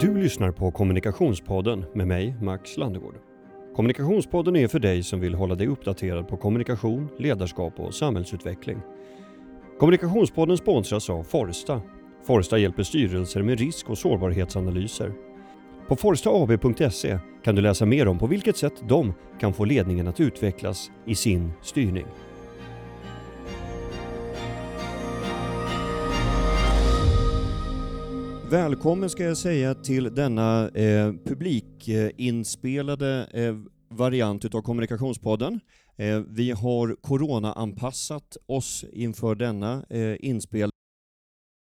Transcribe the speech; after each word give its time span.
Du 0.00 0.16
lyssnar 0.16 0.52
på 0.52 0.70
Kommunikationspodden 0.70 1.84
med 1.94 2.06
mig, 2.06 2.36
Max 2.42 2.76
Landegård. 2.76 3.14
Kommunikationspodden 3.76 4.56
är 4.56 4.68
för 4.68 4.78
dig 4.78 5.02
som 5.02 5.20
vill 5.20 5.34
hålla 5.34 5.54
dig 5.54 5.66
uppdaterad 5.66 6.28
på 6.28 6.36
kommunikation, 6.36 7.08
ledarskap 7.18 7.80
och 7.80 7.94
samhällsutveckling. 7.94 8.78
Kommunikationspodden 9.78 10.56
sponsras 10.56 11.10
av 11.10 11.22
Forsta. 11.22 11.82
Forsta 12.26 12.58
hjälper 12.58 12.82
styrelser 12.82 13.42
med 13.42 13.58
risk 13.58 13.90
och 13.90 13.98
sårbarhetsanalyser. 13.98 15.12
På 15.88 15.96
forstaab.se 15.96 17.18
kan 17.44 17.54
du 17.54 17.62
läsa 17.62 17.86
mer 17.86 18.08
om 18.08 18.18
på 18.18 18.26
vilket 18.26 18.56
sätt 18.56 18.88
de 18.88 19.14
kan 19.40 19.52
få 19.52 19.64
ledningen 19.64 20.08
att 20.08 20.20
utvecklas 20.20 20.90
i 21.06 21.14
sin 21.14 21.52
styrning. 21.62 22.06
Välkommen 28.50 29.10
ska 29.10 29.24
jag 29.24 29.36
säga 29.36 29.74
till 29.74 30.14
denna 30.14 30.68
eh, 30.68 31.12
publikinspelade 31.24 33.28
eh, 33.32 33.56
variant 33.88 34.44
utav 34.44 34.62
Kommunikationspodden. 34.62 35.60
Eh, 35.96 36.20
vi 36.28 36.50
har 36.50 36.96
corona-anpassat 37.00 38.36
oss 38.46 38.84
inför 38.92 39.34
denna 39.34 39.84
eh, 39.90 40.16
inspelning. 40.20 40.70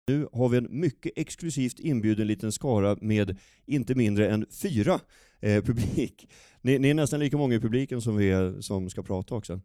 Nu 0.09 0.29
har 0.33 0.49
vi 0.49 0.59
en 0.59 0.69
mycket 0.71 1.13
exklusivt 1.17 1.81
inbjuden 1.81 2.27
liten 2.27 2.53
skara 2.53 2.97
med 3.01 3.37
inte 3.67 3.95
mindre 3.95 4.29
än 4.29 4.47
fyra 4.63 5.01
eh, 5.41 5.65
publik. 5.65 6.29
Ni, 6.61 6.79
ni, 6.79 6.91
är 6.91 6.95
nästan 6.95 7.21
lika 7.21 7.37
många 7.37 7.55
i 7.55 7.61
publiken 7.61 8.01
som 8.01 8.17
vi 8.17 8.31
är 8.31 8.61
som 8.61 8.91
ska 8.91 9.03
prata 9.03 9.35
också. 9.35 9.61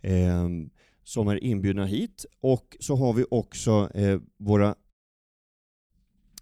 Eh, 0.00 0.48
som 1.04 1.28
är 1.28 1.44
inbjudna 1.44 1.84
hit. 1.84 2.26
Och 2.40 2.76
så 2.80 2.96
har 2.96 3.12
vi 3.12 3.24
också 3.30 3.90
eh, 3.94 4.20
våra 4.36 4.74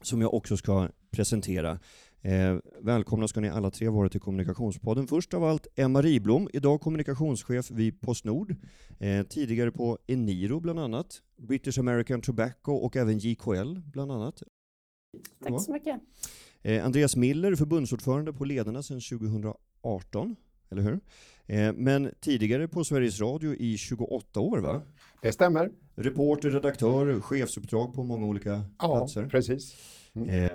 som 0.06 0.20
jag 0.20 0.34
också 0.34 0.56
ska 0.56 0.88
presentera. 1.10 1.78
Eh, 2.22 2.56
välkomna 2.80 3.28
ska 3.28 3.40
ni 3.40 3.48
alla 3.48 3.70
tre 3.70 3.88
vara 3.88 4.08
till 4.08 4.20
Kommunikationspodden. 4.20 5.06
Först 5.06 5.34
av 5.34 5.44
allt 5.44 5.66
Emma 5.76 6.02
Riblom, 6.02 6.48
idag 6.52 6.80
kommunikationschef 6.80 7.70
vid 7.70 8.00
Postnord. 8.00 8.54
Eh, 8.98 9.26
tidigare 9.26 9.70
på 9.70 9.98
Eniro 10.06 10.60
bland 10.60 10.80
annat, 10.80 11.22
British 11.36 11.78
American 11.78 12.20
Tobacco 12.20 12.72
och 12.72 12.96
även 12.96 13.18
JKL 13.18 13.78
bland 13.84 14.12
annat. 14.12 14.42
Tack 15.42 15.62
så 15.62 15.72
mycket. 15.72 16.00
Eh, 16.62 16.84
Andreas 16.84 17.16
Miller, 17.16 17.54
förbundsordförande 17.54 18.32
på 18.32 18.44
Ledarna 18.44 18.82
sedan 18.82 19.00
2018, 19.00 20.36
eller 20.70 20.82
hur? 20.82 21.00
Eh, 21.46 21.72
men 21.72 22.10
tidigare 22.20 22.68
på 22.68 22.84
Sveriges 22.84 23.20
Radio 23.20 23.54
i 23.54 23.76
28 23.78 24.40
år, 24.40 24.58
va? 24.58 24.82
Det 25.24 25.32
stämmer. 25.32 25.70
Reporter, 25.94 26.50
redaktör, 26.50 27.20
chefsuppdrag 27.20 27.94
på 27.94 28.04
många 28.04 28.26
olika 28.26 28.64
ja, 28.78 28.98
platser. 28.98 29.26
precis. 29.26 29.76
Mm. 30.14 30.28
Eh, 30.28 30.50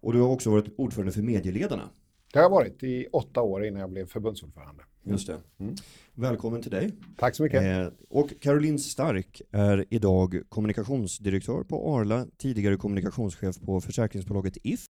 och 0.00 0.12
du 0.12 0.20
har 0.20 0.28
också 0.28 0.50
varit 0.50 0.74
ordförande 0.76 1.12
för 1.12 1.22
Medieledarna. 1.22 1.90
Det 2.32 2.38
har 2.38 2.44
jag 2.44 2.50
varit 2.50 2.82
i 2.82 3.06
åtta 3.12 3.42
år 3.42 3.64
innan 3.64 3.80
jag 3.80 3.90
blev 3.90 4.06
förbundsordförande. 4.06 4.84
Just 5.02 5.26
det. 5.26 5.40
Mm. 5.58 5.74
Välkommen 6.14 6.62
till 6.62 6.70
dig. 6.70 6.90
Tack 7.18 7.36
så 7.36 7.42
mycket. 7.42 7.62
Eh, 7.62 7.88
och 8.08 8.40
Caroline 8.40 8.78
Stark 8.78 9.42
är 9.50 9.84
idag 9.90 10.42
kommunikationsdirektör 10.48 11.62
på 11.62 11.96
Arla, 11.96 12.26
tidigare 12.38 12.76
kommunikationschef 12.76 13.60
på 13.60 13.80
försäkringsbolaget 13.80 14.56
If, 14.62 14.84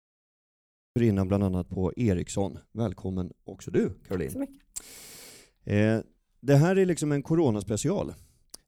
innan 1.01 1.29
bland 1.29 1.45
annat 1.45 1.69
på 1.69 1.93
Ericsson. 1.97 2.59
Välkommen 2.73 3.33
också 3.45 3.71
du, 3.71 3.91
Caroline. 4.09 4.29
Tack 4.29 4.33
så 4.33 4.39
mycket. 4.39 4.63
Eh, 5.65 6.01
det 6.41 6.57
här 6.57 6.77
är 6.77 6.87
liksom 6.87 7.13
en 7.13 7.23
coronaspecial. 7.23 8.15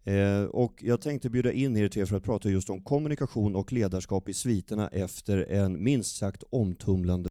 Eh, 0.05 0.43
och 0.43 0.83
jag 0.83 1.01
tänkte 1.01 1.31
bjuda 1.31 1.53
in 1.53 1.77
er 1.77 1.89
till 1.89 2.07
för 2.07 2.17
att 2.17 2.25
prata 2.25 2.51
just 2.51 2.71
om 2.71 2.83
kommunikation 2.83 3.57
och 3.57 3.73
ledarskap 3.73 4.29
i 4.29 4.35
sviterna 4.35 4.89
efter 4.89 5.39
en 5.39 5.85
minst 5.85 6.17
sagt 6.17 6.45
omtumlande 6.51 7.29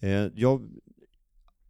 eh, 0.00 0.26
jag, 0.34 0.70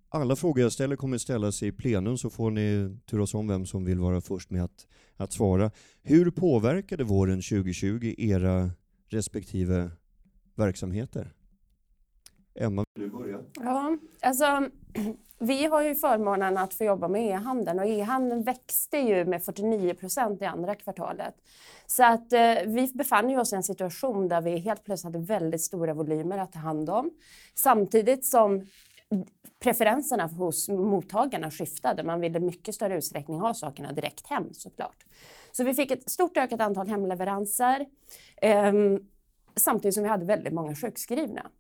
alla 0.09 0.37
frågor 0.37 0.63
jag 0.63 0.73
ställer 0.73 0.97
kommer 0.97 1.19
ställas 1.19 1.63
i 1.63 1.73
plenum 1.73 2.19
så 2.19 2.31
får 2.31 2.51
ni 2.51 2.97
turas 3.07 3.35
om 3.35 3.49
vem 3.49 3.67
som 3.67 3.85
vill 3.85 3.99
vara 3.99 4.21
först 4.21 4.51
med 4.51 4.65
att, 4.65 4.87
att 5.17 5.33
svara. 5.33 5.71
Hur 6.03 6.31
påverkade 6.31 7.05
våren 7.05 7.43
2020 7.43 8.15
era 8.19 8.71
respektive 9.09 9.91
verksamheter? 10.55 11.33
Emma, 12.61 12.85
vill 12.95 13.11
du 13.11 13.17
börja? 13.17 13.39
Ja, 13.55 13.97
alltså 14.21 14.69
vi 15.39 15.67
har 15.67 15.83
ju 15.83 15.95
förmånen 15.95 16.59
att 16.59 16.75
få 16.75 16.85
jobba 16.85 17.09
med 17.09 17.27
e-handeln 17.27 17.79
och 17.79 17.87
e-handeln 17.87 18.43
växte 18.43 18.99
ju 18.99 19.25
med 19.25 19.45
49 19.45 19.95
procent 19.95 20.43
i 20.43 20.45
andra 20.45 20.75
kvartalet. 20.75 21.35
Så 21.87 22.05
att 22.05 22.33
eh, 22.33 22.55
vi 22.67 22.93
befann 22.95 23.39
oss 23.39 23.53
i 23.53 23.57
en 23.57 23.63
situation 23.63 24.29
där 24.29 24.41
vi 24.41 24.59
helt 24.59 24.85
plötsligt 24.85 25.15
hade 25.15 25.27
väldigt 25.27 25.61
stora 25.61 25.95
volymer 25.95 26.39
att 26.39 26.53
ta 26.53 26.59
hand 26.59 26.91
om. 26.91 27.11
Samtidigt 27.55 28.25
som 28.25 28.67
preferenserna 29.61 30.27
hos 30.27 30.69
mottagarna 30.69 31.51
skiftade. 31.51 32.03
Man 32.03 32.21
ville 32.21 32.41
mycket 32.41 32.75
större 32.75 32.99
utsträckning 32.99 33.41
ha 33.41 33.55
sakerna 33.55 33.93
direkt 33.93 34.27
hem 34.27 34.55
såklart. 34.55 35.05
Så 35.53 35.65
vi 35.65 35.75
fick 35.75 35.91
ett 35.91 36.11
stort 36.11 36.37
ökat 36.37 36.61
antal 36.61 36.89
hemleveranser 36.89 37.87
eh, 38.43 38.73
samtidigt 39.57 39.95
som 39.95 40.03
vi 40.03 40.09
hade 40.09 40.25
väldigt 40.25 40.53
många 40.53 40.75
sjukskrivna. 40.75 41.51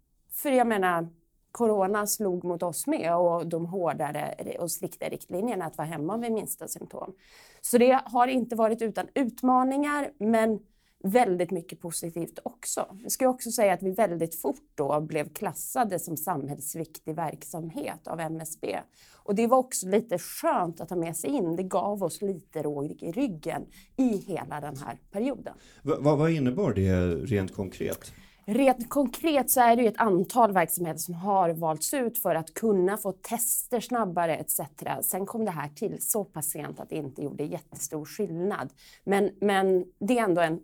För 0.42 0.50
jag 0.50 0.66
menar, 0.66 1.08
corona 1.52 2.06
slog 2.06 2.44
mot 2.44 2.62
oss 2.62 2.86
med 2.86 3.16
och 3.16 3.46
de 3.46 3.66
hårdare 3.66 4.34
och 4.58 4.70
strikta 4.70 5.08
riktlinjerna 5.08 5.64
att 5.64 5.78
vara 5.78 5.88
hemma 5.88 6.16
vid 6.16 6.32
minsta 6.32 6.68
symptom. 6.68 7.14
Så 7.60 7.78
det 7.78 8.00
har 8.04 8.26
inte 8.26 8.56
varit 8.56 8.82
utan 8.82 9.06
utmaningar, 9.14 10.10
men 10.18 10.58
väldigt 11.04 11.50
mycket 11.50 11.80
positivt 11.80 12.38
också. 12.42 12.96
Jag 13.02 13.12
ska 13.12 13.28
också 13.28 13.50
säga 13.50 13.72
att 13.72 13.82
vi 13.82 13.90
väldigt 13.90 14.40
fort 14.40 14.70
då 14.74 15.00
blev 15.00 15.32
klassade 15.32 15.98
som 15.98 16.16
samhällsviktig 16.16 17.14
verksamhet 17.14 18.08
av 18.08 18.20
MSB. 18.20 18.78
Och 19.16 19.34
det 19.34 19.46
var 19.46 19.58
också 19.58 19.88
lite 19.88 20.18
skönt 20.18 20.80
att 20.80 20.88
ta 20.88 20.96
med 20.96 21.16
sig 21.16 21.30
in. 21.30 21.56
Det 21.56 21.62
gav 21.62 22.02
oss 22.02 22.22
lite 22.22 22.62
råg 22.62 23.02
i 23.02 23.12
ryggen 23.12 23.66
i 23.96 24.16
hela 24.16 24.60
den 24.60 24.76
här 24.76 24.98
perioden. 25.10 25.54
V 25.82 25.92
vad 25.98 26.30
innebar 26.30 26.72
det 26.72 27.14
rent 27.14 27.54
konkret? 27.54 28.12
Rent 28.52 28.88
konkret 28.88 29.50
så 29.50 29.60
är 29.60 29.76
det 29.76 29.82
ju 29.82 29.88
ett 29.88 30.00
antal 30.00 30.52
verksamheter 30.52 30.98
som 30.98 31.14
har 31.14 31.50
valts 31.50 31.94
ut 31.94 32.18
för 32.18 32.34
att 32.34 32.54
kunna 32.54 32.96
få 32.96 33.12
tester 33.12 33.80
snabbare 33.80 34.36
etc. 34.36 34.60
Sen 35.02 35.26
kom 35.26 35.44
det 35.44 35.50
här 35.50 35.68
till 35.68 35.96
så 36.00 36.24
pass 36.24 36.50
sent 36.50 36.80
att 36.80 36.90
det 36.90 36.96
inte 36.96 37.22
gjorde 37.22 37.44
jättestor 37.44 38.04
skillnad. 38.04 38.68
Men, 39.04 39.30
men 39.40 39.84
det 39.98 40.18
är 40.18 40.24
ändå 40.24 40.40
en 40.40 40.60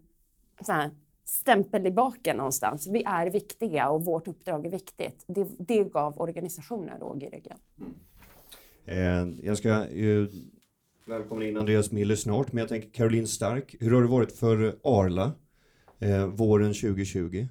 här, 0.69 0.91
stämpel 1.25 1.87
i 1.87 1.91
baken 1.91 2.37
någonstans. 2.37 2.87
Vi 2.87 3.03
är 3.07 3.31
viktiga 3.31 3.89
och 3.89 4.05
vårt 4.05 4.29
uppdrag 4.29 4.67
är 4.67 4.71
viktigt. 4.71 5.25
Det, 5.27 5.47
det 5.59 5.85
gav 5.85 6.21
organisationen 6.21 7.01
råg 7.01 7.23
i 7.23 7.27
ryggen. 7.27 7.59
Mm. 7.79 7.95
Eh, 8.85 9.47
jag 9.47 9.59
ska 9.59 9.91
ju 9.91 10.29
välkomna 11.07 11.45
in 11.45 11.57
Andreas 11.57 11.93
Miller 11.93 12.17
snart, 12.17 12.53
men 12.53 12.61
jag 12.61 12.69
tänker 12.69 12.89
Caroline 12.91 13.27
Stark, 13.27 13.77
hur 13.81 13.91
har 13.91 14.03
det 14.03 14.09
varit 14.09 14.33
för 14.33 14.79
Arla 14.83 15.33
eh, 15.99 16.27
våren 16.27 16.75
2020? 16.75 17.47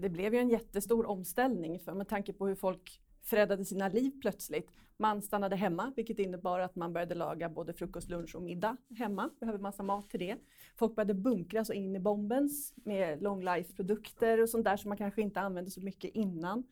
Det 0.00 0.08
blev 0.08 0.34
ju 0.34 0.40
en 0.40 0.48
jättestor 0.48 1.06
omställning 1.06 1.80
för 1.80 1.94
med 1.94 2.08
tanke 2.08 2.32
på 2.32 2.46
hur 2.46 2.54
folk 2.54 3.00
förändrade 3.22 3.64
sina 3.64 3.88
liv 3.88 4.12
plötsligt. 4.20 4.70
Man 4.96 5.22
stannade 5.22 5.56
hemma, 5.56 5.92
vilket 5.96 6.18
innebar 6.18 6.60
att 6.60 6.76
man 6.76 6.92
började 6.92 7.14
laga 7.14 7.48
både 7.48 7.72
frukost, 7.72 8.08
lunch 8.08 8.34
och 8.34 8.42
middag 8.42 8.76
hemma. 8.98 9.30
Behöver 9.40 9.58
massa 9.58 9.82
mat 9.82 10.10
till 10.10 10.20
det. 10.20 10.36
Folk 10.76 10.94
började 10.94 11.14
bunkras 11.14 11.68
och 11.68 11.74
in 11.74 11.96
i 11.96 12.00
bombens 12.00 12.74
med 12.76 13.22
long 13.22 13.44
life-produkter 13.44 14.42
och 14.42 14.48
sånt 14.48 14.64
där 14.64 14.76
som 14.76 14.88
man 14.88 14.98
kanske 14.98 15.22
inte 15.22 15.40
använde 15.40 15.70
så 15.70 15.80
mycket 15.80 16.14
innan. 16.14 16.64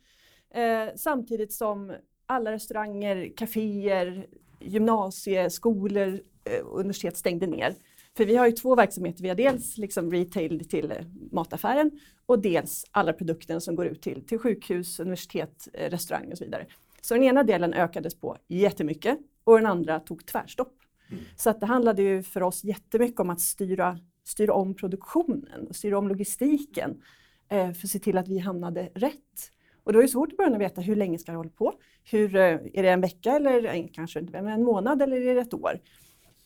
Eh, 0.51 0.89
samtidigt 0.97 1.53
som 1.53 1.95
alla 2.27 2.53
restauranger, 2.53 3.33
kaféer, 3.37 4.27
gymnasieskolor, 4.61 6.21
eh, 6.45 6.67
universitet 6.67 7.17
stängde 7.17 7.47
ner. 7.47 7.75
För 8.17 8.27
vi 8.27 8.37
har 8.37 8.47
ju 8.47 8.53
två 8.53 8.75
verksamheter. 8.75 9.23
Vi 9.23 9.29
har 9.29 9.37
dels 9.37 9.79
liksom 9.79 10.13
retail 10.13 10.69
till 10.69 10.95
mataffären 11.33 11.91
och 12.27 12.39
dels 12.39 12.85
alla 12.91 13.13
produkter 13.13 13.59
som 13.59 13.77
går 13.77 13.87
ut 13.87 14.03
till, 14.03 14.27
till 14.27 14.39
sjukhus, 14.39 15.01
universitet, 15.01 15.69
eh, 15.73 15.91
restauranger 15.91 16.33
och 16.33 16.39
så 16.39 16.45
vidare. 16.45 16.67
Så 17.01 17.15
den 17.15 17.23
ena 17.23 17.43
delen 17.43 17.75
ökades 17.75 18.21
på 18.21 18.37
jättemycket 18.49 19.19
och 19.45 19.57
den 19.57 19.67
andra 19.67 20.01
tog 20.01 20.27
tvärstopp. 20.27 20.75
Mm. 21.11 21.25
Så 21.37 21.51
att 21.51 21.61
det 21.61 21.67
handlade 21.67 22.03
ju 22.03 22.23
för 22.23 22.43
oss 22.43 22.65
jättemycket 22.65 23.21
om 23.21 23.31
att 23.31 23.41
styra, 23.41 23.99
styra 24.25 24.53
om 24.53 24.75
produktionen 24.75 25.67
och 25.69 25.77
styra 25.77 25.99
om 25.99 26.09
logistiken 26.09 27.03
eh, 27.49 27.73
för 27.73 27.87
att 27.87 27.91
se 27.91 27.99
till 27.99 28.19
att 28.19 28.29
vi 28.29 28.39
hamnade 28.39 28.91
rätt. 28.95 29.53
Och 29.85 29.93
då 29.93 29.99
är 29.99 30.03
det 30.03 30.09
svårt 30.09 30.33
i 30.33 30.37
början 30.37 30.55
att 30.55 30.61
veta 30.61 30.81
hur 30.81 30.97
länge 30.97 31.19
ska 31.19 31.33
det 31.33 31.39
hålla 31.39 31.51
på? 31.51 31.73
Hur, 32.05 32.37
eh, 32.37 32.43
är 32.75 32.83
det 32.83 32.89
en 32.89 33.01
vecka 33.01 33.37
eller 33.37 33.89
kanske 33.93 34.21
en 34.21 34.65
månad 34.65 35.03
eller 35.03 35.17
är 35.17 35.35
det 35.35 35.41
ett 35.41 35.55
år? 35.55 35.81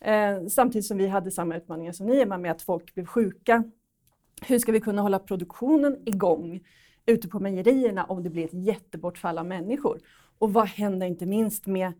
Eh, 0.00 0.46
samtidigt 0.48 0.86
som 0.86 0.98
vi 0.98 1.06
hade 1.06 1.30
samma 1.30 1.56
utmaningar 1.56 1.92
som 1.92 2.06
ni 2.06 2.16
är 2.16 2.38
med 2.38 2.50
att 2.50 2.62
folk 2.62 2.94
blev 2.94 3.06
sjuka. 3.06 3.64
Hur 4.42 4.58
ska 4.58 4.72
vi 4.72 4.80
kunna 4.80 5.02
hålla 5.02 5.18
produktionen 5.18 5.96
igång 6.06 6.60
ute 7.06 7.28
på 7.28 7.40
mejerierna 7.40 8.04
om 8.04 8.22
det 8.22 8.30
blir 8.30 8.44
ett 8.44 8.64
jättebortfall 8.66 9.38
av 9.38 9.46
människor? 9.46 10.00
Och 10.38 10.52
vad 10.52 10.66
händer 10.66 11.06
inte 11.06 11.26
minst 11.26 11.66
med 11.66 11.92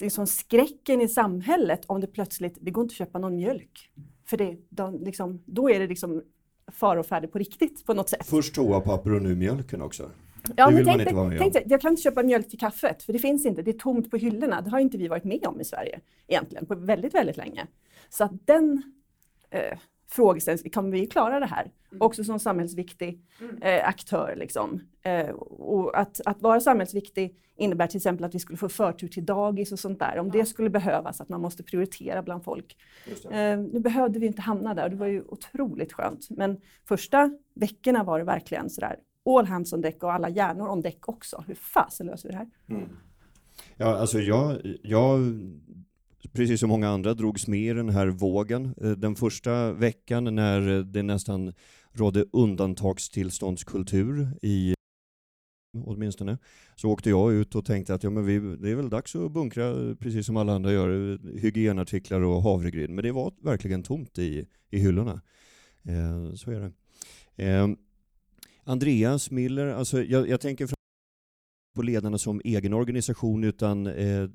liksom 0.00 0.26
skräcken 0.26 1.00
i 1.00 1.08
samhället 1.08 1.84
om 1.86 2.00
det 2.00 2.06
plötsligt, 2.06 2.58
det 2.60 2.70
går 2.70 2.82
inte 2.82 2.92
att 2.92 2.96
köpa 2.96 3.18
någon 3.18 3.36
mjölk. 3.36 3.90
För 4.26 4.36
det, 4.36 4.56
de, 4.68 5.04
liksom, 5.04 5.42
då 5.46 5.70
är 5.70 5.80
det 5.80 5.86
liksom 5.86 6.22
fara 6.72 7.00
och 7.00 7.06
färdig 7.06 7.32
på 7.32 7.38
riktigt 7.38 7.86
på 7.86 7.94
något 7.94 8.08
sätt. 8.08 8.26
Först 8.26 8.54
toapapper 8.54 9.14
och 9.14 9.22
nu 9.22 9.36
mjölken 9.36 9.82
också. 9.82 10.10
Ja, 10.56 10.70
men 10.70 10.84
tänk, 10.84 11.08
tänk 11.38 11.52
dig, 11.52 11.64
jag 11.66 11.80
kan 11.80 11.90
inte 11.90 12.02
köpa 12.02 12.22
mjölk 12.22 12.48
till 12.50 12.58
kaffet, 12.58 13.02
för 13.02 13.12
det 13.12 13.18
finns 13.18 13.46
inte. 13.46 13.62
Det 13.62 13.70
är 13.70 13.78
tomt 13.78 14.10
på 14.10 14.16
hyllorna. 14.16 14.60
Det 14.60 14.70
har 14.70 14.78
inte 14.78 14.98
vi 14.98 15.08
varit 15.08 15.24
med 15.24 15.46
om 15.46 15.60
i 15.60 15.64
Sverige 15.64 16.00
egentligen, 16.26 16.66
på 16.66 16.74
väldigt, 16.74 17.14
väldigt 17.14 17.36
länge. 17.36 17.66
Så 18.08 18.24
att 18.24 18.46
den 18.46 18.82
eh, 19.50 19.78
frågeställningen, 20.10 20.70
kommer 20.70 20.90
vi 20.90 21.06
klara 21.06 21.40
det 21.40 21.46
här? 21.46 21.70
Också 21.98 22.24
som 22.24 22.38
samhällsviktig 22.38 23.20
eh, 23.60 23.88
aktör. 23.88 24.34
Liksom. 24.36 24.80
Eh, 25.02 25.28
och 25.28 25.98
att, 25.98 26.20
att 26.24 26.42
vara 26.42 26.60
samhällsviktig 26.60 27.36
innebär 27.56 27.86
till 27.86 27.96
exempel 27.96 28.24
att 28.24 28.34
vi 28.34 28.38
skulle 28.38 28.56
få 28.56 28.68
förtur 28.68 29.08
till 29.08 29.26
dagis 29.26 29.72
och 29.72 29.78
sånt 29.78 29.98
där. 29.98 30.18
Om 30.18 30.30
det 30.30 30.46
skulle 30.46 30.70
behövas, 30.70 31.20
att 31.20 31.28
man 31.28 31.40
måste 31.40 31.62
prioritera 31.62 32.22
bland 32.22 32.44
folk. 32.44 32.76
Eh, 33.30 33.58
nu 33.58 33.80
behövde 33.80 34.18
vi 34.18 34.26
inte 34.26 34.42
hamna 34.42 34.74
där 34.74 34.84
och 34.84 34.90
det 34.90 34.96
var 34.96 35.06
ju 35.06 35.22
otroligt 35.22 35.92
skönt. 35.92 36.30
Men 36.30 36.60
första 36.88 37.30
veckorna 37.54 38.04
var 38.04 38.18
det 38.18 38.24
verkligen 38.24 38.70
sådär 38.70 38.96
all 39.38 39.46
hands 39.46 39.72
on 39.72 39.80
deck 39.80 40.02
och 40.02 40.12
alla 40.12 40.28
hjärnor 40.28 40.68
on 40.68 40.80
deck 40.80 41.08
också. 41.08 41.44
Hur 41.46 41.54
fasen 41.54 42.06
löser 42.06 42.28
vi 42.28 42.32
det 42.32 42.38
här? 42.38 42.48
Ja, 43.76 43.86
alltså 43.98 44.20
jag, 44.20 44.60
jag, 44.82 45.20
precis 46.32 46.60
som 46.60 46.68
många 46.68 46.88
andra, 46.88 47.14
drogs 47.14 47.46
med 47.46 47.70
i 47.70 47.72
den 47.72 47.88
här 47.88 48.06
vågen. 48.06 48.74
Eh, 48.82 48.90
Den 48.90 49.16
första 49.16 49.72
veckan 49.72 50.34
när 50.34 50.82
det 50.82 51.02
nästan 51.02 51.52
rådde 51.92 52.24
undantagstillståndskultur 52.32 54.28
i 54.42 54.74
åtminstone, 55.86 56.38
så 56.76 56.90
åkte 56.90 57.10
jag 57.10 57.32
ut 57.32 57.54
och 57.54 57.64
tänkte 57.64 57.94
att 57.94 58.02
ja, 58.02 58.10
men 58.10 58.24
vi, 58.24 58.38
det 58.38 58.70
är 58.70 58.74
väl 58.74 58.90
dags 58.90 59.16
att 59.16 59.32
bunkra, 59.32 59.94
precis 59.94 60.26
som 60.26 60.36
alla 60.36 60.52
andra 60.52 60.72
gör, 60.72 61.18
hygienartiklar 61.38 62.20
och 62.20 62.42
havregryn. 62.42 62.94
Men 62.94 63.04
det 63.04 63.12
var 63.12 63.32
verkligen 63.42 63.82
tomt 63.82 64.18
i, 64.18 64.46
i 64.70 64.78
hyllorna. 64.78 65.20
Eh, 65.82 66.34
så 66.34 66.50
är 66.50 66.60
det. 66.60 66.72
Eh, 67.44 67.68
Andreas 68.70 69.30
Miller, 69.30 69.66
alltså 69.66 70.02
jag, 70.02 70.28
jag 70.28 70.40
tänker 70.40 70.68
på 71.76 71.82
ledarna 71.82 72.18
som 72.18 72.40
egen 72.44 72.72
organisation, 72.72 73.44
utan 73.44 73.86
eh, 73.86 74.28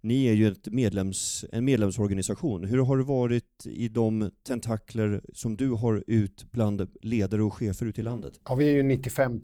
ni 0.00 0.26
är 0.26 0.32
ju 0.32 0.48
ett 0.48 0.68
medlems, 0.72 1.44
en 1.52 1.64
medlemsorganisation. 1.64 2.64
Hur 2.64 2.78
har 2.78 2.96
det 2.96 3.04
varit 3.04 3.66
i 3.66 3.88
de 3.88 4.30
tentakler 4.46 5.20
som 5.32 5.56
du 5.56 5.70
har 5.70 6.04
ut 6.06 6.52
bland 6.52 6.88
ledare 7.02 7.42
och 7.42 7.54
chefer 7.54 7.86
ute 7.86 8.00
i 8.00 8.04
landet? 8.04 8.40
Ja, 8.44 8.54
vi 8.54 8.68
är 8.68 8.72
ju 8.72 8.82
95 8.82 9.40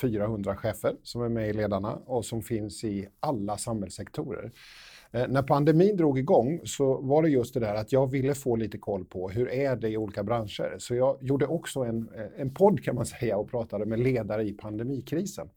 400 0.00 0.56
chefer 0.56 0.96
som 1.02 1.22
är 1.22 1.28
med 1.28 1.50
i 1.50 1.52
Ledarna 1.52 1.92
och 1.94 2.24
som 2.24 2.42
finns 2.42 2.84
i 2.84 3.08
alla 3.20 3.58
samhällssektorer. 3.58 4.52
Eh, 5.14 5.28
när 5.28 5.42
pandemin 5.42 5.96
drog 5.96 6.18
igång 6.18 6.60
så 6.64 7.00
var 7.00 7.22
det 7.22 7.28
just 7.28 7.54
det 7.54 7.60
där 7.60 7.74
att 7.74 7.92
jag 7.92 8.10
ville 8.10 8.34
få 8.34 8.56
lite 8.56 8.78
koll 8.78 9.04
på 9.04 9.30
hur 9.30 9.48
är 9.48 9.76
det 9.76 9.88
i 9.88 9.96
olika 9.96 10.22
branscher. 10.22 10.76
Så 10.78 10.94
jag 10.94 11.18
gjorde 11.20 11.46
också 11.46 11.80
en, 11.80 12.08
eh, 12.14 12.40
en 12.40 12.54
podd 12.54 12.84
kan 12.84 12.94
man 12.94 13.06
säga 13.20 13.36
och 13.36 13.50
pratade 13.50 13.86
med 13.86 13.98
ledare 13.98 14.44
i 14.44 14.52
pandemikrisen. 14.52 15.48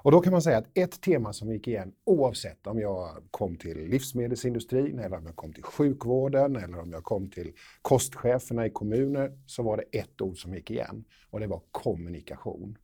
Och 0.00 0.12
då 0.12 0.20
kan 0.20 0.32
man 0.32 0.42
säga 0.42 0.58
att 0.58 0.78
ett 0.78 1.00
tema 1.00 1.32
som 1.32 1.52
gick 1.52 1.68
igen 1.68 1.92
oavsett 2.04 2.66
om 2.66 2.78
jag 2.78 3.08
kom 3.30 3.56
till 3.56 3.78
livsmedelsindustrin 3.78 4.98
eller 4.98 5.16
om 5.16 5.26
jag 5.26 5.36
kom 5.36 5.52
till 5.52 5.62
sjukvården 5.62 6.56
eller 6.56 6.80
om 6.80 6.92
jag 6.92 7.04
kom 7.04 7.30
till 7.30 7.52
kostcheferna 7.82 8.66
i 8.66 8.70
kommuner 8.70 9.32
så 9.46 9.62
var 9.62 9.76
det 9.76 9.98
ett 9.98 10.20
ord 10.20 10.42
som 10.42 10.54
gick 10.54 10.70
igen 10.70 11.04
och 11.30 11.40
det 11.40 11.46
var 11.46 11.62
kommunikation. 11.70 12.78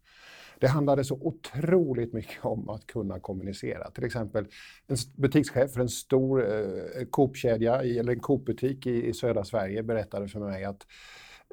Det 0.64 0.68
handlade 0.68 1.04
så 1.04 1.14
otroligt 1.14 2.12
mycket 2.12 2.44
om 2.44 2.68
att 2.68 2.86
kunna 2.86 3.20
kommunicera. 3.20 3.90
Till 3.90 4.04
exempel 4.04 4.46
en 4.86 4.96
butikschef 5.16 5.72
för 5.72 5.80
en 5.80 5.88
stor 5.88 6.52
eh, 6.52 7.00
eh 7.00 7.06
Coop-kedja, 7.10 7.82
eller 7.82 8.12
en 8.12 8.20
Coop-butik 8.20 8.86
i, 8.86 9.06
i 9.06 9.12
södra 9.12 9.44
Sverige 9.44 9.82
berättade 9.82 10.28
för 10.28 10.40
mig 10.40 10.64
att 10.64 10.86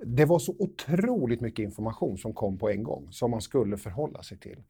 det 0.05 0.25
var 0.25 0.39
så 0.39 0.55
otroligt 0.59 1.41
mycket 1.41 1.63
information 1.63 2.17
som 2.17 2.33
kom 2.33 2.57
på 2.57 2.69
en 2.69 2.83
gång 2.83 3.07
som 3.11 3.31
man 3.31 3.41
skulle 3.41 3.77
förhålla 3.77 4.23
sig 4.23 4.37
till. 4.37 4.63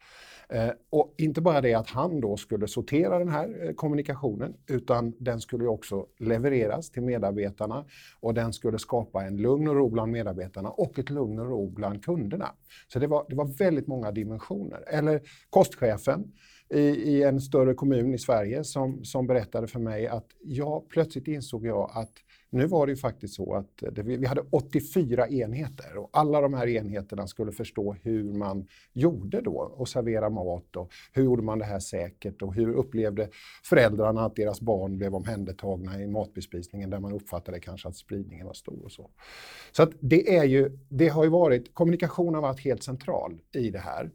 Eh, 0.50 0.69
och 0.89 1.13
inte 1.18 1.42
bara 1.42 1.62
det 1.62 1.74
att 1.74 1.89
han 1.89 2.22
då 2.22 2.38
skulle 2.38 2.68
sortera 2.68 3.19
den 3.19 3.30
här 3.30 3.68
eh, 3.68 3.74
kommunikationen 3.74 4.54
utan 4.68 5.13
den 5.19 5.42
skulle 5.42 5.68
också 5.68 6.06
levereras 6.19 6.89
till 6.89 7.04
medarbetarna 7.04 7.86
och 8.19 8.33
den 8.33 8.54
skulle 8.54 8.80
skapa 8.80 9.24
en 9.24 9.38
lugn 9.38 9.68
och 9.68 9.75
ro 9.75 9.89
bland 9.89 10.12
medarbetarna 10.12 10.69
och 10.69 11.00
ett 11.00 11.10
lugn 11.10 11.39
och 11.39 11.45
ro 11.45 11.69
bland 11.69 12.06
kunderna. 12.06 12.51
Så 12.88 13.00
det 13.00 13.07
var, 13.07 13.25
det 13.30 13.36
var 13.36 13.57
väldigt 13.57 13.88
många 13.88 14.12
dimensioner. 14.12 14.84
Eller 14.88 15.22
kostchefen 15.50 16.31
i, 16.69 16.80
i 16.81 17.24
en 17.24 17.42
större 17.42 17.74
kommun 17.74 18.13
i 18.13 18.18
Sverige 18.18 18.63
som, 18.63 19.04
som 19.04 19.27
berättade 19.27 19.68
för 19.68 19.80
mig 19.80 20.07
att 20.07 20.27
jag 20.42 20.89
plötsligt 20.89 21.27
insåg 21.27 21.66
jag 21.66 21.92
att 21.94 22.13
nu 22.51 22.65
var 22.68 22.86
det 22.86 22.92
ju 22.92 22.98
faktiskt 22.98 23.33
så 23.33 23.56
att 23.56 23.83
det, 23.92 24.03
vi 24.03 24.25
hade 24.25 24.44
84 24.50 25.27
enheter 25.27 25.98
och 25.98 26.09
alla 26.13 26.42
de 26.42 26.53
här 26.53 26.68
enheterna 26.68 27.27
skulle 27.27 27.51
förstå 27.51 27.95
hur 28.01 28.33
man 28.33 28.68
gjorde 28.94 29.42
då 29.42 29.74
och 29.75 29.89
servera 29.89 30.30
mat 30.30 30.75
och 30.75 30.92
hur 31.13 31.24
gjorde 31.24 31.42
man 31.42 31.59
det 31.59 31.65
här 31.65 31.80
säkert 31.80 32.42
och 32.42 32.56
hur 32.56 32.74
upplevde 32.74 33.30
föräldrarna 33.63 34.25
att 34.25 34.36
deras 34.36 34.62
barn 34.62 34.98
blev 34.98 35.15
omhändertagna 35.15 36.01
i 36.01 36.07
matbespisningen 36.07 36.89
där 36.89 37.00
man 37.00 37.13
uppfattade 37.13 37.59
kanske 37.59 37.88
att 37.88 37.95
spridningen 37.95 38.48
var 38.48 38.53
stor 38.53 38.86
och 38.86 38.92
så. 38.92 39.09
Så 39.71 39.83
att 39.83 39.92
det 40.00 40.38
är 40.38 40.44
ju, 40.44 40.77
det 40.89 41.07
har 41.07 41.24
ju 41.24 41.30
varit, 41.30 41.74
kommunikation 41.74 42.36
har 42.36 42.42
varit 42.42 42.59
helt 42.59 42.83
central 42.83 43.42
i 43.56 43.69
det 43.69 43.80
här. 43.80 44.12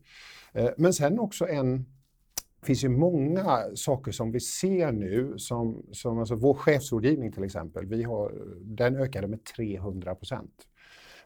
Eh, 0.52 0.70
men 0.76 0.92
sen 0.92 1.18
också 1.18 1.48
en 1.48 1.95
finns 2.66 2.84
ju 2.84 2.88
många 2.88 3.64
saker 3.74 4.12
som 4.12 4.32
vi 4.32 4.40
ser 4.40 4.92
nu, 4.92 5.34
som, 5.38 5.86
som 5.92 6.18
alltså 6.18 6.34
vår 6.34 6.54
chefsrådgivning 6.54 7.32
till 7.32 7.44
exempel, 7.44 7.86
vi 7.86 8.02
har, 8.02 8.32
den 8.60 8.96
ökade 8.96 9.28
med 9.28 9.44
300 9.44 10.14
procent. 10.14 10.52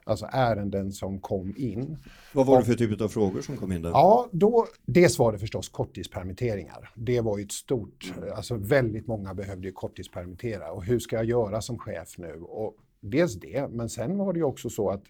Alltså 0.04 0.28
ärenden 0.32 0.92
som 0.92 1.20
kom 1.20 1.54
in. 1.56 1.98
Vad 2.34 2.46
var 2.46 2.58
det 2.58 2.64
för 2.64 2.74
typ 2.74 3.00
av 3.00 3.08
frågor 3.08 3.40
som 3.40 3.56
kom 3.56 3.72
in 3.72 3.82
där? 3.82 3.90
Ja, 3.90 4.28
då, 4.32 4.66
dels 4.86 5.18
var 5.18 5.32
det 5.32 5.38
förstås 5.38 5.68
korttidspermitteringar. 5.68 6.92
Det 6.94 7.20
var 7.20 7.38
ju 7.38 7.44
ett 7.44 7.52
stort, 7.52 8.12
alltså 8.36 8.54
väldigt 8.54 9.06
många 9.06 9.34
behövde 9.34 9.66
ju 9.66 9.72
korttidspermittera 9.72 10.72
och 10.72 10.84
hur 10.84 10.98
ska 10.98 11.16
jag 11.16 11.24
göra 11.24 11.60
som 11.62 11.78
chef 11.78 12.18
nu? 12.18 12.40
Och 12.40 12.76
dels 13.00 13.34
det, 13.34 13.70
men 13.70 13.88
sen 13.88 14.18
var 14.18 14.32
det 14.32 14.38
ju 14.38 14.44
också 14.44 14.70
så 14.70 14.90
att 14.90 15.02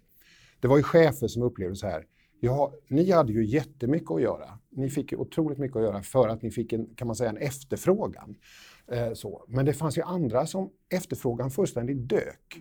det 0.60 0.68
var 0.68 0.76
ju 0.76 0.82
chefer 0.82 1.28
som 1.28 1.42
upplevde 1.42 1.76
så 1.76 1.86
här, 1.86 2.04
ja, 2.40 2.72
ni 2.88 3.10
hade 3.10 3.32
ju 3.32 3.44
jättemycket 3.44 4.10
att 4.10 4.22
göra. 4.22 4.58
Ni 4.70 4.90
fick 4.90 5.12
ju 5.12 5.18
otroligt 5.18 5.58
mycket 5.58 5.76
att 5.76 5.82
göra 5.82 6.02
för 6.02 6.28
att 6.28 6.42
ni 6.42 6.50
fick 6.50 6.72
en, 6.72 6.94
kan 6.94 7.06
man 7.06 7.16
säga, 7.16 7.30
en 7.30 7.36
efterfrågan. 7.36 8.36
Eh, 8.92 9.12
så. 9.12 9.44
Men 9.48 9.66
det 9.66 9.72
fanns 9.72 9.98
ju 9.98 10.02
andra 10.02 10.46
som 10.46 10.70
efterfrågan 10.94 11.50
fullständigt 11.50 12.08
dök. 12.08 12.58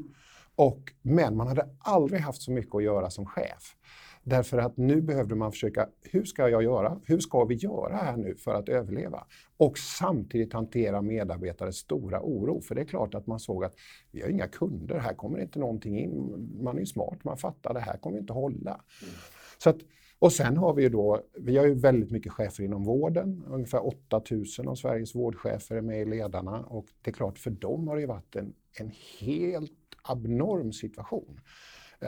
Och, 0.56 0.94
men 1.02 1.36
man 1.38 1.48
hade 1.48 1.70
aldrig 1.80 2.22
haft 2.22 2.42
så 2.42 2.52
mycket 2.52 2.76
att 2.76 2.84
göra 2.84 3.10
som 3.10 3.26
chef. 3.26 3.76
Därför 4.24 4.58
att 4.58 4.78
nu 4.78 5.02
behövde 5.02 5.36
man 5.36 5.52
försöka, 5.52 5.90
hur 6.02 6.24
ska 6.24 6.50
jag 6.50 6.64
göra? 6.64 7.00
Hur 7.06 7.20
ska 7.20 7.46
vi 7.46 7.56
göra 7.56 7.96
här 7.96 8.18
nu 8.18 8.36
för 8.36 8.54
att 8.54 8.70
överleva? 8.70 9.26
Och 9.58 9.78
samtidigt 9.78 10.54
hantera 10.54 11.02
medarbetares 11.02 11.76
stora 11.76 12.22
oro. 12.22 12.62
För 12.62 12.76
det 12.76 12.82
är 12.82 12.86
klart 12.86 13.16
att 13.16 13.28
man 13.28 13.40
såg 13.40 13.64
att 13.64 13.74
vi 14.12 14.22
har 14.22 14.30
inga 14.30 14.48
kunder, 14.48 15.00
här 15.00 15.14
kommer 15.14 15.42
inte 15.42 15.60
någonting 15.60 16.00
in. 16.00 16.50
Man 16.64 16.76
är 16.76 16.80
ju 16.80 16.86
smart, 16.86 17.24
man 17.24 17.38
fattar 17.38 17.74
det 17.74 17.80
här 17.80 17.98
kommer 17.98 18.18
inte 18.18 18.34
hålla. 18.34 18.82
Mm. 19.02 19.16
Så 19.64 19.70
att, 19.70 19.78
och 20.20 20.34
sen 20.34 20.58
har 20.58 20.74
vi 20.74 20.84
ju 20.84 20.90
då, 20.90 21.22
vi 21.38 21.58
har 21.58 21.66
ju 21.66 21.74
väldigt 21.74 22.12
mycket 22.12 22.32
chefer 22.32 22.64
inom 22.64 22.84
vården. 22.84 23.44
Ungefär 23.48 23.88
8000 23.88 24.68
av 24.68 24.76
Sveriges 24.76 25.16
vårdchefer 25.16 25.76
är 25.76 25.82
med 25.82 26.02
i 26.02 26.06
ledarna 26.06 26.60
och 26.60 26.86
det 27.02 27.12
är 27.12 27.14
klart 27.14 27.40
för 27.40 27.52
dem 27.52 27.88
har 27.88 27.96
det 27.96 28.02
ju 28.02 28.08
varit 28.08 28.36
en, 28.36 28.54
en 28.80 28.92
helt 29.20 29.72
abnorm 30.02 30.74
situation. 30.74 31.40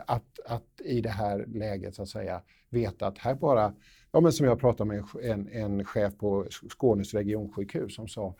Att, 0.08 0.39
att 0.46 0.81
i 0.84 1.01
det 1.01 1.10
här 1.10 1.46
läget 1.48 1.96
så 1.96 2.01
att 2.01 2.10
säga 2.10 2.41
veta 2.70 3.08
att 3.08 3.17
här 3.17 3.36
bara, 3.36 3.74
ja 4.12 4.22
men 4.22 4.34
som 4.34 4.46
jag 4.46 4.60
pratade 4.60 4.88
med 4.88 5.03
en, 5.24 5.48
en 5.48 5.86
chef 5.86 6.17
på 6.17 6.48
Skånes 6.70 7.13
regionsjukhus 7.13 7.96
som 7.96 8.08
sa, 8.08 8.36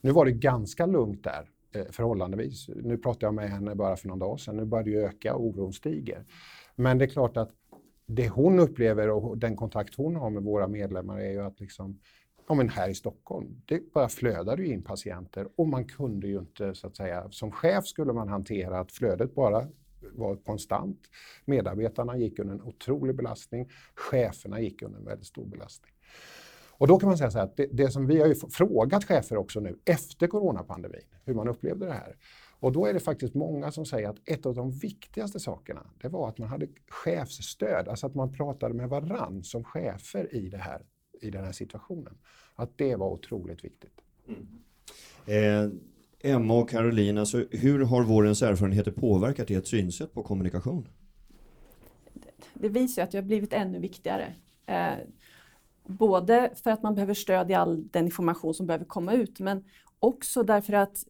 nu 0.00 0.10
var 0.10 0.24
det 0.24 0.32
ganska 0.32 0.86
lugnt 0.86 1.24
där 1.24 1.48
eh, 1.74 1.86
förhållandevis. 1.90 2.68
Nu 2.68 2.98
pratade 2.98 3.26
jag 3.26 3.34
med 3.34 3.50
henne 3.50 3.74
bara 3.74 3.96
för 3.96 4.08
någon 4.08 4.18
dag 4.18 4.40
sedan, 4.40 4.56
nu 4.56 4.64
börjar 4.64 4.84
det 4.84 4.90
ju 4.90 5.04
öka, 5.04 5.36
oron 5.36 5.72
stiger. 5.72 6.24
Men 6.74 6.98
det 6.98 7.04
är 7.04 7.08
klart 7.08 7.36
att 7.36 7.50
det 8.06 8.28
hon 8.28 8.58
upplever 8.58 9.10
och 9.10 9.38
den 9.38 9.56
kontakt 9.56 9.94
hon 9.94 10.16
har 10.16 10.30
med 10.30 10.42
våra 10.42 10.68
medlemmar 10.68 11.18
är 11.18 11.30
ju 11.30 11.42
att 11.42 11.60
liksom, 11.60 12.00
ja 12.48 12.54
men 12.54 12.68
här 12.68 12.88
i 12.88 12.94
Stockholm, 12.94 13.62
det 13.64 13.92
bara 13.92 14.08
flödade 14.08 14.62
ju 14.62 14.72
in 14.72 14.82
patienter 14.82 15.48
och 15.56 15.68
man 15.68 15.84
kunde 15.84 16.26
ju 16.26 16.38
inte 16.38 16.74
så 16.74 16.86
att 16.86 16.96
säga, 16.96 17.28
som 17.30 17.52
chef 17.52 17.86
skulle 17.86 18.12
man 18.12 18.28
hantera 18.28 18.80
att 18.80 18.92
flödet 18.92 19.34
bara 19.34 19.68
var 20.12 20.36
konstant. 20.36 21.00
Medarbetarna 21.44 22.16
gick 22.16 22.38
under 22.38 22.54
en 22.54 22.62
otrolig 22.62 23.16
belastning, 23.16 23.70
cheferna 23.94 24.60
gick 24.60 24.82
under 24.82 24.98
en 24.98 25.04
väldigt 25.04 25.26
stor 25.26 25.46
belastning. 25.46 25.92
Och 26.78 26.86
då 26.88 26.98
kan 26.98 27.08
man 27.08 27.18
säga 27.18 27.30
så 27.30 27.38
här 27.38 27.44
att 27.44 27.56
det, 27.56 27.66
det 27.72 27.90
som 27.90 28.06
vi 28.06 28.20
har 28.20 28.26
ju 28.26 28.34
frågat 28.34 29.04
chefer 29.04 29.36
också 29.36 29.60
nu 29.60 29.78
efter 29.84 30.26
coronapandemin, 30.26 31.00
hur 31.24 31.34
man 31.34 31.48
upplevde 31.48 31.86
det 31.86 31.92
här. 31.92 32.16
Och 32.60 32.72
då 32.72 32.86
är 32.86 32.94
det 32.94 33.00
faktiskt 33.00 33.34
många 33.34 33.70
som 33.72 33.86
säger 33.86 34.08
att 34.08 34.28
ett 34.28 34.46
av 34.46 34.54
de 34.54 34.70
viktigaste 34.70 35.40
sakerna, 35.40 35.86
det 36.02 36.08
var 36.08 36.28
att 36.28 36.38
man 36.38 36.48
hade 36.48 36.68
chefsstöd, 36.88 37.88
alltså 37.88 38.06
att 38.06 38.14
man 38.14 38.32
pratade 38.32 38.74
med 38.74 38.88
varann 38.88 39.44
som 39.44 39.64
chefer 39.64 40.34
i, 40.34 40.48
det 40.48 40.56
här, 40.56 40.82
i 41.20 41.30
den 41.30 41.44
här 41.44 41.52
situationen. 41.52 42.18
Att 42.54 42.78
det 42.78 42.96
var 42.96 43.10
otroligt 43.10 43.64
viktigt. 43.64 44.00
Eh, 45.26 45.68
Emma 46.32 46.54
och 46.54 46.70
Caroline, 46.70 47.18
alltså, 47.18 47.44
hur 47.50 47.84
har 47.84 48.02
vårens 48.02 48.42
erfarenheter 48.42 48.90
påverkat 48.90 49.50
ert 49.50 49.66
synsätt 49.66 50.14
på 50.14 50.22
kommunikation? 50.22 50.88
det 52.60 52.68
visar 52.68 53.02
att 53.02 53.10
det 53.10 53.18
har 53.18 53.22
blivit 53.22 53.52
ännu 53.52 53.78
viktigare. 53.78 54.34
Eh, 54.66 54.94
både 55.86 56.50
för 56.54 56.70
att 56.70 56.82
man 56.82 56.94
behöver 56.94 57.14
stöd 57.14 57.50
i 57.50 57.54
all 57.54 57.88
den 57.88 58.04
information 58.04 58.54
som 58.54 58.66
behöver 58.66 58.84
komma 58.84 59.12
ut 59.12 59.40
men 59.40 59.64
också 59.98 60.42
därför 60.42 60.72
att 60.72 61.04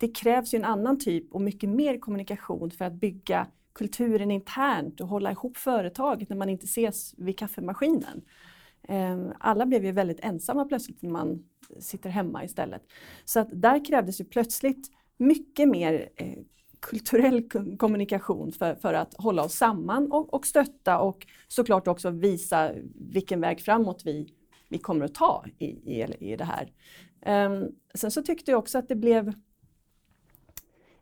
det 0.00 0.08
krävs 0.08 0.54
ju 0.54 0.56
en 0.56 0.64
annan 0.64 0.98
typ 0.98 1.32
och 1.32 1.40
mycket 1.40 1.70
mer 1.70 1.98
kommunikation 1.98 2.70
för 2.70 2.84
att 2.84 2.92
bygga 2.92 3.46
kulturen 3.72 4.30
internt 4.30 5.00
och 5.00 5.08
hålla 5.08 5.30
ihop 5.30 5.56
företaget 5.56 6.28
när 6.28 6.36
man 6.36 6.48
inte 6.48 6.64
ses 6.64 7.14
vid 7.18 7.38
kaffemaskinen. 7.38 8.22
Ehm, 8.88 9.32
alla 9.38 9.66
blev 9.66 9.84
ju 9.84 9.92
väldigt 9.92 10.20
ensamma 10.20 10.64
plötsligt 10.64 11.02
när 11.02 11.10
man 11.10 11.44
sitter 11.80 12.10
hemma 12.10 12.44
istället. 12.44 12.82
Så 13.24 13.40
att 13.40 13.48
där 13.52 13.84
krävdes 13.84 14.20
ju 14.20 14.24
plötsligt 14.24 14.90
mycket 15.16 15.68
mer 15.68 16.08
eh, 16.16 16.38
kulturell 16.80 17.48
kommunikation 17.78 18.52
för, 18.52 18.74
för 18.74 18.94
att 18.94 19.14
hålla 19.14 19.44
oss 19.44 19.54
samman 19.54 20.12
och, 20.12 20.34
och 20.34 20.46
stötta 20.46 20.98
och 20.98 21.26
såklart 21.48 21.88
också 21.88 22.10
visa 22.10 22.72
vilken 22.94 23.40
väg 23.40 23.60
framåt 23.60 24.02
vi, 24.04 24.34
vi 24.68 24.78
kommer 24.78 25.04
att 25.04 25.14
ta 25.14 25.44
i, 25.58 25.66
i, 25.66 26.14
i 26.20 26.36
det 26.36 26.44
här. 26.44 26.72
Um, 27.46 27.68
sen 27.94 28.10
så 28.10 28.22
tyckte 28.22 28.50
jag 28.50 28.58
också 28.58 28.78
att 28.78 28.88
det 28.88 28.96
blev 28.96 29.32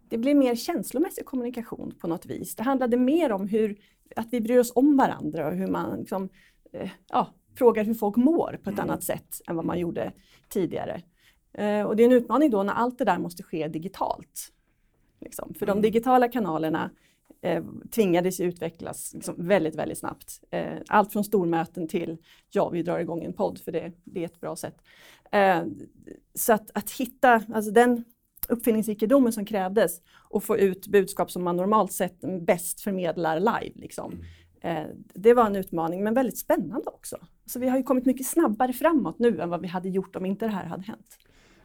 det 0.09 0.19
blev 0.19 0.37
mer 0.37 0.55
känslomässig 0.55 1.25
kommunikation 1.25 1.95
på 2.01 2.09
något 2.09 2.27
vis. 2.27 2.57
Det 2.57 2.63
handlade 2.63 2.97
mer 2.97 3.33
om 3.33 3.49
hur, 3.49 3.79
att 4.17 4.29
vi 4.31 4.41
bryr 4.41 4.59
oss 4.59 4.73
om 4.75 4.97
varandra 4.97 5.49
och 5.49 5.55
hur 5.55 5.67
man 5.67 6.01
liksom, 6.01 6.29
eh, 6.73 6.91
ja, 7.09 7.35
frågar 7.59 7.85
hur 7.85 7.95
folk 7.95 8.17
mår 8.17 8.61
på 8.63 8.71
ett 8.71 8.79
mm. 8.79 8.91
annat 8.91 9.03
sätt 9.03 9.41
än 9.49 9.57
vad 9.57 9.65
man 9.65 9.79
gjorde 9.79 10.13
tidigare. 10.49 11.03
Eh, 11.53 11.83
och 11.83 11.97
det 11.97 12.03
är 12.03 12.07
en 12.07 12.13
utmaning 12.13 12.51
då 12.51 12.63
när 12.63 12.73
allt 12.73 12.99
det 12.99 13.05
där 13.05 13.19
måste 13.19 13.43
ske 13.43 13.69
digitalt. 13.69 14.53
Liksom. 15.21 15.55
För 15.55 15.67
mm. 15.67 15.77
de 15.77 15.89
digitala 15.89 16.29
kanalerna 16.29 16.91
eh, 17.41 17.65
tvingades 17.91 18.41
utvecklas 18.41 19.15
liksom, 19.15 19.35
väldigt, 19.39 19.75
väldigt 19.75 19.99
snabbt. 19.99 20.45
Eh, 20.51 20.79
allt 20.89 21.13
från 21.13 21.25
stormöten 21.25 21.89
till 21.89 22.19
ja, 22.51 22.69
vi 22.69 22.83
drar 22.83 22.99
igång 22.99 23.25
en 23.25 23.33
podd 23.33 23.59
för 23.59 23.73
det, 23.73 23.93
det 24.05 24.21
är 24.21 24.25
ett 24.25 24.41
bra 24.41 24.57
sätt. 24.57 24.77
Eh, 25.33 25.63
så 26.35 26.53
att, 26.53 26.71
att 26.75 26.91
hitta 26.91 27.43
alltså 27.55 27.71
den 27.71 28.05
uppfinningsrikedomen 28.49 29.33
som 29.33 29.45
krävdes 29.45 30.01
och 30.31 30.45
få 30.45 30.59
ut 30.59 30.87
budskap 30.87 31.31
som 31.31 31.45
man 31.45 31.57
normalt 31.57 31.93
sett 31.93 32.21
bäst 32.47 32.81
förmedlar 32.81 33.41
live. 33.41 33.73
Liksom. 33.75 34.13
Mm. 34.13 34.25
Eh, 34.61 34.91
det 35.15 35.35
var 35.35 35.47
en 35.47 35.57
utmaning, 35.57 36.05
men 36.05 36.15
väldigt 36.15 36.39
spännande 36.39 36.91
också. 36.91 37.17
Så 37.47 37.59
vi 37.59 37.69
har 37.69 37.77
ju 37.77 37.83
kommit 37.83 38.07
mycket 38.07 38.27
snabbare 38.27 38.73
framåt 38.73 39.19
nu 39.19 39.41
än 39.41 39.51
vad 39.51 39.61
vi 39.61 39.69
hade 39.69 39.89
gjort 39.89 40.17
om 40.17 40.27
inte 40.27 40.45
det 40.45 40.53
här 40.53 40.65
hade 40.65 40.83
hänt. 40.83 41.19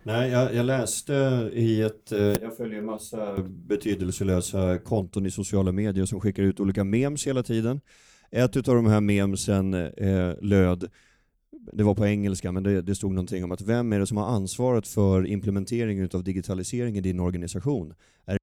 Nej, 0.06 0.32
jag, 0.32 0.54
jag, 0.54 0.66
läste 0.66 1.14
i 1.54 1.82
ett, 1.82 2.12
eh, 2.12 2.20
jag 2.20 2.58
följer 2.58 2.80
en 2.80 2.86
massa 2.86 3.38
betydelselösa 3.48 4.78
konton 4.78 5.26
i 5.26 5.32
sociala 5.32 5.72
medier 5.72 6.06
som 6.06 6.22
skickar 6.22 6.44
ut 6.44 6.60
olika 6.60 6.84
memes 6.84 7.28
hela 7.28 7.44
tiden. 7.44 7.82
Ett 8.32 8.56
av 8.56 8.76
de 8.76 8.86
här 8.86 9.02
memesen 9.02 9.74
eh, 9.74 10.34
löd, 10.42 10.90
det 11.72 11.84
var 11.84 11.96
på 11.96 12.06
engelska, 12.06 12.52
men 12.52 12.64
det, 12.64 12.82
det, 12.82 12.96
stod 12.96 13.12
någonting 13.12 13.44
om 13.44 13.52
att 13.52 13.62
vem 13.62 13.94
är 13.94 14.00
det 14.00 14.08
som 14.08 14.18
har 14.18 14.26
ansvaret 14.26 14.88
för 14.88 15.28
implementeringen 15.28 16.10
av 16.14 16.24
digitalisering 16.24 16.98
i 16.98 17.02
din 17.02 17.20
organisation? 17.20 17.94
Är, 18.26 18.38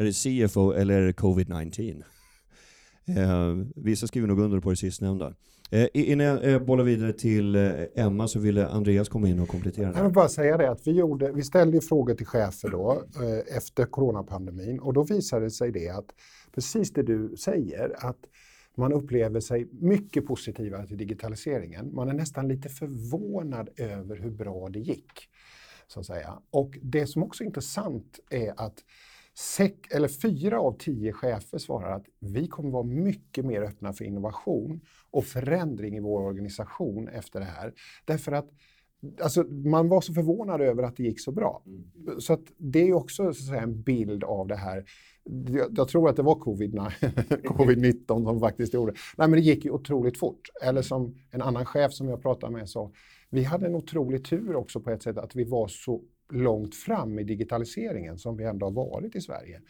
är 0.00 0.04
det 0.04 0.12
CFO 0.48 0.72
eller 0.72 0.94
är 0.94 1.06
det 1.06 1.12
covid-19? 1.12 2.02
Eh, 3.06 3.66
vissa 3.76 4.06
skriver 4.06 4.28
nog 4.28 4.40
under 4.40 4.60
på 4.60 4.70
det 4.70 4.76
sistnämnda. 4.76 5.34
Eh, 5.70 5.88
innan 5.92 6.26
jag 6.26 6.52
eh, 6.52 6.58
bollar 6.58 6.84
vidare 6.84 7.12
till 7.12 7.54
eh, 7.54 7.72
Emma 7.94 8.28
så 8.28 8.38
ville 8.38 8.68
Andreas 8.68 9.08
komma 9.08 9.28
in 9.28 9.40
och 9.40 9.48
komplettera. 9.48 9.92
Jag 9.96 10.04
vill 10.04 10.12
bara 10.12 10.28
säga 10.28 10.56
det 10.56 10.70
att 10.70 10.86
vi, 10.86 10.90
gjorde, 10.90 11.32
vi 11.32 11.42
ställde 11.42 11.80
frågor 11.80 12.14
till 12.14 12.26
chefer 12.26 12.70
då 12.70 13.02
eh, 13.22 13.56
efter 13.56 13.84
coronapandemin 13.84 14.78
och 14.78 14.92
då 14.92 15.02
visade 15.02 15.44
det 15.44 15.50
sig 15.50 15.72
det 15.72 15.88
att 15.88 16.06
precis 16.54 16.92
det 16.92 17.02
du 17.02 17.36
säger 17.36 18.06
att 18.06 18.18
man 18.76 18.92
upplever 18.92 19.40
sig 19.40 19.68
mycket 19.72 20.26
positivare 20.26 20.86
till 20.86 20.96
digitaliseringen. 20.96 21.94
Man 21.94 22.08
är 22.08 22.14
nästan 22.14 22.48
lite 22.48 22.68
förvånad 22.68 23.68
över 23.76 24.16
hur 24.16 24.30
bra 24.30 24.68
det 24.68 24.78
gick. 24.78 25.28
Så 25.86 26.00
att 26.00 26.06
säga. 26.06 26.38
Och 26.50 26.78
det 26.82 27.06
som 27.06 27.22
också 27.22 27.44
är 27.44 27.46
intressant 27.46 28.20
är 28.30 28.54
att 28.56 28.84
Sex, 29.36 29.78
eller 29.90 30.08
fyra 30.08 30.60
av 30.60 30.78
tio 30.78 31.12
chefer 31.12 31.58
svarar 31.58 31.96
att 31.96 32.06
vi 32.18 32.48
kommer 32.48 32.70
vara 32.70 32.82
mycket 32.82 33.44
mer 33.44 33.62
öppna 33.62 33.92
för 33.92 34.04
innovation 34.04 34.80
och 35.10 35.24
förändring 35.24 35.96
i 35.96 36.00
vår 36.00 36.20
organisation 36.22 37.08
efter 37.08 37.40
det 37.40 37.46
här. 37.46 37.72
Därför 38.04 38.32
att 38.32 38.50
alltså, 39.22 39.42
man 39.42 39.88
var 39.88 40.00
så 40.00 40.14
förvånad 40.14 40.60
över 40.60 40.82
att 40.82 40.96
det 40.96 41.02
gick 41.02 41.20
så 41.20 41.32
bra. 41.32 41.62
Mm. 41.66 42.20
Så 42.20 42.32
att 42.32 42.42
det 42.56 42.88
är 42.88 42.92
också 42.92 43.22
så 43.22 43.28
att 43.28 43.36
säga, 43.36 43.62
en 43.62 43.82
bild 43.82 44.24
av 44.24 44.46
det 44.46 44.56
här. 44.56 44.84
Jag, 45.24 45.78
jag 45.78 45.88
tror 45.88 46.08
att 46.08 46.16
det 46.16 46.22
var 46.22 46.34
covid-19 46.34 48.06
som 48.24 48.40
faktiskt 48.40 48.74
gjorde 48.74 48.92
Nej, 49.16 49.28
men 49.28 49.32
det 49.32 49.40
gick 49.40 49.64
ju 49.64 49.70
otroligt 49.70 50.18
fort. 50.18 50.48
Eller 50.62 50.82
som 50.82 51.14
en 51.30 51.42
annan 51.42 51.64
chef 51.64 51.92
som 51.92 52.08
jag 52.08 52.22
pratade 52.22 52.52
med 52.52 52.68
sa, 52.68 52.90
vi 53.30 53.44
hade 53.44 53.66
en 53.66 53.74
otrolig 53.74 54.24
tur 54.24 54.56
också 54.56 54.80
på 54.80 54.90
ett 54.90 55.02
sätt 55.02 55.18
att 55.18 55.36
vi 55.36 55.44
var 55.44 55.68
så 55.68 56.02
långt 56.32 56.74
fram 56.74 57.18
i 57.18 57.24
digitaliseringen 57.24 58.18
som 58.18 58.36
vi 58.36 58.44
ändå 58.44 58.66
har 58.66 58.72
varit 58.72 59.16
i 59.16 59.20
Sverige. 59.20 59.60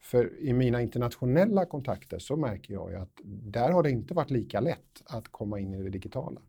För 0.00 0.40
i 0.40 0.52
mina 0.52 0.82
internationella 0.82 1.66
kontakter 1.66 2.18
så 2.18 2.36
märker 2.36 2.74
jag 2.74 2.90
ju 2.90 2.96
att 2.96 3.20
där 3.24 3.70
har 3.70 3.82
det 3.82 3.90
inte 3.90 4.14
varit 4.14 4.30
lika 4.30 4.60
lätt 4.60 5.02
att 5.04 5.28
komma 5.28 5.60
in 5.60 5.74
i 5.74 5.82
det 5.82 5.90
digitala. 5.90 6.40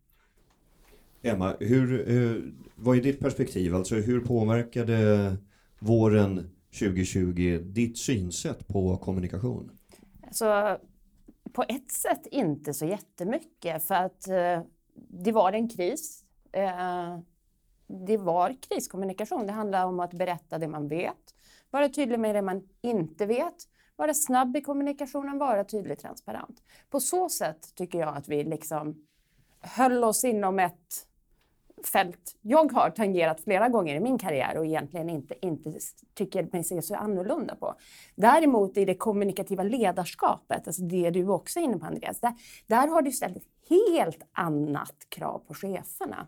Emma, 1.22 1.55
hur, 1.60 2.10
eh, 2.10 2.41
vad 2.75 2.98
är 2.98 3.01
ditt 3.01 3.19
perspektiv? 3.19 3.75
Alltså 3.75 3.96
hur 3.96 4.19
påverkade 4.19 5.38
våren 5.79 6.50
2020 6.72 7.60
ditt 7.64 7.98
synsätt 7.98 8.68
på 8.68 8.98
kommunikation? 8.98 9.72
Alltså, 10.24 10.80
på 11.54 11.64
ett 11.64 11.92
sätt 11.92 12.28
inte 12.32 12.74
så 12.74 12.86
jättemycket 12.86 13.84
för 13.84 13.96
att 13.96 14.28
eh, 14.28 14.62
det 14.96 15.32
var 15.32 15.54
en 15.54 15.70
kris. 15.70 16.24
Eh, 16.52 17.20
det 17.88 18.18
var 18.18 18.56
kriskommunikation. 18.70 19.48
Det 19.48 19.54
handlar 19.54 19.86
om 19.86 20.00
att 20.00 20.14
berätta 20.14 20.58
det 20.58 20.68
man 20.68 20.88
vet, 20.88 21.36
vara 21.70 21.90
tydlig 21.90 22.20
med 22.20 22.36
det 22.36 22.42
man 22.42 22.70
inte 22.82 23.26
vet, 23.26 23.56
vara 23.96 24.14
snabb 24.14 24.58
i 24.58 24.62
kommunikationen, 24.62 25.38
vara 25.38 25.64
tydlig 25.64 26.00
transparent. 26.00 26.64
På 26.90 27.00
så 27.00 27.30
sätt 27.30 27.76
tycker 27.76 28.00
jag 28.00 28.18
att 28.18 28.28
vi 28.28 28.44
liksom 28.44 29.06
höll 29.60 30.04
oss 30.04 30.24
inom 30.24 30.60
ett 30.60 31.08
fält 31.88 32.36
jag 32.41 32.71
har 32.71 32.89
tangerat 32.89 33.41
flera 33.41 33.69
gånger 33.69 33.95
i 33.95 34.00
min 34.00 34.17
karriär 34.17 34.57
och 34.57 34.65
egentligen 34.65 35.09
inte, 35.09 35.45
inte 35.45 35.74
tycker 36.13 36.50
mig 36.51 36.63
se 36.63 36.81
så 36.81 36.95
annorlunda 36.95 37.55
på. 37.55 37.75
Däremot 38.15 38.77
i 38.77 38.86
det 38.86 38.95
kommunikativa 38.95 39.63
ledarskapet, 39.63 40.67
alltså 40.67 40.81
det 40.81 41.09
du 41.09 41.27
också 41.27 41.59
är 41.59 41.63
inne 41.63 41.77
på 41.77 41.86
Andreas, 41.86 42.19
där, 42.19 42.33
där 42.67 42.88
har 42.88 43.01
du 43.01 43.12
ställt 43.12 43.38
ett 43.38 43.48
helt 43.69 44.24
annat 44.31 44.95
krav 45.09 45.39
på 45.48 45.53
cheferna. 45.53 46.27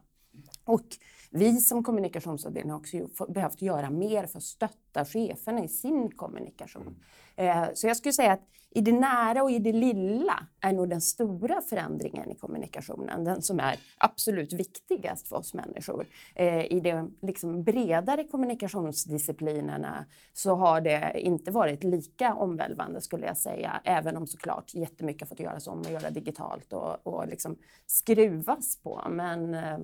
Och 0.65 0.86
vi 1.32 1.62
som 1.62 1.84
kommunikationsavdelning 1.84 2.72
har 2.72 2.80
också 2.80 3.26
behövt 3.28 3.62
göra 3.62 3.90
mer 3.90 4.26
för 4.26 4.38
att 4.38 4.44
stötta 4.44 5.06
cheferna 5.06 5.64
i 5.64 5.68
sin 5.68 6.12
kommunikation. 6.12 6.96
Mm. 7.36 7.76
Så 7.76 7.88
jag 7.88 7.98
skulle 7.98 8.14
säga 8.14 8.32
att 8.32 8.48
i 8.74 8.82
det 8.82 8.92
nära 8.92 9.44
och 9.44 9.52
i 9.52 9.60
det 9.60 9.72
lilla 9.72 10.48
är 10.62 10.74
nog 10.74 10.90
den 10.90 11.02
stora 11.02 11.62
förändringen 11.62 12.32
i 12.32 12.36
kommunikationen 12.36 13.24
den 13.24 13.42
som 13.42 13.60
är 13.60 13.80
absolut 13.98 14.54
viktigast 14.54 15.28
för 15.28 15.36
oss 15.36 15.54
människor. 15.54 16.06
Eh, 16.36 16.66
I 16.66 16.80
de 16.80 17.18
liksom 17.22 17.64
bredare 17.64 18.24
kommunikationsdisciplinerna 18.24 20.06
så 20.34 20.56
har 20.56 20.82
det 20.82 21.14
inte 21.16 21.52
varit 21.52 21.84
lika 21.84 22.34
omvälvande 22.36 23.02
skulle 23.02 23.26
jag 23.26 23.38
säga, 23.38 23.82
även 23.84 24.18
om 24.18 24.28
såklart 24.28 24.74
jättemycket 24.74 25.30
fått 25.30 25.40
göras 25.40 25.68
om 25.68 25.80
och 25.80 25.92
göra 25.92 26.10
digitalt 26.10 26.74
och, 26.74 27.08
och 27.08 27.28
liksom 27.28 27.58
skruvas 27.86 28.82
på. 28.84 29.08
Men 29.10 29.54
eh, 29.54 29.78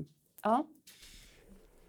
ja. 0.44 0.66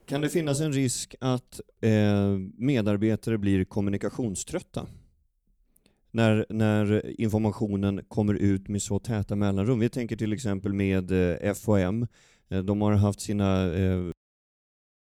Kan 0.09 0.21
det 0.21 0.29
finnas 0.29 0.61
en 0.61 0.73
risk 0.73 1.15
att 1.21 1.61
eh, 1.81 2.39
medarbetare 2.57 3.39
blir 3.39 3.65
kommunikationströtta? 3.65 4.87
När, 6.11 6.47
när 6.49 7.21
informationen 7.21 8.05
kommer 8.09 8.35
ut 8.35 8.69
med 8.69 8.83
så 8.83 8.99
täta 8.99 9.37
mellanrum. 9.37 9.79
Vi 9.79 9.89
tänker 9.89 10.17
till 10.17 10.33
exempel 10.33 10.73
med 10.73 11.11
eh, 11.43 11.55
FHM. 11.55 12.07
Eh, 12.49 12.59
de 12.59 12.81
har 12.81 12.93
haft 12.93 13.21
sina, 13.21 13.75
eh, 13.75 14.11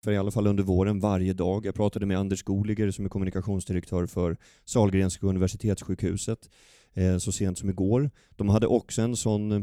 för 0.04 0.12
i 0.12 0.18
alla 0.18 0.32
fall 0.32 0.48
under 0.48 0.64
våren, 0.64 1.00
varje 1.00 1.34
dag. 1.34 1.66
Jag 1.66 1.76
pratade 1.76 2.06
med 2.06 2.18
Anders 2.18 2.44
Goliger 2.44 2.92
som 2.92 3.06
är 3.06 3.10
kommunikationsdirektör 3.10 4.06
för 4.06 4.38
Sahlgrenska 4.66 5.28
universitetssjukhuset 5.28 6.50
eh, 6.94 7.18
så 7.18 7.32
sent 7.32 7.58
som 7.58 7.70
igår. 7.70 8.12
De 8.30 8.50
hade 8.50 8.68
också 8.68 9.02
en 9.02 9.16
sån 9.16 9.52
Eh, 9.52 9.62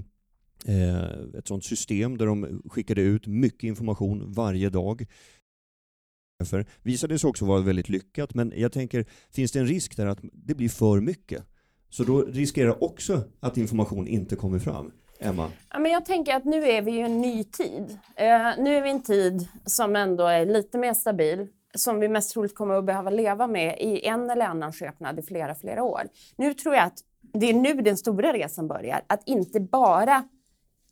Eh, 0.65 1.39
ett 1.39 1.49
sådant 1.49 1.65
system 1.65 2.19
där 2.19 2.27
de 2.27 2.63
skickade 2.69 3.01
ut 3.01 3.27
mycket 3.27 3.65
information 3.65 4.33
varje 4.33 4.71
dag. 4.71 5.07
För 6.45 6.67
visade 6.83 7.19
sig 7.19 7.29
också 7.29 7.45
vara 7.45 7.61
väldigt 7.61 7.89
lyckat, 7.89 8.35
men 8.35 8.53
jag 8.57 8.73
tänker, 8.73 9.05
finns 9.31 9.53
det 9.53 9.59
en 9.59 9.67
risk 9.67 9.97
där 9.97 10.07
att 10.07 10.19
det 10.33 10.55
blir 10.55 10.69
för 10.69 11.01
mycket? 11.01 11.43
Så 11.91 12.05
då 12.05 12.23
riskerar 12.23 12.85
också 12.85 13.25
att 13.41 13.57
information 13.57 14.09
inte 14.09 14.37
kommer 14.37 14.59
fram. 14.59 14.93
Emma? 15.19 15.51
Ja, 15.71 15.79
men 15.79 15.93
jag 15.93 16.05
tänker 16.05 16.37
att 16.37 16.45
nu 16.45 16.69
är 16.69 16.83
vi 16.83 16.93
i 16.93 17.01
en 17.01 17.21
ny 17.21 17.45
tid. 17.45 17.99
Eh, 18.17 18.27
nu 18.59 18.77
är 18.77 18.83
vi 18.83 18.89
i 18.89 18.93
en 18.93 19.03
tid 19.03 19.49
som 19.65 19.97
ändå 19.97 20.27
är 20.27 20.47
lite 20.47 20.79
mer 20.79 20.95
stabil, 20.95 21.47
som 21.75 22.01
vi 22.01 22.09
mest 22.09 22.33
troligt 22.33 22.55
kommer 22.55 22.75
att 22.75 22.85
behöva 22.85 23.11
leva 23.11 23.47
med 23.47 23.79
i 23.81 24.07
en 24.07 24.31
eller 24.31 24.47
annan 24.47 24.73
skepnad 24.73 25.19
i 25.19 25.23
flera, 25.23 25.55
flera 25.55 25.83
år. 25.83 26.03
Nu 26.37 26.55
tror 26.55 26.75
jag 26.75 26.85
att 26.85 26.99
det 27.33 27.47
är 27.47 27.55
nu 27.55 27.75
den 27.75 27.97
stora 27.97 28.33
resan 28.33 28.69
börjar. 28.69 29.03
Att 29.07 29.23
inte 29.27 29.61
bara 29.61 30.25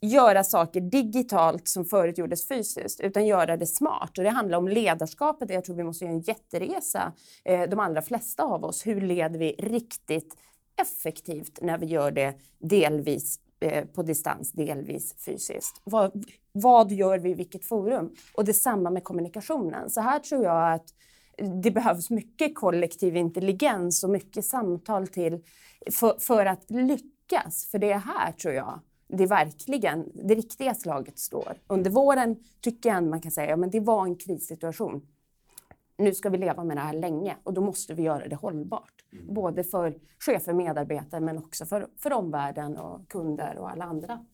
göra 0.00 0.44
saker 0.44 0.80
digitalt 0.80 1.68
som 1.68 1.84
förut 1.84 2.18
gjordes 2.18 2.48
fysiskt, 2.48 3.00
utan 3.00 3.26
göra 3.26 3.56
det 3.56 3.66
smart. 3.66 4.18
Och 4.18 4.24
det 4.24 4.30
handlar 4.30 4.58
om 4.58 4.68
ledarskapet. 4.68 5.50
Jag 5.50 5.64
tror 5.64 5.76
vi 5.76 5.84
måste 5.84 6.04
göra 6.04 6.14
en 6.14 6.20
jätteresa, 6.20 7.12
eh, 7.44 7.62
de 7.62 7.80
allra 7.80 8.02
flesta 8.02 8.42
av 8.42 8.64
oss. 8.64 8.86
Hur 8.86 9.00
leder 9.00 9.38
vi 9.38 9.52
riktigt 9.52 10.36
effektivt 10.80 11.58
när 11.62 11.78
vi 11.78 11.86
gör 11.86 12.10
det 12.10 12.34
delvis 12.58 13.40
eh, 13.60 13.84
på 13.84 14.02
distans, 14.02 14.52
delvis 14.52 15.14
fysiskt? 15.18 15.80
Vad, 15.84 16.24
vad 16.52 16.92
gör 16.92 17.18
vi 17.18 17.30
i 17.30 17.34
vilket 17.34 17.64
forum? 17.64 18.14
Och 18.34 18.44
detsamma 18.44 18.90
med 18.90 19.04
kommunikationen. 19.04 19.90
Så 19.90 20.00
här 20.00 20.18
tror 20.18 20.44
jag 20.44 20.72
att 20.74 20.94
det 21.62 21.70
behövs 21.70 22.10
mycket 22.10 22.54
kollektiv 22.54 23.16
intelligens 23.16 24.04
och 24.04 24.10
mycket 24.10 24.44
samtal 24.44 25.08
till 25.08 25.44
för, 25.92 26.18
för 26.18 26.46
att 26.46 26.70
lyckas. 26.70 27.68
För 27.70 27.78
det 27.78 27.92
är 27.92 27.98
här, 27.98 28.32
tror 28.32 28.54
jag, 28.54 28.80
det 29.08 29.26
verkligen 29.26 30.12
det 30.14 30.34
riktiga 30.34 30.74
slaget 30.74 31.18
står. 31.18 31.52
Under 31.66 31.90
våren 31.90 32.36
tycker 32.60 32.88
jag 32.88 33.04
man 33.04 33.20
kan 33.20 33.32
säga 33.32 33.54
att 33.54 33.60
ja, 33.60 33.66
det 33.66 33.80
var 33.80 34.04
en 34.04 34.16
krissituation. 34.16 35.06
Nu 35.96 36.14
ska 36.14 36.30
vi 36.30 36.38
leva 36.38 36.64
med 36.64 36.76
det 36.76 36.80
här 36.80 36.92
länge 36.92 37.36
och 37.42 37.54
då 37.54 37.60
måste 37.60 37.94
vi 37.94 38.02
göra 38.02 38.28
det 38.28 38.36
hållbart. 38.36 39.04
Mm. 39.12 39.34
Både 39.34 39.64
för 39.64 39.94
chefer 40.18 40.52
och 40.52 40.56
medarbetare 40.56 41.20
men 41.20 41.38
också 41.38 41.66
för, 41.66 41.86
för 41.98 42.12
omvärlden 42.12 42.76
och 42.76 43.08
kunder 43.08 43.56
och 43.58 43.70
alla 43.70 43.84
andra. 43.84 44.24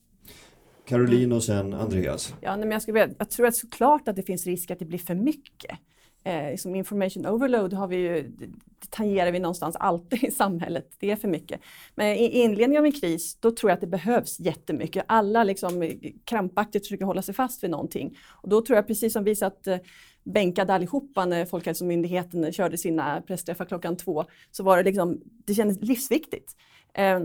Caroline 0.84 1.32
och 1.32 1.44
sen 1.44 1.74
Andreas. 1.74 2.34
Ja, 2.40 2.56
men 2.56 2.70
jag, 2.70 2.82
skulle, 2.82 3.14
jag 3.18 3.30
tror 3.30 3.46
att 3.46 3.56
såklart 3.56 4.08
att 4.08 4.16
det 4.16 4.22
finns 4.22 4.46
risk 4.46 4.70
att 4.70 4.78
det 4.78 4.84
blir 4.84 4.98
för 4.98 5.14
mycket 5.14 5.78
eh, 6.24 6.50
liksom 6.50 6.74
information 6.74 7.26
overload 7.26 7.72
har 7.72 7.88
vi 7.88 7.96
ju, 7.96 8.28
det 8.38 8.46
tangerar 8.90 9.32
vi 9.32 9.38
någonstans 9.38 9.76
alltid 9.76 10.24
i 10.28 10.30
samhället. 10.30 10.96
Det 10.98 11.10
är 11.10 11.16
för 11.16 11.28
mycket. 11.28 11.60
Men 11.94 12.06
i 12.16 12.28
inledningen 12.28 12.80
av 12.80 12.86
en 12.86 12.92
kris, 12.92 13.36
då 13.40 13.50
tror 13.50 13.70
jag 13.70 13.74
att 13.74 13.80
det 13.80 13.86
behövs 13.86 14.40
jättemycket. 14.40 15.04
Alla 15.08 15.44
liksom 15.44 15.82
eh, 15.82 15.92
krampaktigt 16.24 16.86
försöker 16.86 17.04
hålla 17.04 17.22
sig 17.22 17.34
fast 17.34 17.64
vid 17.64 17.70
någonting. 17.70 18.18
Och 18.28 18.48
då 18.48 18.62
tror 18.62 18.76
jag 18.76 18.86
precis 18.86 19.12
som 19.12 19.24
vi 19.24 19.36
satt 19.36 19.66
eh, 19.66 19.78
bänkade 20.24 20.74
allihopa 20.74 21.24
när 21.24 21.44
Folkhälsomyndigheten 21.44 22.52
körde 22.52 22.78
sina 22.78 23.20
pressträffar 23.20 23.64
klockan 23.64 23.96
två, 23.96 24.24
så 24.50 24.64
var 24.64 24.76
det 24.76 24.82
liksom, 24.82 25.20
det 25.24 25.54
kändes 25.54 25.80
livsviktigt. 25.80 26.56
Eh, 26.94 27.20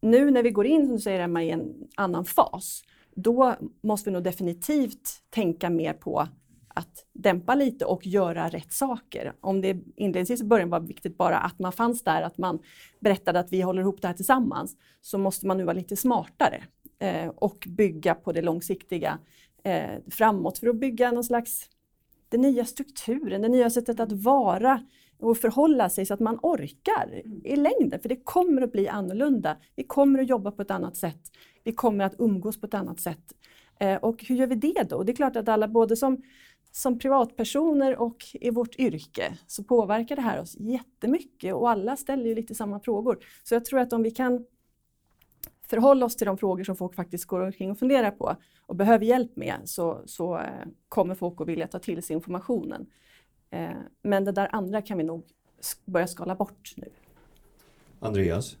nu 0.00 0.30
när 0.30 0.42
vi 0.42 0.50
går 0.50 0.66
in, 0.66 0.86
som 0.86 0.96
du 0.96 1.02
säger 1.02 1.20
Emma, 1.20 1.42
i 1.42 1.50
en 1.50 1.74
annan 1.96 2.24
fas, 2.24 2.82
då 3.14 3.54
måste 3.82 4.10
vi 4.10 4.14
nog 4.14 4.24
definitivt 4.24 5.22
tänka 5.30 5.70
mer 5.70 5.92
på 5.92 6.28
att 6.74 7.06
dämpa 7.12 7.54
lite 7.54 7.84
och 7.84 8.06
göra 8.06 8.48
rätt 8.48 8.72
saker. 8.72 9.32
Om 9.40 9.60
det 9.60 9.76
inledningsvis 9.96 10.40
i 10.40 10.44
början 10.44 10.70
var 10.70 10.80
viktigt 10.80 11.16
bara 11.16 11.38
att 11.38 11.58
man 11.58 11.72
fanns 11.72 12.04
där, 12.04 12.22
att 12.22 12.38
man 12.38 12.58
berättade 13.00 13.40
att 13.40 13.52
vi 13.52 13.60
håller 13.60 13.82
ihop 13.82 14.02
det 14.02 14.08
här 14.08 14.14
tillsammans, 14.14 14.76
så 15.00 15.18
måste 15.18 15.46
man 15.46 15.56
nu 15.56 15.64
vara 15.64 15.76
lite 15.76 15.96
smartare 15.96 16.64
eh, 16.98 17.28
och 17.28 17.66
bygga 17.68 18.14
på 18.14 18.32
det 18.32 18.42
långsiktiga 18.42 19.18
eh, 19.64 19.90
framåt 20.10 20.58
för 20.58 20.68
att 20.68 20.76
bygga 20.76 21.12
någon 21.12 21.24
slags 21.24 21.70
den 22.28 22.40
nya 22.40 22.64
strukturen, 22.64 23.42
det 23.42 23.48
nya 23.48 23.70
sättet 23.70 24.00
att 24.00 24.12
vara 24.12 24.80
och 25.18 25.38
förhålla 25.38 25.88
sig 25.88 26.06
så 26.06 26.14
att 26.14 26.20
man 26.20 26.38
orkar 26.42 27.22
i 27.44 27.56
längden. 27.56 28.00
För 28.00 28.08
det 28.08 28.24
kommer 28.24 28.62
att 28.62 28.72
bli 28.72 28.88
annorlunda. 28.88 29.56
Vi 29.76 29.84
kommer 29.84 30.18
att 30.18 30.28
jobba 30.28 30.50
på 30.50 30.62
ett 30.62 30.70
annat 30.70 30.96
sätt. 30.96 31.20
Vi 31.64 31.72
kommer 31.72 32.04
att 32.04 32.14
umgås 32.18 32.60
på 32.60 32.66
ett 32.66 32.74
annat 32.74 33.00
sätt. 33.00 33.32
Eh, 33.80 33.96
och 33.96 34.24
hur 34.24 34.36
gör 34.36 34.46
vi 34.46 34.54
det 34.54 34.90
då? 34.90 35.02
Det 35.02 35.12
är 35.12 35.16
klart 35.16 35.36
att 35.36 35.48
alla, 35.48 35.68
både 35.68 35.96
som 35.96 36.22
som 36.76 36.98
privatpersoner 36.98 37.96
och 37.96 38.16
i 38.32 38.50
vårt 38.50 38.78
yrke 38.78 39.38
så 39.46 39.64
påverkar 39.64 40.16
det 40.16 40.22
här 40.22 40.40
oss 40.40 40.56
jättemycket 40.58 41.54
och 41.54 41.70
alla 41.70 41.96
ställer 41.96 42.26
ju 42.26 42.34
lite 42.34 42.54
samma 42.54 42.80
frågor. 42.80 43.18
Så 43.42 43.54
jag 43.54 43.64
tror 43.64 43.80
att 43.80 43.92
om 43.92 44.02
vi 44.02 44.10
kan 44.10 44.46
förhålla 45.62 46.06
oss 46.06 46.16
till 46.16 46.26
de 46.26 46.38
frågor 46.38 46.64
som 46.64 46.76
folk 46.76 46.94
faktiskt 46.94 47.24
går 47.24 47.40
omkring 47.40 47.70
och 47.70 47.78
funderar 47.78 48.10
på 48.10 48.36
och 48.66 48.76
behöver 48.76 49.04
hjälp 49.04 49.36
med 49.36 49.56
så, 49.64 50.02
så 50.06 50.38
eh, 50.38 50.66
kommer 50.88 51.14
folk 51.14 51.40
att 51.40 51.48
vilja 51.48 51.66
ta 51.66 51.78
till 51.78 52.02
sig 52.02 52.14
informationen. 52.14 52.86
Eh, 53.50 53.70
men 54.02 54.24
det 54.24 54.32
där 54.32 54.48
andra 54.52 54.82
kan 54.82 54.98
vi 54.98 55.04
nog 55.04 55.26
börja 55.84 56.06
skala 56.06 56.34
bort 56.34 56.74
nu. 56.76 56.88
Andreas? 58.00 58.56